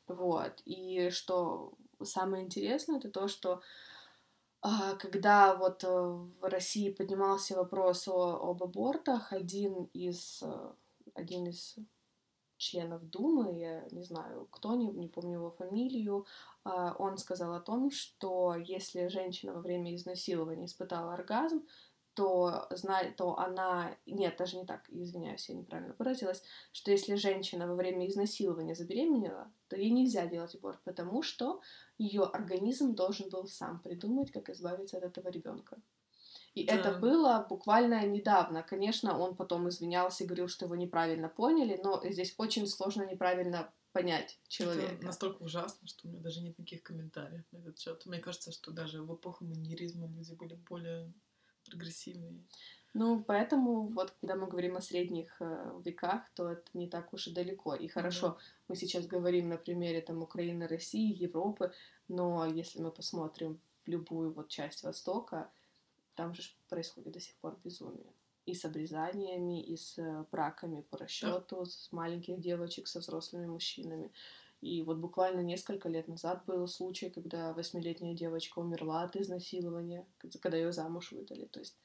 Вот. 0.06 0.62
И 0.64 1.10
что 1.10 1.72
самое 2.02 2.44
интересное, 2.44 2.98
это 2.98 3.10
то, 3.10 3.28
что 3.28 3.60
а, 4.62 4.94
когда 4.96 5.54
вот 5.54 5.84
э, 5.84 5.88
в 5.88 6.42
России 6.42 6.90
поднимался 6.90 7.56
вопрос 7.56 8.06
о, 8.08 8.50
об 8.50 8.62
абортах, 8.62 9.32
один 9.32 9.88
из, 9.94 10.42
э, 10.42 10.72
один 11.14 11.46
из 11.46 11.76
членов 12.58 13.02
Думы, 13.08 13.58
я 13.58 13.88
не 13.90 14.02
знаю 14.02 14.46
кто, 14.50 14.74
не, 14.74 14.86
не 14.88 15.08
помню 15.08 15.38
его 15.38 15.50
фамилию, 15.50 16.26
а, 16.64 16.94
он 16.98 17.16
сказал 17.16 17.54
о 17.54 17.60
том, 17.60 17.90
что 17.90 18.54
если 18.54 19.08
женщина 19.08 19.54
во 19.54 19.60
время 19.60 19.94
изнасилования 19.94 20.66
испытала 20.66 21.14
оргазм, 21.14 21.66
то, 22.14 22.66
зна- 22.70 23.10
то 23.16 23.38
она... 23.38 23.96
Нет, 24.06 24.36
даже 24.36 24.56
не 24.56 24.66
так, 24.66 24.88
извиняюсь, 24.90 25.48
я 25.48 25.54
неправильно 25.54 25.94
выразилась, 25.98 26.42
что 26.72 26.90
если 26.90 27.14
женщина 27.14 27.66
во 27.66 27.74
время 27.74 28.06
изнасилования 28.08 28.74
забеременела, 28.74 29.52
то 29.68 29.76
ей 29.76 29.90
нельзя 29.90 30.26
делать 30.26 30.54
аборт, 30.54 30.80
потому 30.84 31.22
что 31.22 31.60
ее 31.98 32.22
организм 32.24 32.94
должен 32.94 33.28
был 33.30 33.46
сам 33.46 33.80
придумать, 33.80 34.32
как 34.32 34.50
избавиться 34.50 34.98
от 34.98 35.04
этого 35.04 35.28
ребенка. 35.28 35.80
И 36.54 36.66
Да. 36.66 36.74
это 36.74 36.98
было 36.98 37.46
буквально 37.48 38.04
недавно. 38.06 38.62
Конечно, 38.62 39.16
он 39.18 39.36
потом 39.36 39.68
извинялся 39.68 40.24
и 40.24 40.26
говорил, 40.26 40.48
что 40.48 40.64
его 40.66 40.74
неправильно 40.74 41.28
поняли, 41.28 41.80
но 41.82 42.00
здесь 42.04 42.34
очень 42.38 42.66
сложно 42.66 43.04
неправильно 43.04 43.72
понять 43.92 44.38
человека. 44.48 44.94
Это 44.94 45.04
настолько 45.04 45.42
ужасно, 45.42 45.86
что 45.86 46.06
у 46.06 46.10
меня 46.10 46.20
даже 46.20 46.40
нет 46.42 46.58
никаких 46.58 46.82
комментариев 46.82 47.44
на 47.52 47.58
этот 47.58 47.78
счет. 47.78 48.04
Мне 48.06 48.18
кажется, 48.18 48.52
что 48.52 48.72
даже 48.72 49.02
в 49.02 49.14
эпоху 49.14 49.44
маньеризма 49.44 50.08
люди 50.08 50.32
были 50.34 50.54
более 50.54 51.12
прогрессивные. 51.70 52.42
Ну, 52.92 53.22
поэтому 53.22 53.86
вот, 53.88 54.10
когда 54.20 54.34
мы 54.34 54.48
говорим 54.48 54.76
о 54.76 54.80
средних 54.80 55.36
э, 55.40 55.80
веках, 55.84 56.22
то 56.34 56.50
это 56.50 56.64
не 56.74 56.88
так 56.88 57.12
уж 57.12 57.28
и 57.28 57.32
далеко. 57.32 57.74
И 57.76 57.86
хорошо, 57.86 58.36
мы 58.66 58.74
сейчас 58.74 59.06
говорим 59.06 59.48
на 59.48 59.56
примере 59.56 60.00
там 60.00 60.22
Украины, 60.22 60.66
России, 60.66 61.14
Европы, 61.14 61.72
но 62.08 62.44
если 62.46 62.82
мы 62.82 62.90
посмотрим 62.90 63.60
в 63.84 63.88
любую 63.88 64.32
вот 64.32 64.48
часть 64.48 64.82
Востока, 64.82 65.50
там 66.16 66.34
же 66.34 66.42
происходит 66.68 67.12
до 67.12 67.20
сих 67.20 67.36
пор 67.36 67.56
безумие. 67.64 68.12
И 68.46 68.54
с 68.54 68.64
обрезаниями, 68.64 69.62
и 69.62 69.76
с 69.76 69.96
э, 69.98 70.24
браками 70.32 70.80
по 70.90 70.98
расчету, 70.98 71.66
с 71.66 71.92
маленьких 71.92 72.40
девочек 72.40 72.88
со 72.88 72.98
взрослыми 72.98 73.46
мужчинами. 73.46 74.10
И 74.60 74.82
вот 74.82 74.98
буквально 74.98 75.40
несколько 75.40 75.88
лет 75.88 76.06
назад 76.06 76.44
был 76.44 76.66
случай, 76.68 77.08
когда 77.08 77.54
восьмилетняя 77.54 78.14
девочка 78.14 78.58
умерла 78.58 79.02
от 79.04 79.16
изнасилования, 79.16 80.06
когда 80.42 80.58
ее 80.58 80.70
замуж 80.72 81.12
выдали. 81.12 81.46
То 81.46 81.60
есть, 81.60 81.78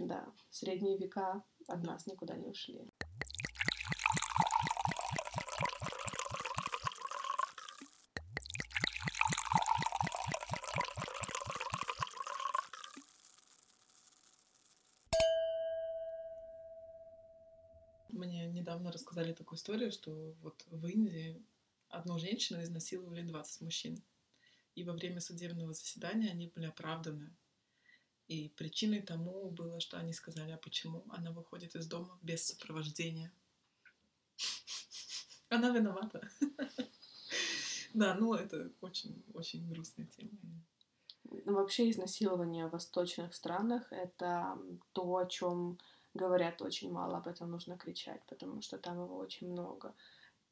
да, 0.00 0.26
средние 0.50 0.98
века 0.98 1.44
от 1.68 1.82
нас 1.84 2.06
никуда 2.06 2.34
не 2.36 2.48
ушли. 2.48 2.90
Мне 18.08 18.46
недавно 18.48 18.90
рассказали 18.90 19.32
такую 19.32 19.56
историю, 19.56 19.92
что 19.92 20.34
вот 20.42 20.64
в 20.70 20.86
Индии 20.86 21.40
одну 21.92 22.18
женщину 22.18 22.62
изнасиловали 22.62 23.22
20 23.22 23.60
мужчин. 23.62 24.02
И 24.74 24.84
во 24.84 24.94
время 24.94 25.20
судебного 25.20 25.72
заседания 25.74 26.30
они 26.30 26.48
были 26.48 26.66
оправданы. 26.66 27.36
И 28.28 28.48
причиной 28.48 29.02
тому 29.02 29.50
было, 29.50 29.80
что 29.80 29.98
они 29.98 30.12
сказали, 30.12 30.52
а 30.52 30.56
почему 30.56 31.04
она 31.10 31.32
выходит 31.32 31.76
из 31.76 31.86
дома 31.86 32.18
без 32.22 32.46
сопровождения. 32.46 33.32
Она 35.48 35.68
виновата. 35.70 36.28
Да, 37.94 38.14
ну 38.14 38.32
это 38.32 38.72
очень-очень 38.80 39.68
грустная 39.68 40.06
тема. 40.06 40.30
Ну, 41.24 41.54
Вообще 41.54 41.90
изнасилование 41.90 42.66
в 42.66 42.70
восточных 42.70 43.34
странах— 43.34 43.86
это 43.92 44.58
то, 44.92 45.16
о 45.16 45.26
чем 45.26 45.78
говорят 46.14 46.62
очень 46.62 46.90
мало, 46.90 47.18
об 47.18 47.28
этом 47.28 47.50
нужно 47.50 47.76
кричать, 47.76 48.22
потому 48.28 48.62
что 48.62 48.78
там 48.78 49.02
его 49.02 49.16
очень 49.16 49.50
много. 49.50 49.94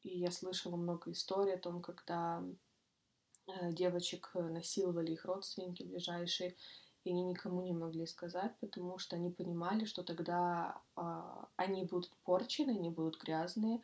И 0.03 0.17
я 0.17 0.31
слышала 0.31 0.75
много 0.75 1.11
историй 1.11 1.53
о 1.53 1.59
том, 1.59 1.81
когда 1.81 2.43
э, 3.47 3.71
девочек 3.71 4.31
э, 4.33 4.41
насиловали 4.41 5.11
их 5.13 5.25
родственники 5.25 5.83
ближайшие, 5.83 6.55
и 7.03 7.09
они 7.11 7.23
никому 7.23 7.61
не 7.61 7.73
могли 7.73 8.05
сказать, 8.05 8.53
потому 8.59 8.97
что 8.99 9.15
они 9.15 9.31
понимали, 9.31 9.85
что 9.85 10.03
тогда 10.03 10.79
а, 10.95 11.47
они 11.55 11.83
будут 11.85 12.11
порчены, 12.23 12.71
они 12.71 12.91
будут 12.91 13.19
грязные, 13.19 13.81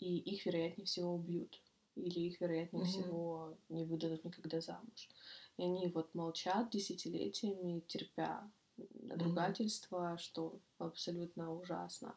и 0.00 0.18
их, 0.18 0.46
вероятнее 0.46 0.86
всего, 0.86 1.14
убьют. 1.14 1.62
Или 1.94 2.20
их, 2.20 2.40
вероятнее 2.40 2.84
Мгм. 2.84 2.90
всего, 2.90 3.54
не 3.68 3.84
выдадут 3.84 4.24
никогда 4.24 4.60
замуж. 4.60 5.08
И 5.56 5.62
они 5.62 5.86
вот 5.88 6.14
молчат 6.14 6.70
десятилетиями, 6.70 7.80
терпя 7.86 8.50
надругательство, 8.76 10.18
что 10.18 10.58
абсолютно 10.78 11.54
ужасно. 11.54 12.14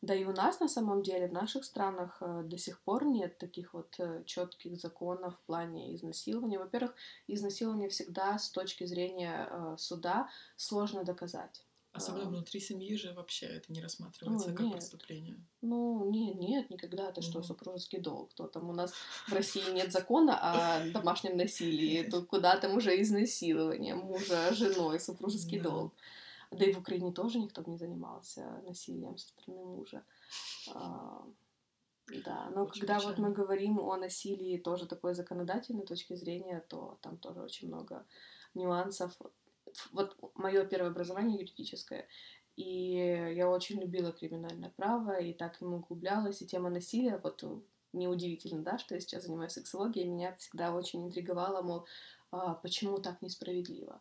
Да 0.00 0.14
и 0.14 0.24
у 0.24 0.32
нас 0.32 0.60
на 0.60 0.68
самом 0.68 1.02
деле, 1.02 1.26
в 1.26 1.32
наших 1.32 1.64
странах 1.64 2.18
э, 2.20 2.42
до 2.44 2.56
сих 2.56 2.80
пор 2.80 3.04
нет 3.04 3.38
таких 3.38 3.74
вот 3.74 3.98
четких 4.26 4.76
законов 4.76 5.34
в 5.36 5.46
плане 5.46 5.94
изнасилования. 5.96 6.58
Во-первых, 6.58 6.94
изнасилование 7.26 7.88
всегда 7.88 8.38
с 8.38 8.50
точки 8.50 8.84
зрения 8.84 9.48
э, 9.50 9.76
суда 9.78 10.28
сложно 10.56 11.04
доказать. 11.04 11.64
Особенно 11.92 12.26
а, 12.26 12.28
внутри 12.28 12.60
семьи 12.60 12.94
же 12.96 13.12
вообще 13.12 13.46
это 13.46 13.72
не 13.72 13.80
рассматривается 13.80 14.48
Ой, 14.50 14.54
как 14.54 14.66
нет. 14.66 14.74
преступление. 14.74 15.36
Ну, 15.62 16.08
нет, 16.10 16.36
нет, 16.36 16.70
никогда. 16.70 17.08
Это 17.08 17.22
что, 17.22 17.42
супружеский 17.42 17.98
долг? 17.98 18.30
Кто 18.30 18.46
там 18.46 18.68
у 18.68 18.72
нас 18.72 18.92
в 19.26 19.32
России 19.32 19.68
нет 19.72 19.90
закона 19.90 20.38
о 20.38 20.90
домашнем 20.90 21.36
насилии, 21.36 22.02
то 22.04 22.22
куда 22.22 22.56
там 22.58 22.76
уже 22.76 23.00
изнасилование 23.00 23.94
мужа 23.94 24.54
женой, 24.54 25.00
супружеский 25.00 25.58
Да. 25.58 25.70
долг. 25.70 25.94
Да 26.50 26.64
и 26.64 26.72
в 26.72 26.78
Украине 26.78 27.12
тоже 27.12 27.38
никто 27.38 27.62
бы 27.62 27.70
не 27.70 27.76
занимался 27.76 28.62
насилием 28.66 29.16
со 29.18 29.28
стороны 29.28 29.64
мужа. 29.64 30.04
А, 30.74 31.26
Да, 32.24 32.50
но 32.54 32.62
Очень 32.64 32.80
когда 32.80 32.94
вот 32.94 33.18
мы 33.18 33.28
печально. 33.28 33.30
говорим 33.30 33.80
о 33.80 33.96
насилии 33.96 34.56
тоже 34.56 34.86
такой 34.86 35.14
законодательной 35.14 35.84
точки 35.84 36.14
зрения, 36.14 36.64
то 36.68 36.98
там 37.02 37.18
тоже 37.18 37.42
очень 37.42 37.68
много 37.68 38.06
нюансов. 38.54 39.16
Вот 39.92 40.16
мое 40.34 40.64
первое 40.64 40.90
образование 40.90 41.38
юридическое, 41.38 42.08
и 42.56 42.94
я 43.36 43.48
очень 43.50 43.78
любила 43.80 44.10
криминальное 44.12 44.70
право, 44.76 45.20
и 45.20 45.34
так 45.34 45.60
им 45.60 45.74
углублялась, 45.74 46.40
и 46.40 46.46
тема 46.46 46.70
насилия, 46.70 47.20
вот 47.22 47.44
э, 47.44 47.60
неудивительно, 47.92 48.62
да, 48.62 48.78
что 48.78 48.94
я 48.94 49.00
сейчас 49.00 49.24
занимаюсь 49.24 49.52
сексологией, 49.52 50.08
меня 50.08 50.34
всегда 50.36 50.74
очень 50.74 51.04
интриговало, 51.04 51.62
мол, 51.62 51.86
а, 52.30 52.54
почему 52.54 52.98
так 52.98 53.20
несправедливо. 53.22 54.00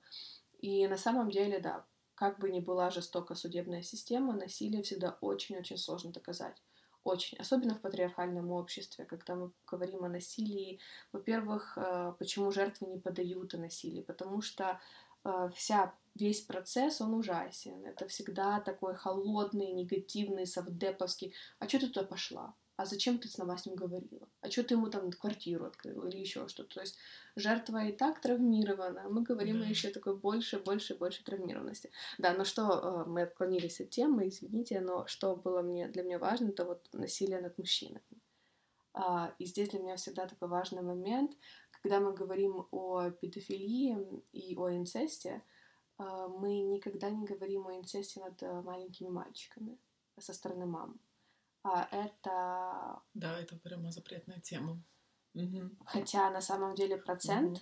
И 0.59 0.87
на 0.87 0.97
самом 0.97 1.29
деле, 1.29 1.59
да, 1.59 1.85
как 2.17 2.39
бы 2.39 2.49
ни 2.49 2.59
была 2.59 2.89
жестока 2.89 3.35
судебная 3.35 3.83
система, 3.83 4.33
насилие 4.33 4.81
всегда 4.81 5.17
очень-очень 5.21 5.77
сложно 5.77 6.11
доказать. 6.11 6.57
Очень. 7.03 7.37
Особенно 7.37 7.75
в 7.75 7.81
патриархальном 7.81 8.51
обществе, 8.51 9.05
когда 9.05 9.35
мы 9.35 9.51
говорим 9.67 10.03
о 10.03 10.09
насилии. 10.09 10.79
Во-первых, 11.13 11.77
э, 11.77 12.13
почему 12.17 12.51
жертвы 12.51 12.87
не 12.87 12.97
подают 12.97 13.53
о 13.53 13.59
насилии? 13.59 14.01
Потому 14.01 14.41
что 14.41 14.79
э, 15.23 15.49
вся, 15.55 15.93
весь 16.15 16.41
процесс, 16.41 16.99
он 17.01 17.13
ужасен. 17.13 17.85
Это 17.85 18.07
всегда 18.07 18.59
такой 18.61 18.95
холодный, 18.95 19.71
негативный, 19.71 20.47
совдеповский. 20.47 21.35
А 21.59 21.69
что 21.69 21.79
ты 21.79 21.87
туда 21.87 22.05
пошла? 22.05 22.55
А 22.77 22.85
зачем 22.85 23.17
ты 23.17 23.27
снова 23.27 23.57
с 23.57 23.65
ним 23.65 23.75
говорила? 23.75 24.29
А 24.41 24.51
что 24.51 24.63
ты 24.63 24.75
ему 24.75 24.89
там 24.89 25.11
квартиру 25.11 25.65
открыла 25.65 26.07
или 26.07 26.19
еще 26.19 26.47
что-то? 26.47 26.75
То 26.75 26.81
есть 26.81 26.95
жертва 27.35 27.85
и 27.85 27.91
так 27.91 28.21
травмирована. 28.21 29.05
а 29.05 29.09
Мы 29.09 29.23
говорим 29.23 29.59
Да. 29.59 29.65
еще 29.65 29.89
такой 29.89 30.15
больше, 30.15 30.59
больше, 30.59 30.95
больше 30.95 31.23
травмированности. 31.23 31.89
Да, 32.19 32.33
но 32.33 32.45
что 32.45 32.61
э, 32.61 33.09
мы 33.09 33.23
отклонились 33.23 33.81
от 33.81 33.89
темы, 33.89 34.27
извините, 34.27 34.79
но 34.79 35.07
что 35.07 35.35
было 35.35 35.63
мне 35.63 35.87
для 35.87 36.03
меня 36.03 36.19
важно, 36.19 36.49
это 36.49 36.65
вот 36.65 36.87
насилие 36.93 37.41
над 37.41 37.57
мужчинами. 37.57 38.21
А, 38.93 39.33
и 39.39 39.45
здесь 39.45 39.69
для 39.69 39.79
меня 39.79 39.95
всегда 39.95 40.27
такой 40.27 40.47
важный 40.47 40.83
момент, 40.83 41.35
когда 41.71 41.99
мы 41.99 42.13
говорим 42.13 42.67
о 42.71 43.09
педофилии 43.09 43.97
и 44.33 44.55
о 44.55 44.69
инцесте, 44.69 45.41
а, 45.97 46.27
мы 46.27 46.59
никогда 46.61 47.09
не 47.09 47.25
говорим 47.25 47.65
о 47.65 47.75
инцесте 47.75 48.19
над 48.19 48.43
э, 48.43 48.61
маленькими 48.61 49.09
мальчиками 49.09 49.79
со 50.19 50.31
стороны 50.33 50.67
мам. 50.67 50.99
А 51.69 51.87
это, 51.91 53.01
Да, 53.13 53.37
это 53.39 53.57
прямо 53.57 53.91
запретная 53.91 54.39
тема. 54.39 54.81
Мгм. 55.33 55.77
хотя 55.85 56.29
на 56.31 56.41
самом 56.41 56.75
деле 56.75 56.97
процент 56.97 57.61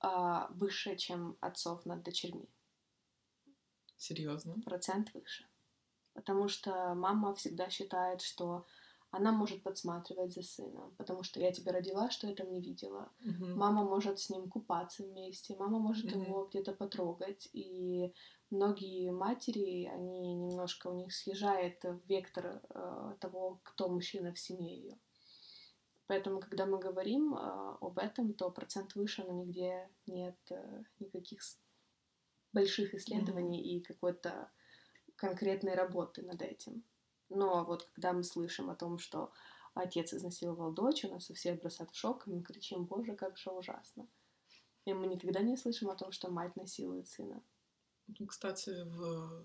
а, 0.00 0.48
выше, 0.50 0.96
чем 0.96 1.38
отцов 1.40 1.86
над 1.86 2.02
дочерьми. 2.02 2.48
Серьезно. 3.96 4.54
процент 4.64 5.12
выше. 5.14 5.46
Потому 6.14 6.48
что 6.48 6.94
мама 6.94 7.34
всегда 7.34 7.70
считает, 7.70 8.22
что 8.22 8.66
она 9.10 9.32
может 9.32 9.62
подсматривать 9.62 10.34
за 10.34 10.42
сыном, 10.42 10.94
потому 10.96 11.22
что 11.22 11.40
я 11.40 11.52
тебя 11.52 11.72
родила, 11.72 12.10
что 12.10 12.26
я 12.26 12.34
там 12.34 12.50
не 12.52 12.60
видела. 12.60 13.10
Мгм. 13.20 13.56
Мама 13.56 13.84
может 13.84 14.18
с 14.18 14.30
ним 14.30 14.48
купаться 14.50 15.04
вместе, 15.04 15.56
мама 15.56 15.78
может 15.78 16.10
Мгм. 16.10 16.24
его 16.24 16.46
где-то 16.46 16.72
потрогать. 16.72 17.48
И 17.52 18.12
многие 18.50 19.10
матери, 19.10 19.86
они 19.86 20.34
немножко, 20.34 20.88
у 20.88 20.94
них 20.94 21.12
съезжает 21.12 21.84
вектор 22.06 22.62
э, 22.70 23.14
того, 23.20 23.60
кто 23.62 23.88
мужчина 23.88 24.32
в 24.32 24.38
семье 24.38 24.76
ее. 24.76 24.98
Поэтому, 26.06 26.40
когда 26.40 26.64
мы 26.64 26.78
говорим 26.78 27.34
э, 27.34 27.76
об 27.80 27.98
этом, 27.98 28.32
то 28.32 28.50
процент 28.50 28.94
выше, 28.94 29.24
но 29.24 29.32
нигде 29.32 29.88
нет 30.06 30.38
э, 30.50 30.82
никаких 31.00 31.40
больших 32.52 32.94
исследований 32.94 33.60
и 33.60 33.80
какой-то 33.80 34.50
конкретной 35.16 35.74
работы 35.74 36.22
над 36.22 36.40
этим. 36.40 36.82
Но 37.28 37.64
вот 37.64 37.84
когда 37.92 38.12
мы 38.12 38.24
слышим 38.24 38.70
о 38.70 38.74
том, 38.74 38.98
что 38.98 39.32
отец 39.74 40.14
изнасиловал 40.14 40.72
дочь, 40.72 41.04
у 41.04 41.08
нас 41.08 41.30
у 41.30 41.34
всех 41.34 41.60
бросают 41.60 41.90
в 41.90 41.96
шок, 41.96 42.26
и 42.26 42.30
мы 42.30 42.42
кричим, 42.42 42.86
боже, 42.86 43.14
как 43.14 43.36
же 43.36 43.50
ужасно. 43.50 44.08
И 44.86 44.94
мы 44.94 45.06
никогда 45.06 45.40
не 45.40 45.56
слышим 45.58 45.90
о 45.90 45.96
том, 45.96 46.12
что 46.12 46.30
мать 46.30 46.56
насилует 46.56 47.06
сына. 47.06 47.42
Ну, 48.18 48.26
Кстати, 48.26 48.84
в 48.84 49.44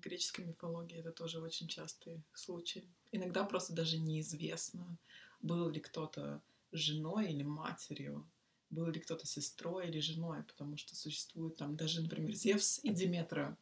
греческой 0.00 0.44
мифологии 0.44 0.98
это 0.98 1.10
тоже 1.10 1.40
очень 1.40 1.68
частый 1.68 2.22
случай. 2.32 2.88
Иногда 3.10 3.44
просто 3.44 3.72
даже 3.72 3.98
неизвестно, 3.98 4.98
был 5.42 5.68
ли 5.68 5.80
кто-то 5.80 6.40
женой 6.72 7.32
или 7.32 7.42
матерью, 7.42 8.28
был 8.70 8.86
ли 8.86 9.00
кто-то 9.00 9.26
сестрой 9.26 9.88
или 9.88 10.00
женой, 10.00 10.42
потому 10.44 10.76
что 10.76 10.94
существует 10.94 11.56
там 11.56 11.76
даже, 11.76 12.02
например, 12.02 12.32
Зевс 12.32 12.80
и 12.82 12.90
Диметра. 12.90 13.56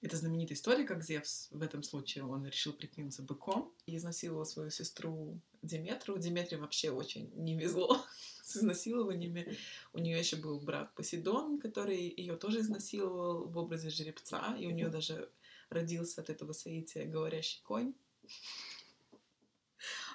Это 0.00 0.16
знаменитая 0.16 0.56
история, 0.56 0.84
как 0.84 1.04
Зевс 1.04 1.48
в 1.50 1.62
этом 1.62 1.82
случае, 1.82 2.24
он 2.24 2.46
решил 2.46 2.72
прикинуться 2.72 3.22
быком 3.22 3.72
и 3.86 3.96
изнасиловал 3.96 4.46
свою 4.46 4.70
сестру 4.70 5.40
Диметру. 5.62 6.18
Диметре 6.18 6.58
вообще 6.58 6.90
очень 6.90 7.30
не 7.34 7.56
везло 7.56 8.04
с 8.52 8.56
изнасилованиями. 8.58 9.56
У 9.92 9.98
нее 9.98 10.18
еще 10.18 10.36
был 10.36 10.60
брат 10.60 10.94
Посейдон, 10.94 11.58
который 11.58 12.08
ее 12.08 12.36
тоже 12.36 12.60
изнасиловал 12.60 13.48
в 13.48 13.58
образе 13.58 13.90
жеребца, 13.90 14.56
и 14.58 14.66
у 14.66 14.70
нее 14.70 14.88
даже 14.88 15.30
родился 15.70 16.20
от 16.20 16.30
этого 16.30 16.52
соития 16.52 17.06
говорящий 17.06 17.62
конь. 17.62 17.94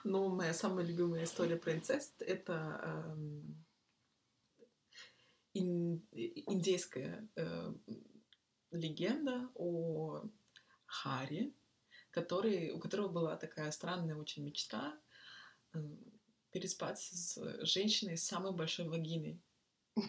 Но 0.03 0.29
моя 0.29 0.53
самая 0.53 0.85
любимая 0.85 1.23
история 1.25 1.57
про 1.57 1.73
инцест— 1.73 2.13
это 2.21 3.13
эм, 3.13 3.65
ин- 5.53 6.07
индейская 6.11 7.27
э, 7.35 7.73
легенда 8.71 9.49
о 9.55 10.23
Харе, 10.85 11.51
который, 12.11 12.71
у 12.71 12.79
которого 12.79 13.09
была 13.09 13.35
такая 13.35 13.71
странная 13.71 14.15
очень 14.15 14.45
мечта 14.45 14.97
э, 15.73 15.79
переспать 16.51 16.99
с 16.99 17.37
женщиной 17.65 18.17
с 18.17 18.25
самой 18.25 18.53
большой 18.53 18.87
вагиной. 18.87 19.39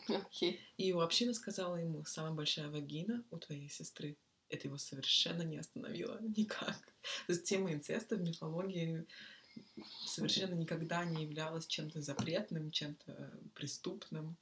Окей. 0.09 0.61
И 0.76 0.93
община 0.93 1.34
сказала 1.34 1.76
ему, 1.76 2.05
самая 2.05 2.32
большая 2.32 2.68
вагина 2.68 3.24
у 3.30 3.39
твоей 3.39 3.68
сестры. 3.68 4.16
Это 4.49 4.68
его 4.68 4.78
совершенно 4.78 5.43
не 5.43 5.59
остановило 5.59 6.18
никак. 6.20 6.78
То 7.26 7.32
есть 7.32 7.45
тема 7.45 7.72
инцеста 7.72 8.16
в 8.16 8.20
мифологии 8.20 9.07
совершенно 10.07 10.55
никогда 10.55 11.05
не 11.05 11.24
являлась 11.24 11.66
чем-то 11.66 12.01
запретным, 12.01 12.70
чем-то 12.70 13.41
преступным. 13.55 14.36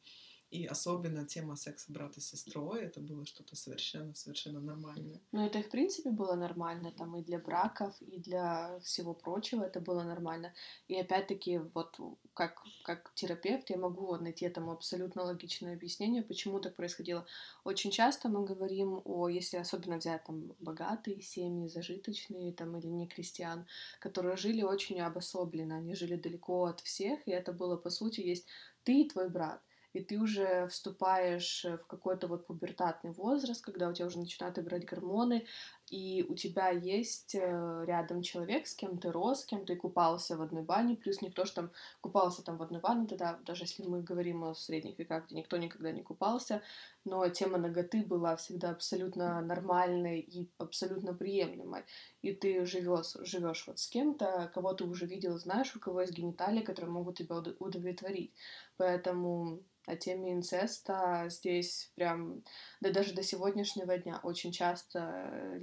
И 0.51 0.65
особенно 0.65 1.27
тема 1.27 1.57
секса 1.57 1.93
брата 1.93 2.21
с 2.21 2.29
сестрой, 2.29 2.83
это 2.83 3.01
было 3.01 3.27
что-то 3.27 3.57
совершенно-совершенно 3.57 4.61
нормальное. 4.61 5.21
Но 5.33 5.45
это, 5.45 5.61
в 5.61 5.69
принципе, 5.69 6.11
было 6.11 6.35
нормально, 6.35 6.93
там, 6.93 7.17
и 7.17 7.23
для 7.23 7.41
браков, 7.41 8.01
и 8.01 8.21
для 8.21 8.79
всего 8.81 9.13
прочего 9.13 9.65
это 9.65 9.81
было 9.81 10.05
нормально. 10.05 10.55
И 10.87 10.95
опять-таки, 10.95 11.59
вот, 11.75 11.99
как, 12.33 12.63
как 12.85 13.13
терапевт, 13.15 13.71
я 13.71 13.77
могу 13.77 14.15
найти 14.17 14.47
этому 14.47 14.71
абсолютно 14.71 15.25
логичное 15.25 15.75
объяснение, 15.75 16.23
почему 16.23 16.61
так 16.61 16.77
происходило. 16.77 17.27
Очень 17.65 17.91
часто 17.91 18.29
мы 18.29 18.45
говорим 18.45 19.03
о, 19.05 19.29
если 19.29 19.57
особенно 19.57 19.97
взять, 19.97 20.23
там, 20.25 20.55
богатые 20.61 21.23
семьи, 21.23 21.67
зажиточные, 21.67 22.53
там, 22.53 22.77
или 22.77 22.87
не 22.87 23.09
крестьян, 23.09 23.67
которые 23.99 24.37
жили 24.37 24.63
очень 24.63 25.01
обособленно, 25.01 25.79
они 25.79 25.97
жили 25.97 26.15
далеко 26.15 26.67
от 26.67 26.81
всех, 26.83 27.27
и 27.27 27.33
это 27.33 27.53
было, 27.53 27.77
по 27.77 27.91
сути, 27.91 28.21
есть 28.21 28.47
ты 28.85 29.01
и 29.03 29.09
твой 29.09 29.29
брат 29.29 29.61
и 29.97 30.03
ты 30.03 30.19
уже 30.19 30.69
вступаешь 30.69 31.65
в 31.65 31.87
какой-то 31.87 32.29
вот 32.29 32.47
пубертатный 32.47 33.13
возраст, 33.13 33.65
когда 33.65 33.89
у 33.89 33.95
тебя 33.95 34.07
уже 34.07 34.19
начинают 34.19 34.59
играть 34.59 34.85
гормоны, 34.85 35.47
и 35.89 36.25
у 36.29 36.35
тебя 36.35 36.71
есть 36.71 37.35
э, 37.35 37.85
рядом 37.87 38.23
человек, 38.23 38.67
с 38.67 38.75
кем 38.75 38.99
ты 38.99 39.13
рос, 39.13 39.43
с 39.43 39.45
кем 39.45 39.65
ты 39.65 39.77
купался 39.77 40.37
в 40.37 40.43
одной 40.43 40.63
бане, 40.63 40.97
плюс 40.97 41.23
никто 41.23 41.45
же 41.45 41.53
там 41.53 41.71
купался 42.01 42.43
там 42.43 42.57
в 42.57 42.63
одной 42.63 42.81
бане, 42.81 43.07
тогда 43.07 43.39
даже 43.45 43.65
если 43.65 43.85
мы 43.85 44.03
говорим 44.03 44.45
о 44.45 44.55
средних 44.55 44.99
веках, 44.99 45.27
где 45.27 45.37
никто 45.37 45.57
никогда 45.57 45.93
не 45.93 46.03
купался, 46.03 46.63
но 47.05 47.29
тема 47.29 47.59
ноготы 47.59 48.03
была 48.05 48.35
всегда 48.37 48.71
абсолютно 48.71 49.41
нормальной 49.41 50.21
и 50.21 50.51
абсолютно 50.59 51.15
приемлемой, 51.15 51.85
и 52.23 52.33
ты 52.33 52.67
живешь, 52.67 53.67
вот 53.67 53.79
с 53.79 53.89
кем-то, 53.89 54.51
кого 54.53 54.75
ты 54.75 54.85
уже 54.85 55.07
видел, 55.07 55.39
знаешь, 55.39 55.77
у 55.77 55.81
кого 55.81 56.01
есть 56.01 56.15
гениталии, 56.15 56.63
которые 56.63 56.91
могут 56.91 57.19
тебя 57.19 57.37
удовлетворить, 57.37 58.33
поэтому 58.77 59.61
о 59.87 59.95
теме 59.97 60.33
инцеста 60.33 61.27
здесь 61.29 61.93
прям, 61.95 62.43
да 62.81 62.91
даже 62.91 63.15
до 63.15 63.23
сегодняшнего 63.23 63.97
дня 63.97 64.19
очень 64.23 64.51
часто, 64.51 65.59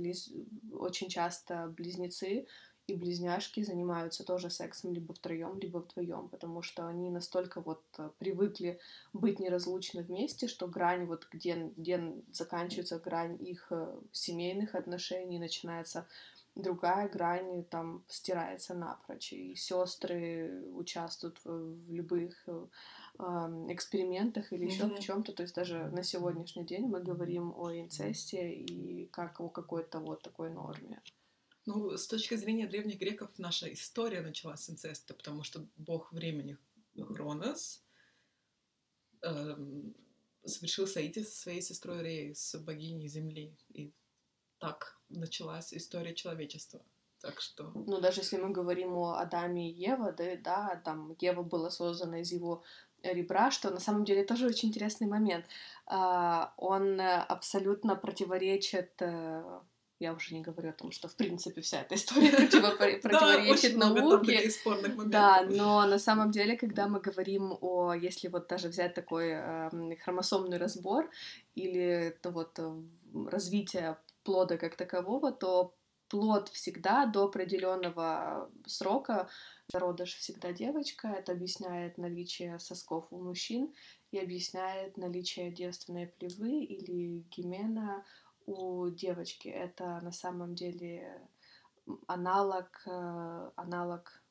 очень 0.71 1.09
часто 1.09 1.73
близнецы 1.77 2.47
и 2.87 2.95
близняшки 2.95 3.63
занимаются 3.63 4.25
тоже 4.25 4.49
сексом 4.49 4.93
либо 4.93 5.13
втроем, 5.13 5.57
либо 5.57 5.77
вдвоем, 5.77 6.27
потому 6.27 6.61
что 6.61 6.85
они 6.85 7.09
настолько 7.09 7.61
вот 7.61 7.81
э, 7.97 8.09
привыкли 8.19 8.79
быть 9.13 9.39
неразлучно 9.39 10.01
вместе, 10.01 10.47
что 10.47 10.67
грань 10.67 11.05
вот 11.05 11.27
где, 11.31 11.71
где 11.77 12.13
заканчивается 12.33 12.99
грань 12.99 13.37
их 13.41 13.67
э, 13.69 13.99
семейных 14.11 14.75
отношений, 14.75 15.39
начинается 15.39 16.07
другая 16.55 17.07
грань 17.07 17.63
там 17.63 18.03
стирается 18.09 18.73
напрочь, 18.73 19.31
и 19.31 19.55
сестры 19.55 20.65
участвуют 20.73 21.39
в, 21.45 21.85
в 21.85 21.93
любых 21.93 22.35
э, 22.47 22.65
экспериментах 23.17 24.51
или 24.51 24.65
еще 24.65 24.83
mm-hmm. 24.83 24.95
в 24.95 24.99
чем-то. 24.99 25.33
То 25.33 25.43
есть 25.43 25.55
даже 25.55 25.89
на 25.89 26.03
сегодняшний 26.03 26.65
день 26.65 26.87
мы 26.87 27.01
говорим 27.01 27.53
о 27.55 27.71
инцесте 27.71 28.53
и 28.53 29.05
как 29.07 29.39
о 29.39 29.49
какой-то 29.49 29.99
вот 29.99 30.21
такой 30.21 30.49
норме. 30.49 31.01
Ну, 31.65 31.95
с 31.95 32.07
точки 32.07 32.35
зрения 32.35 32.67
древних 32.67 32.99
греков, 32.99 33.29
наша 33.37 33.71
история 33.71 34.21
началась 34.21 34.61
с 34.61 34.69
инцеста, 34.69 35.13
потому 35.13 35.43
что 35.43 35.65
бог 35.77 36.11
времени 36.11 36.57
Хронос 36.97 37.83
эм, 39.21 39.95
совершил 40.43 40.87
соитие 40.87 41.23
со 41.23 41.31
своей 41.31 41.61
сестрой 41.61 42.03
Реей, 42.03 42.35
с 42.35 42.57
богиней 42.59 43.07
Земли. 43.07 43.55
И 43.69 43.93
так 44.59 44.99
началась 45.09 45.73
история 45.73 46.13
человечества. 46.13 46.81
Так 47.21 47.39
что... 47.39 47.71
Ну, 47.73 48.01
даже 48.01 48.19
если 48.19 48.35
мы 48.35 48.49
говорим 48.49 48.97
о 48.97 49.17
Адаме 49.17 49.71
и 49.71 49.73
Еве, 49.73 50.11
да, 50.11 50.35
да, 50.43 50.81
там 50.83 51.15
Ева 51.21 51.43
была 51.43 51.69
создана 51.69 52.19
из 52.19 52.33
его 52.33 52.63
ребра, 53.03 53.51
что 53.51 53.69
на 53.69 53.79
самом 53.79 54.05
деле 54.05 54.23
тоже 54.23 54.47
очень 54.47 54.69
интересный 54.69 55.07
момент. 55.07 55.45
А, 55.85 56.53
он 56.57 56.99
абсолютно 57.01 57.95
противоречит 57.95 58.91
э, 58.99 59.59
я 60.03 60.13
уже 60.13 60.33
не 60.33 60.41
говорю 60.41 60.69
о 60.69 60.73
том, 60.73 60.91
что, 60.91 61.07
в 61.07 61.15
принципе, 61.15 61.61
вся 61.61 61.81
эта 61.81 61.95
история 61.95 62.31
противоречит 63.01 63.77
науке. 63.77 64.51
Да, 65.05 65.45
но 65.49 65.85
на 65.87 65.97
самом 65.97 66.31
деле, 66.31 66.57
когда 66.57 66.87
мы 66.87 66.99
говорим 66.99 67.57
о, 67.61 67.93
если 67.93 68.27
вот 68.27 68.47
даже 68.47 68.67
взять 68.67 68.93
такой 68.93 69.29
эм, 69.29 69.95
хромосомный 70.03 70.57
разбор 70.57 71.09
или 71.55 72.17
вот 72.23 72.59
э, 72.59 72.73
развитие 73.29 73.97
плода 74.23 74.57
как 74.57 74.75
такового, 74.75 75.31
то 75.31 75.73
плод 76.09 76.49
всегда 76.49 77.05
до 77.05 77.23
определенного 77.23 78.49
срока 78.67 79.29
зародыш 79.73 80.15
всегда 80.15 80.53
девочка. 80.53 81.07
Это 81.07 81.31
объясняет 81.31 81.97
наличие 81.97 82.59
сосков 82.59 83.07
у 83.11 83.19
мужчин 83.19 83.73
и 84.11 84.19
объясняет 84.19 84.97
наличие 84.97 85.51
девственной 85.51 86.07
плевы 86.07 86.63
или 86.63 87.25
гимена 87.31 88.05
у 88.45 88.89
девочки. 88.89 89.47
Это 89.47 89.99
на 90.01 90.11
самом 90.11 90.53
деле 90.53 91.27
аналог, 92.07 92.83
э, 92.85 93.51
аналог 93.55 94.23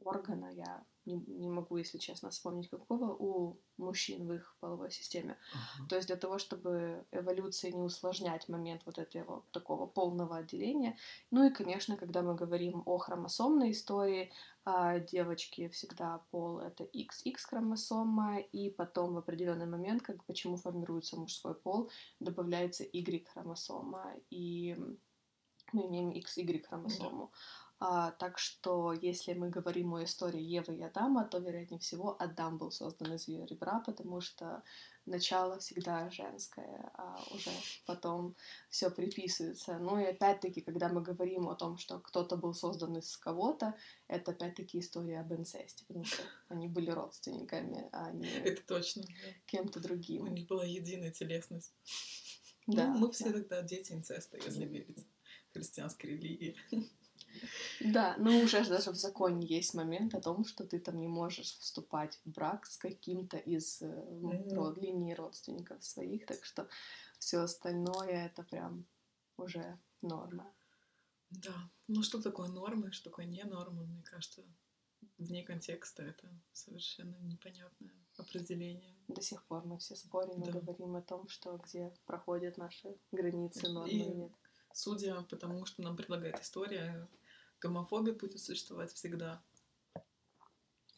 органа, 0.00 0.50
я 0.52 0.84
не, 1.06 1.14
не 1.26 1.48
могу, 1.48 1.76
если 1.76 1.98
честно, 1.98 2.30
вспомнить 2.30 2.68
какого, 2.68 3.14
у 3.14 3.56
мужчин 3.78 4.26
в 4.26 4.32
их 4.32 4.56
половой 4.60 4.90
системе. 4.90 5.36
Uh-huh. 5.54 5.88
То 5.88 5.96
есть 5.96 6.08
для 6.08 6.16
того, 6.16 6.38
чтобы 6.38 7.04
эволюции 7.12 7.70
не 7.70 7.82
усложнять 7.82 8.48
момент 8.48 8.82
вот 8.86 8.98
этого 8.98 9.44
такого 9.52 9.86
полного 9.86 10.36
отделения. 10.36 10.96
Ну 11.30 11.46
и, 11.46 11.50
конечно, 11.50 11.96
когда 11.96 12.22
мы 12.22 12.34
говорим 12.34 12.82
о 12.86 12.98
хромосомной 12.98 13.70
истории, 13.70 14.32
а, 14.64 14.98
девочки 14.98 15.68
всегда 15.68 16.20
пол 16.30 16.58
это 16.58 16.84
XX 16.84 17.36
хромосома, 17.38 18.38
и 18.38 18.70
потом 18.70 19.14
в 19.14 19.18
определенный 19.18 19.66
момент, 19.66 20.02
как 20.02 20.24
почему 20.24 20.56
формируется 20.56 21.16
мужской 21.16 21.54
пол, 21.54 21.90
добавляется 22.20 22.84
Y 22.84 23.26
хромосома, 23.28 24.14
и 24.30 24.76
мы 25.72 25.86
имеем 25.86 26.10
XY 26.10 26.62
хромосому. 26.62 27.24
Uh-huh. 27.24 27.65
А, 27.78 28.12
так 28.12 28.38
что, 28.38 28.94
если 28.94 29.34
мы 29.34 29.50
говорим 29.50 29.94
о 29.94 30.02
истории 30.02 30.40
Евы 30.40 30.76
и 30.76 30.82
Адама, 30.82 31.26
то, 31.26 31.38
вероятнее 31.38 31.78
всего, 31.78 32.16
Адам 32.18 32.56
был 32.56 32.70
создан 32.70 33.12
из 33.12 33.28
ее 33.28 33.44
ребра, 33.44 33.80
потому 33.80 34.22
что 34.22 34.62
начало 35.04 35.58
всегда 35.58 36.08
женское, 36.08 36.90
а 36.94 37.22
уже 37.34 37.50
потом 37.84 38.34
все 38.70 38.90
приписывается. 38.90 39.78
Ну 39.78 39.98
и 39.98 40.04
опять-таки, 40.04 40.62
когда 40.62 40.88
мы 40.88 41.02
говорим 41.02 41.50
о 41.50 41.54
том, 41.54 41.76
что 41.76 42.00
кто-то 42.00 42.36
был 42.36 42.54
создан 42.54 42.96
из 42.96 43.14
кого-то, 43.18 43.74
это 44.08 44.30
опять-таки 44.30 44.78
история 44.78 45.20
об 45.20 45.34
инцесте, 45.34 45.84
потому 45.86 46.06
что 46.06 46.22
они 46.48 46.68
были 46.68 46.90
родственниками, 46.90 47.90
а 47.92 48.10
не 48.10 48.26
это 48.26 48.66
точно, 48.66 49.04
кем-то 49.44 49.80
другим. 49.80 50.22
У 50.22 50.28
них 50.28 50.46
была 50.46 50.64
единая 50.64 51.10
телесность. 51.10 51.74
Да, 52.66 52.86
ну, 52.88 52.98
мы 53.00 53.12
все 53.12 53.26
да. 53.26 53.32
тогда 53.34 53.62
дети 53.62 53.92
инцеста, 53.92 54.38
если 54.38 54.64
верить 54.64 55.06
христианской 55.52 56.10
религии. 56.10 56.56
Да, 57.80 58.16
но 58.18 58.38
уже 58.40 58.64
даже 58.64 58.90
в 58.90 58.96
законе 58.96 59.46
есть 59.46 59.74
момент 59.74 60.14
о 60.14 60.20
том, 60.20 60.44
что 60.44 60.64
ты 60.64 60.78
там 60.78 60.98
не 61.00 61.08
можешь 61.08 61.56
вступать 61.58 62.18
в 62.24 62.30
брак 62.30 62.66
с 62.66 62.76
каким-то 62.76 63.36
из 63.36 63.82
mm-hmm. 63.82 64.54
род, 64.54 64.78
линий 64.78 65.14
родственников 65.14 65.84
своих, 65.84 66.26
так 66.26 66.44
что 66.44 66.68
все 67.18 67.38
остальное 67.38 68.26
это 68.26 68.42
прям 68.42 68.86
уже 69.36 69.78
норма. 70.02 70.52
Да, 71.30 71.70
ну 71.88 72.02
что 72.02 72.22
такое 72.22 72.48
нормы, 72.48 72.92
что 72.92 73.10
такое 73.10 73.26
не 73.26 73.42
норма, 73.44 73.82
мне 73.82 74.02
кажется, 74.02 74.42
вне 75.18 75.42
контекста 75.42 76.02
это 76.02 76.28
совершенно 76.52 77.16
непонятное 77.20 77.94
определение. 78.16 78.94
До 79.08 79.20
сих 79.20 79.44
пор 79.44 79.64
мы 79.64 79.78
все 79.78 79.94
спорим 79.94 80.40
да. 80.42 80.50
и 80.50 80.52
говорим 80.52 80.96
о 80.96 81.02
том, 81.02 81.28
что 81.28 81.58
где 81.58 81.92
проходят 82.06 82.56
наши 82.56 82.96
границы 83.12 83.68
нормы 83.68 83.90
и 83.90 84.06
нет. 84.06 84.32
Судя 84.72 85.22
по 85.22 85.36
тому, 85.36 85.64
что 85.64 85.82
нам 85.82 85.96
предлагает 85.96 86.40
история, 86.40 87.08
гомофобия 87.60 88.14
будет 88.14 88.40
существовать 88.40 88.92
всегда. 88.92 89.42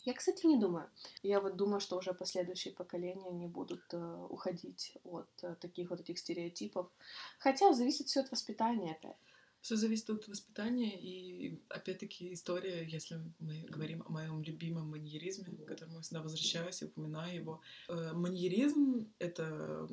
Я, 0.04 0.14
кстати, 0.14 0.46
не 0.46 0.58
думаю. 0.58 0.88
Я 1.22 1.40
вот 1.40 1.56
думаю, 1.56 1.80
что 1.80 1.98
уже 1.98 2.14
последующие 2.14 2.72
поколения 2.72 3.30
не 3.30 3.46
будут 3.46 3.82
э, 3.92 4.26
уходить 4.30 4.96
от 5.04 5.28
э, 5.42 5.54
таких 5.60 5.90
вот 5.90 6.00
этих 6.00 6.18
стереотипов. 6.18 6.90
Хотя 7.38 7.72
зависит 7.74 8.06
все 8.06 8.20
от 8.20 8.30
воспитания 8.30 8.92
опять. 8.92 9.16
Все 9.60 9.76
зависит 9.76 10.08
от 10.08 10.26
воспитания, 10.28 10.98
и 10.98 11.60
опять-таки 11.68 12.32
история, 12.32 12.86
если 12.86 13.20
мы 13.40 13.66
говорим 13.68 14.02
о 14.06 14.10
моем 14.10 14.40
любимом 14.42 14.88
маньеризме, 14.88 15.44
к 15.44 15.66
которому 15.66 15.96
я 15.96 16.02
всегда 16.02 16.22
возвращаюсь 16.22 16.80
и 16.80 16.86
упоминаю 16.86 17.34
его. 17.34 17.60
Э, 17.88 18.12
маньеризм— 18.12 19.12
это 19.18 19.88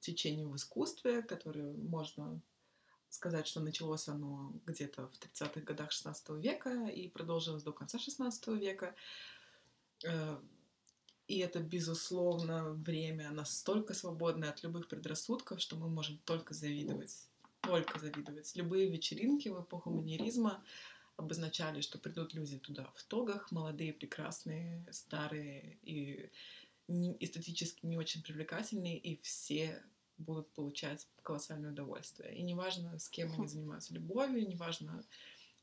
течение 0.00 0.46
в 0.46 0.56
искусстве, 0.56 1.22
которое 1.22 1.72
можно 1.72 2.40
сказать, 3.16 3.46
что 3.46 3.60
началось 3.60 4.08
оно 4.08 4.52
где-то 4.66 5.08
в 5.08 5.18
30-х 5.18 5.60
годах 5.60 5.90
16 5.90 6.28
века 6.30 6.86
и 6.86 7.08
продолжилось 7.08 7.62
до 7.62 7.72
конца 7.72 7.98
16 7.98 8.48
века. 8.48 8.94
Э, 10.04 10.38
и 11.26 11.38
это, 11.38 11.58
безусловно, 11.58 12.70
время 12.72 13.30
настолько 13.30 13.94
свободное 13.94 14.50
от 14.50 14.62
любых 14.62 14.86
предрассудков, 14.88 15.60
что 15.60 15.76
мы 15.76 15.88
можем 15.88 16.18
только 16.24 16.54
завидовать. 16.54 17.28
Только 17.62 17.98
завидовать. 17.98 18.54
Любые 18.54 18.88
вечеринки 18.88 19.48
в 19.48 19.60
эпоху 19.60 19.90
маньеризма 19.90 20.62
обозначали, 21.16 21.80
что 21.80 21.98
придут 21.98 22.34
люди 22.34 22.58
туда 22.58 22.92
в 22.94 23.02
тогах, 23.04 23.50
молодые, 23.50 23.92
прекрасные, 23.92 24.86
старые 24.92 25.78
и 25.82 26.30
эстетически 26.88 27.86
не 27.86 27.96
очень 27.96 28.22
привлекательные, 28.22 28.98
и 28.98 29.20
все 29.22 29.82
будут 30.18 30.50
получать 30.52 31.06
колоссальное 31.22 31.70
удовольствие. 31.70 32.34
И 32.34 32.42
неважно, 32.42 32.98
с 32.98 33.08
кем 33.08 33.32
они 33.32 33.46
занимаются 33.46 33.94
любовью, 33.94 34.46
неважно, 34.46 35.04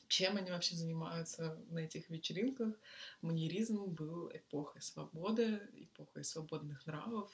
чем 0.07 0.37
они 0.37 0.51
вообще 0.51 0.75
занимаются 0.75 1.57
на 1.69 1.79
этих 1.79 2.09
вечеринках, 2.09 2.75
маньеризм 3.21 3.85
был 3.85 4.29
эпохой 4.31 4.81
свободы, 4.81 5.61
эпохой 5.73 6.23
свободных 6.23 6.85
нравов. 6.85 7.31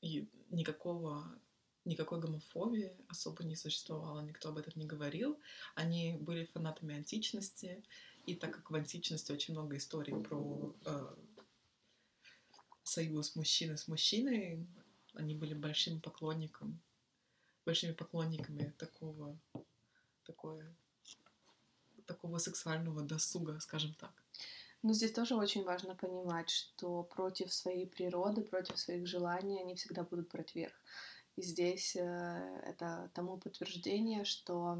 И 0.00 0.26
никакого, 0.48 1.38
никакой 1.84 2.20
гомофобии 2.20 2.96
особо 3.08 3.44
не 3.44 3.56
существовало, 3.56 4.22
никто 4.22 4.48
об 4.48 4.56
этом 4.56 4.72
не 4.76 4.86
говорил. 4.86 5.38
Они 5.74 6.16
были 6.18 6.46
фанатами 6.46 6.94
античности, 6.94 7.84
и 8.24 8.34
так 8.34 8.54
как 8.54 8.70
в 8.70 8.74
античности 8.74 9.32
очень 9.32 9.52
много 9.52 9.76
историй 9.76 10.14
про 10.22 10.74
э, 10.86 11.14
союз 12.84 13.36
мужчины 13.36 13.76
с 13.76 13.88
мужчиной, 13.88 14.66
они 15.14 15.34
были 15.34 15.54
большим 15.54 16.00
поклонником, 16.00 16.80
большими 17.64 17.92
поклонниками 17.92 18.74
такого, 18.78 19.38
такое, 20.24 20.74
такого 22.06 22.38
сексуального 22.38 23.02
досуга, 23.02 23.58
скажем 23.60 23.94
так. 23.94 24.12
Но 24.82 24.94
здесь 24.94 25.12
тоже 25.12 25.34
очень 25.34 25.64
важно 25.64 25.94
понимать, 25.94 26.48
что 26.48 27.02
против 27.02 27.52
своей 27.52 27.86
природы, 27.86 28.42
против 28.42 28.78
своих 28.78 29.06
желаний 29.06 29.60
они 29.60 29.74
всегда 29.74 30.04
будут 30.04 30.30
брать 30.30 30.54
верх. 30.54 30.74
И 31.36 31.42
здесь 31.42 31.96
э, 31.96 32.62
это 32.66 33.10
тому 33.14 33.38
подтверждение, 33.38 34.24
что 34.24 34.78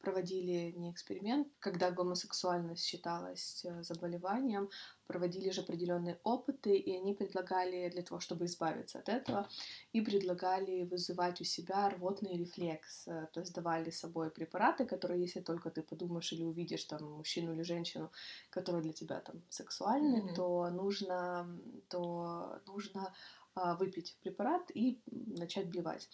проводили 0.00 0.72
не 0.76 0.90
эксперимент, 0.90 1.48
когда 1.58 1.90
гомосексуальность 1.90 2.84
считалась 2.84 3.64
э, 3.64 3.82
заболеванием, 3.82 4.70
проводили 5.06 5.50
же 5.50 5.62
определенные 5.62 6.18
опыты, 6.22 6.76
и 6.76 6.96
они 6.96 7.14
предлагали 7.14 7.88
для 7.88 8.02
того, 8.02 8.20
чтобы 8.20 8.44
избавиться 8.44 8.98
от 8.98 9.08
этого, 9.08 9.48
и 9.92 10.02
предлагали 10.02 10.84
вызывать 10.84 11.40
у 11.40 11.44
себя 11.44 11.88
рвотный 11.88 12.36
рефлекс, 12.36 13.04
то 13.04 13.40
есть 13.40 13.54
давали 13.54 13.90
с 13.90 14.00
собой 14.00 14.30
препараты, 14.30 14.84
которые, 14.84 15.22
если 15.22 15.40
только 15.40 15.70
ты 15.70 15.82
подумаешь 15.82 16.32
или 16.32 16.44
увидишь 16.44 16.84
там 16.84 17.04
мужчину 17.04 17.54
или 17.54 17.62
женщину, 17.62 18.12
которые 18.50 18.82
для 18.82 18.92
тебя 18.92 19.20
там 19.20 19.42
сексуальны, 19.48 20.18
mm-hmm. 20.18 20.34
то 20.34 20.70
нужно, 20.70 21.58
то 21.88 22.60
нужно 22.66 23.14
выпить 23.78 24.16
препарат 24.22 24.70
и 24.74 25.00
начать 25.10 25.68
блевать. 25.68 26.08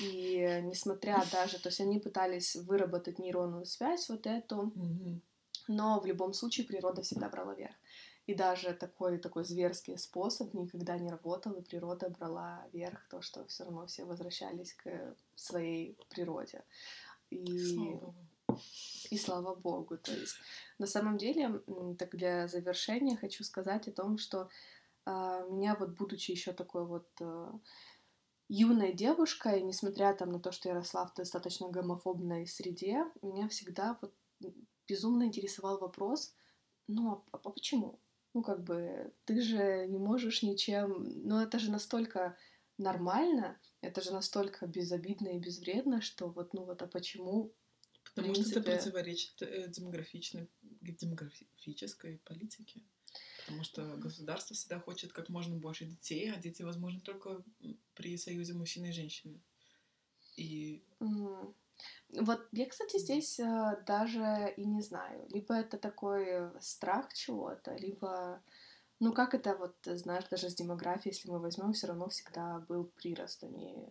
И 0.00 0.60
несмотря 0.64 1.24
даже, 1.32 1.58
то 1.58 1.68
есть 1.68 1.80
они 1.80 1.98
пытались 1.98 2.56
выработать 2.56 3.18
нейронную 3.18 3.64
связь 3.64 4.08
вот 4.08 4.26
эту, 4.26 4.72
mm-hmm. 4.74 5.20
но 5.68 6.00
в 6.00 6.06
любом 6.06 6.34
случае 6.34 6.66
природа 6.66 7.02
всегда 7.02 7.28
брала 7.28 7.54
верх. 7.54 7.74
И 8.26 8.34
даже 8.34 8.74
такой, 8.74 9.18
такой 9.18 9.44
зверский 9.44 9.96
способ 9.96 10.52
никогда 10.52 10.98
не 10.98 11.10
работал, 11.10 11.52
и 11.52 11.62
природа 11.62 12.10
брала 12.10 12.66
верх, 12.72 13.06
то, 13.08 13.22
что 13.22 13.46
все 13.46 13.64
равно 13.64 13.86
все 13.86 14.04
возвращались 14.04 14.74
к 14.74 15.16
своей 15.36 15.96
природе. 16.10 16.64
И... 17.30 17.74
Слава 17.74 18.14
и 19.10 19.18
слава 19.18 19.54
богу. 19.54 19.96
То 19.98 20.12
есть 20.12 20.36
на 20.78 20.86
самом 20.86 21.18
деле, 21.18 21.60
так 21.98 22.16
для 22.16 22.48
завершения 22.48 23.16
хочу 23.16 23.44
сказать 23.44 23.88
о 23.88 23.92
том, 23.92 24.18
что 24.18 24.48
меня 25.10 25.76
вот 25.78 25.96
будучи 25.96 26.32
еще 26.32 26.52
такой 26.52 26.86
вот 26.86 27.08
э, 27.20 27.52
юной 28.48 28.92
девушкой, 28.92 29.62
несмотря 29.62 30.14
там 30.14 30.30
на 30.30 30.40
то, 30.40 30.52
что 30.52 30.68
я 30.68 30.74
росла 30.74 31.06
в 31.06 31.14
достаточно 31.14 31.68
гомофобной 31.68 32.46
среде, 32.46 33.04
меня 33.22 33.48
всегда 33.48 33.98
вот 34.00 34.14
безумно 34.88 35.24
интересовал 35.24 35.78
вопрос, 35.78 36.34
ну 36.88 37.12
а, 37.12 37.24
а 37.32 37.50
почему? 37.50 38.00
Ну 38.34 38.42
как 38.42 38.62
бы 38.64 39.12
ты 39.24 39.40
же 39.40 39.86
не 39.88 39.98
можешь 39.98 40.42
ничем, 40.42 41.04
ну 41.24 41.40
это 41.40 41.58
же 41.58 41.70
настолько 41.70 42.36
нормально, 42.78 43.58
это 43.80 44.02
же 44.02 44.12
настолько 44.12 44.66
безобидно 44.66 45.28
и 45.28 45.38
безвредно, 45.38 46.00
что 46.00 46.28
вот 46.28 46.52
ну 46.52 46.64
вот 46.64 46.82
а 46.82 46.86
почему 46.86 47.54
Потому 48.14 48.32
принципе... 48.32 48.60
что 48.60 48.70
это 48.70 48.78
противоречит 48.78 49.42
э, 49.42 49.68
демографичной, 49.68 50.48
демографической 50.80 52.18
политике. 52.24 52.80
Потому 53.46 53.62
что 53.62 53.96
государство 53.96 54.56
всегда 54.56 54.80
хочет 54.80 55.12
как 55.12 55.28
можно 55.28 55.54
больше 55.54 55.84
детей, 55.84 56.32
а 56.32 56.36
дети 56.36 56.62
возможны 56.62 57.00
только 57.00 57.44
при 57.94 58.16
союзе 58.18 58.54
мужчины 58.54 58.86
и 58.86 58.92
женщины. 58.92 59.40
И... 60.36 60.82
Mm. 60.98 61.54
Вот 62.22 62.48
я, 62.50 62.66
кстати, 62.66 62.98
здесь 62.98 63.38
а, 63.38 63.76
даже 63.86 64.52
и 64.56 64.64
не 64.64 64.82
знаю. 64.82 65.28
Либо 65.28 65.54
это 65.54 65.78
такой 65.78 66.50
страх 66.60 67.12
чего-то, 67.14 67.76
либо... 67.76 68.42
Ну, 68.98 69.12
как 69.12 69.34
это 69.34 69.54
вот, 69.54 69.76
знаешь, 69.84 70.24
даже 70.28 70.50
с 70.50 70.54
демографией, 70.54 71.14
если 71.14 71.30
мы 71.30 71.38
возьмем, 71.38 71.72
все 71.72 71.86
равно 71.86 72.08
всегда 72.08 72.58
был 72.60 72.84
прирост, 72.84 73.44
а 73.44 73.46
не 73.46 73.86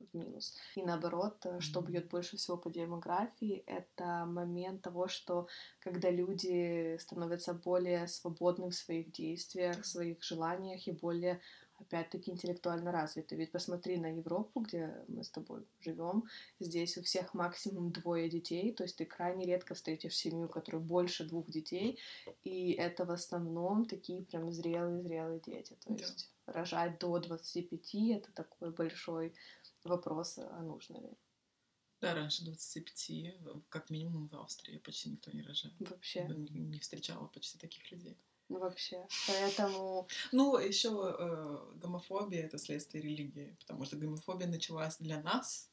в 0.00 0.16
минус. 0.16 0.54
И 0.74 0.82
наоборот, 0.82 1.44
э, 1.44 1.60
что 1.60 1.80
бьет 1.80 2.08
больше 2.08 2.36
всего 2.36 2.56
по 2.56 2.70
демографии, 2.70 3.62
это 3.66 4.24
момент 4.26 4.82
того, 4.82 5.08
что 5.08 5.48
когда 5.80 6.10
люди 6.10 6.96
становятся 6.98 7.54
более 7.54 8.06
свободны 8.08 8.70
в 8.70 8.74
своих 8.74 9.12
действиях, 9.12 9.82
в 9.82 9.86
своих 9.86 10.22
желаниях 10.22 10.86
и 10.86 10.92
более 10.92 11.40
опять-таки 11.78 12.30
интеллектуально 12.30 12.92
развиты. 12.92 13.36
Ведь 13.36 13.52
посмотри 13.52 13.98
на 13.98 14.06
Европу, 14.06 14.60
где 14.60 15.04
мы 15.08 15.22
с 15.22 15.30
тобой 15.30 15.66
живем. 15.80 16.24
Здесь 16.58 16.96
у 16.96 17.02
всех 17.02 17.34
максимум 17.34 17.92
двое 17.92 18.28
детей, 18.30 18.72
то 18.72 18.84
есть 18.84 18.96
ты 18.96 19.04
крайне 19.04 19.44
редко 19.44 19.74
встретишь 19.74 20.16
семью, 20.16 20.46
у 20.46 20.48
которой 20.48 20.80
больше 20.80 21.24
двух 21.24 21.50
детей, 21.50 21.98
и 22.44 22.72
это 22.72 23.04
в 23.04 23.10
основном 23.10 23.84
такие 23.84 24.24
прям 24.24 24.50
зрелые-зрелые 24.50 25.40
дети. 25.40 25.76
То 25.84 25.92
есть. 25.92 26.30
Рожать 26.46 26.98
до 26.98 27.18
25 27.18 27.94
это 28.12 28.32
такой 28.32 28.70
большой 28.70 29.34
вопрос, 29.84 30.38
а 30.38 30.62
нужно 30.62 30.98
ли. 30.98 31.10
Да, 32.00 32.14
раньше 32.14 32.44
25, 32.44 33.10
как 33.68 33.90
минимум 33.90 34.28
в 34.28 34.36
Австрии 34.36 34.78
почти 34.78 35.10
никто 35.10 35.30
не 35.30 35.42
рожает. 35.42 35.74
Вообще. 35.80 36.24
Не, 36.24 36.60
не 36.60 36.78
встречала 36.78 37.26
почти 37.26 37.58
таких 37.58 37.90
людей. 37.90 38.18
Ну, 38.48 38.58
вообще. 38.60 39.06
Поэтому... 39.26 40.06
Ну, 40.30 40.56
еще 40.58 41.16
э, 41.18 41.78
гомофобия— 41.78 42.44
это 42.46 42.58
следствие 42.58 43.02
религии, 43.02 43.56
потому 43.60 43.84
что 43.84 43.96
гомофобия 43.96 44.46
началась 44.46 44.98
для 44.98 45.20
нас, 45.20 45.70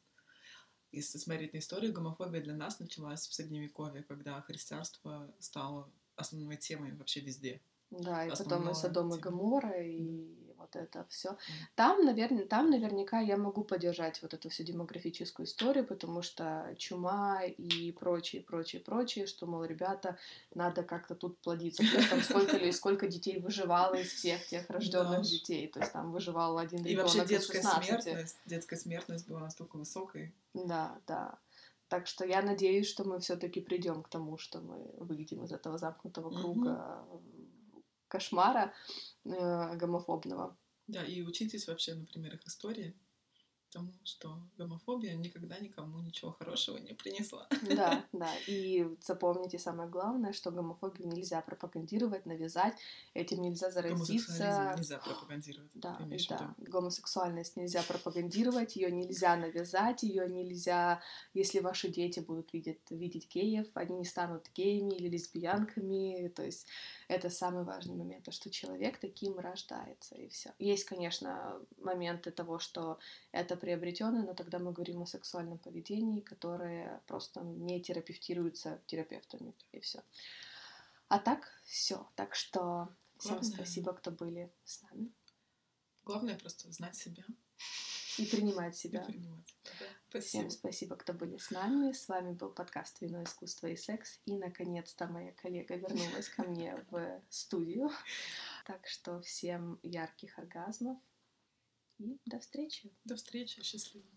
если 0.92 1.18
смотреть 1.18 1.54
на 1.54 1.58
историю, 1.58 1.94
гомофобия 1.94 2.42
для 2.42 2.56
нас 2.56 2.80
началась 2.80 3.28
в 3.28 3.34
Средневековье, 3.34 4.04
когда 4.04 4.42
христианство 4.42 5.32
стало 5.40 5.92
основной 6.16 6.58
темой 6.58 6.96
вообще 6.96 7.20
везде. 7.20 7.62
Да, 7.92 8.26
и 8.26 8.30
потом 8.30 8.70
и 8.70 8.74
Содом 8.74 9.14
и 9.14 9.20
Гоморра, 9.20 9.84
и 9.84 10.43
вот 10.64 10.76
это 10.76 11.06
все. 11.10 11.38
Там, 11.76 12.06
наверное, 12.06 12.46
там 12.46 12.70
наверняка 12.70 13.20
я 13.20 13.38
могу 13.38 13.64
поддержать 13.64 14.22
вот 14.22 14.34
эту 14.34 14.50
всю 14.50 14.64
демографическую 14.64 15.46
историю, 15.46 15.86
потому 15.86 16.22
что 16.22 16.74
чума 16.78 17.44
и 17.44 17.92
прочее, 17.92 18.42
прочее, 18.42 18.82
прочее, 18.82 19.28
что, 19.28 19.46
мол, 19.46 19.64
ребята, 19.64 20.18
надо 20.56 20.84
как-то 20.84 21.16
тут 21.16 21.38
плодиться. 21.40 21.84
Плюс 21.84 22.08
там 22.08 22.22
сколько 22.22 22.58
или 22.58 22.72
сколько 22.82 23.08
детей 23.08 23.40
выживало 23.40 23.96
из 23.96 24.14
всех 24.14 24.46
тех 24.48 24.70
рожденных 24.70 25.22
да. 25.22 25.30
детей. 25.30 25.68
То 25.68 25.80
есть 25.80 25.92
там 25.92 26.12
выживал 26.12 26.58
один 26.58 26.84
ребенок. 26.84 27.14
И 27.14 27.18
вообще 27.18 27.26
детская 27.26 27.62
смертность, 27.62 28.38
детская 28.46 28.78
смертность 28.78 29.28
была 29.28 29.40
настолько 29.40 29.78
высокой. 29.78 30.34
Да, 30.54 30.98
да. 31.08 31.38
Так 31.90 32.08
что 32.08 32.26
я 32.26 32.42
надеюсь, 32.42 32.88
что 32.88 33.04
мы 33.04 33.20
все-таки 33.20 33.62
придем 33.62 34.02
к 34.02 34.10
тому, 34.10 34.38
что 34.38 34.62
мы 34.62 34.78
выйдем 34.98 35.44
из 35.44 35.52
этого 35.52 35.78
замкнутого 35.78 36.32
круга 36.32 36.70
mm-hmm. 36.70 37.43
Кошмара 38.14 38.72
э, 39.26 39.76
гомофобного. 39.76 40.56
Да, 40.86 41.04
и 41.04 41.24
учитесь 41.24 41.68
вообще 41.68 41.96
на 41.96 42.06
примерах 42.06 42.46
истории 42.46 42.94
тому, 43.74 43.92
что 44.04 44.38
гомофобия 44.58 45.16
никогда 45.16 45.58
никому 45.60 46.00
ничего 46.00 46.32
хорошего 46.32 46.78
не 46.78 46.94
принесла. 46.94 47.48
Да, 47.64 48.06
да. 48.14 48.30
И 48.48 48.88
запомните 49.02 49.58
самое 49.58 49.90
главное, 49.90 50.34
что 50.34 50.52
гомофобию 50.52 51.08
нельзя 51.08 51.42
пропагандировать, 51.42 52.26
навязать, 52.26 52.76
этим 53.14 53.42
нельзя 53.42 53.72
заразиться. 53.72 54.76
нельзя 54.78 55.00
пропагандировать. 55.00 55.72
Да, 55.74 55.98
да. 56.30 56.56
Гомосексуальность 56.58 57.58
нельзя 57.58 57.82
пропагандировать, 57.84 58.76
ее 58.76 58.92
нельзя 58.92 59.36
навязать, 59.36 60.04
ее 60.04 60.30
нельзя, 60.30 61.02
если 61.34 61.60
ваши 61.60 61.90
дети 61.90 62.20
будут 62.20 62.54
видеть, 62.54 62.80
видеть 62.90 63.28
геев, 63.34 63.68
они 63.74 63.96
не 63.96 64.06
станут 64.06 64.50
геями 64.54 64.94
или 64.94 65.10
лесбиянками. 65.10 66.32
То 66.36 66.44
есть 66.44 66.68
это 67.08 67.30
самый 67.30 67.64
важный 67.64 67.96
момент, 67.96 68.26
то, 68.26 68.32
что 68.32 68.50
человек 68.50 69.00
таким 69.00 69.40
рождается, 69.40 70.16
и 70.16 70.28
все. 70.30 70.54
Есть, 70.60 70.86
конечно, 70.86 71.60
моменты 71.78 72.32
того, 72.32 72.60
что 72.60 73.00
это 73.32 73.56
приобретенное, 73.64 74.24
но 74.24 74.34
тогда 74.34 74.60
мы 74.60 74.74
говорим 74.74 75.04
о 75.04 75.06
сексуальном 75.06 75.58
поведении, 75.58 76.20
которое 76.20 77.02
просто 77.08 77.40
не 77.40 77.82
терапевтируется 77.82 78.82
терапевтами, 78.88 79.54
и 79.72 79.80
все. 79.80 80.04
А 81.08 81.18
так, 81.18 81.50
все. 81.64 82.06
Так 82.16 82.36
что 82.36 82.90
всем 83.20 83.40
Главное... 83.40 83.56
спасибо, 83.56 83.94
кто 83.94 84.12
были 84.12 84.52
с 84.66 84.82
нами. 84.82 85.14
Главное 86.04 86.38
просто 86.38 86.70
знать 86.74 86.98
себя. 86.98 87.24
И 88.18 88.26
принимать 88.26 88.76
себя. 88.76 89.04
И 89.04 89.14
принимать. 89.14 89.56
Да. 89.64 89.86
Спасибо. 90.10 90.28
Всем 90.28 90.50
спасибо, 90.50 90.96
кто 90.98 91.14
были 91.14 91.38
с 91.38 91.50
нами. 91.50 91.94
С 91.94 92.10
вами 92.10 92.34
был 92.34 92.50
подкаст 92.50 93.00
«Вино, 93.00 93.24
искусство 93.24 93.68
и 93.68 93.78
секс». 93.78 94.20
И, 94.26 94.38
наконец-то, 94.38 95.08
моя 95.08 95.32
коллега 95.32 95.78
вернулась 95.78 96.28
ко 96.28 96.44
мне 96.44 96.86
в 96.92 97.22
студию. 97.30 97.90
Так 98.66 98.86
что 98.88 99.22
всем 99.22 99.80
ярких 99.84 100.38
оргазмов 100.38 100.98
и 101.98 102.20
до 102.26 102.40
встречи. 102.40 102.92
До 103.06 103.16
встречи. 103.16 103.62
Счастливо. 103.64 104.06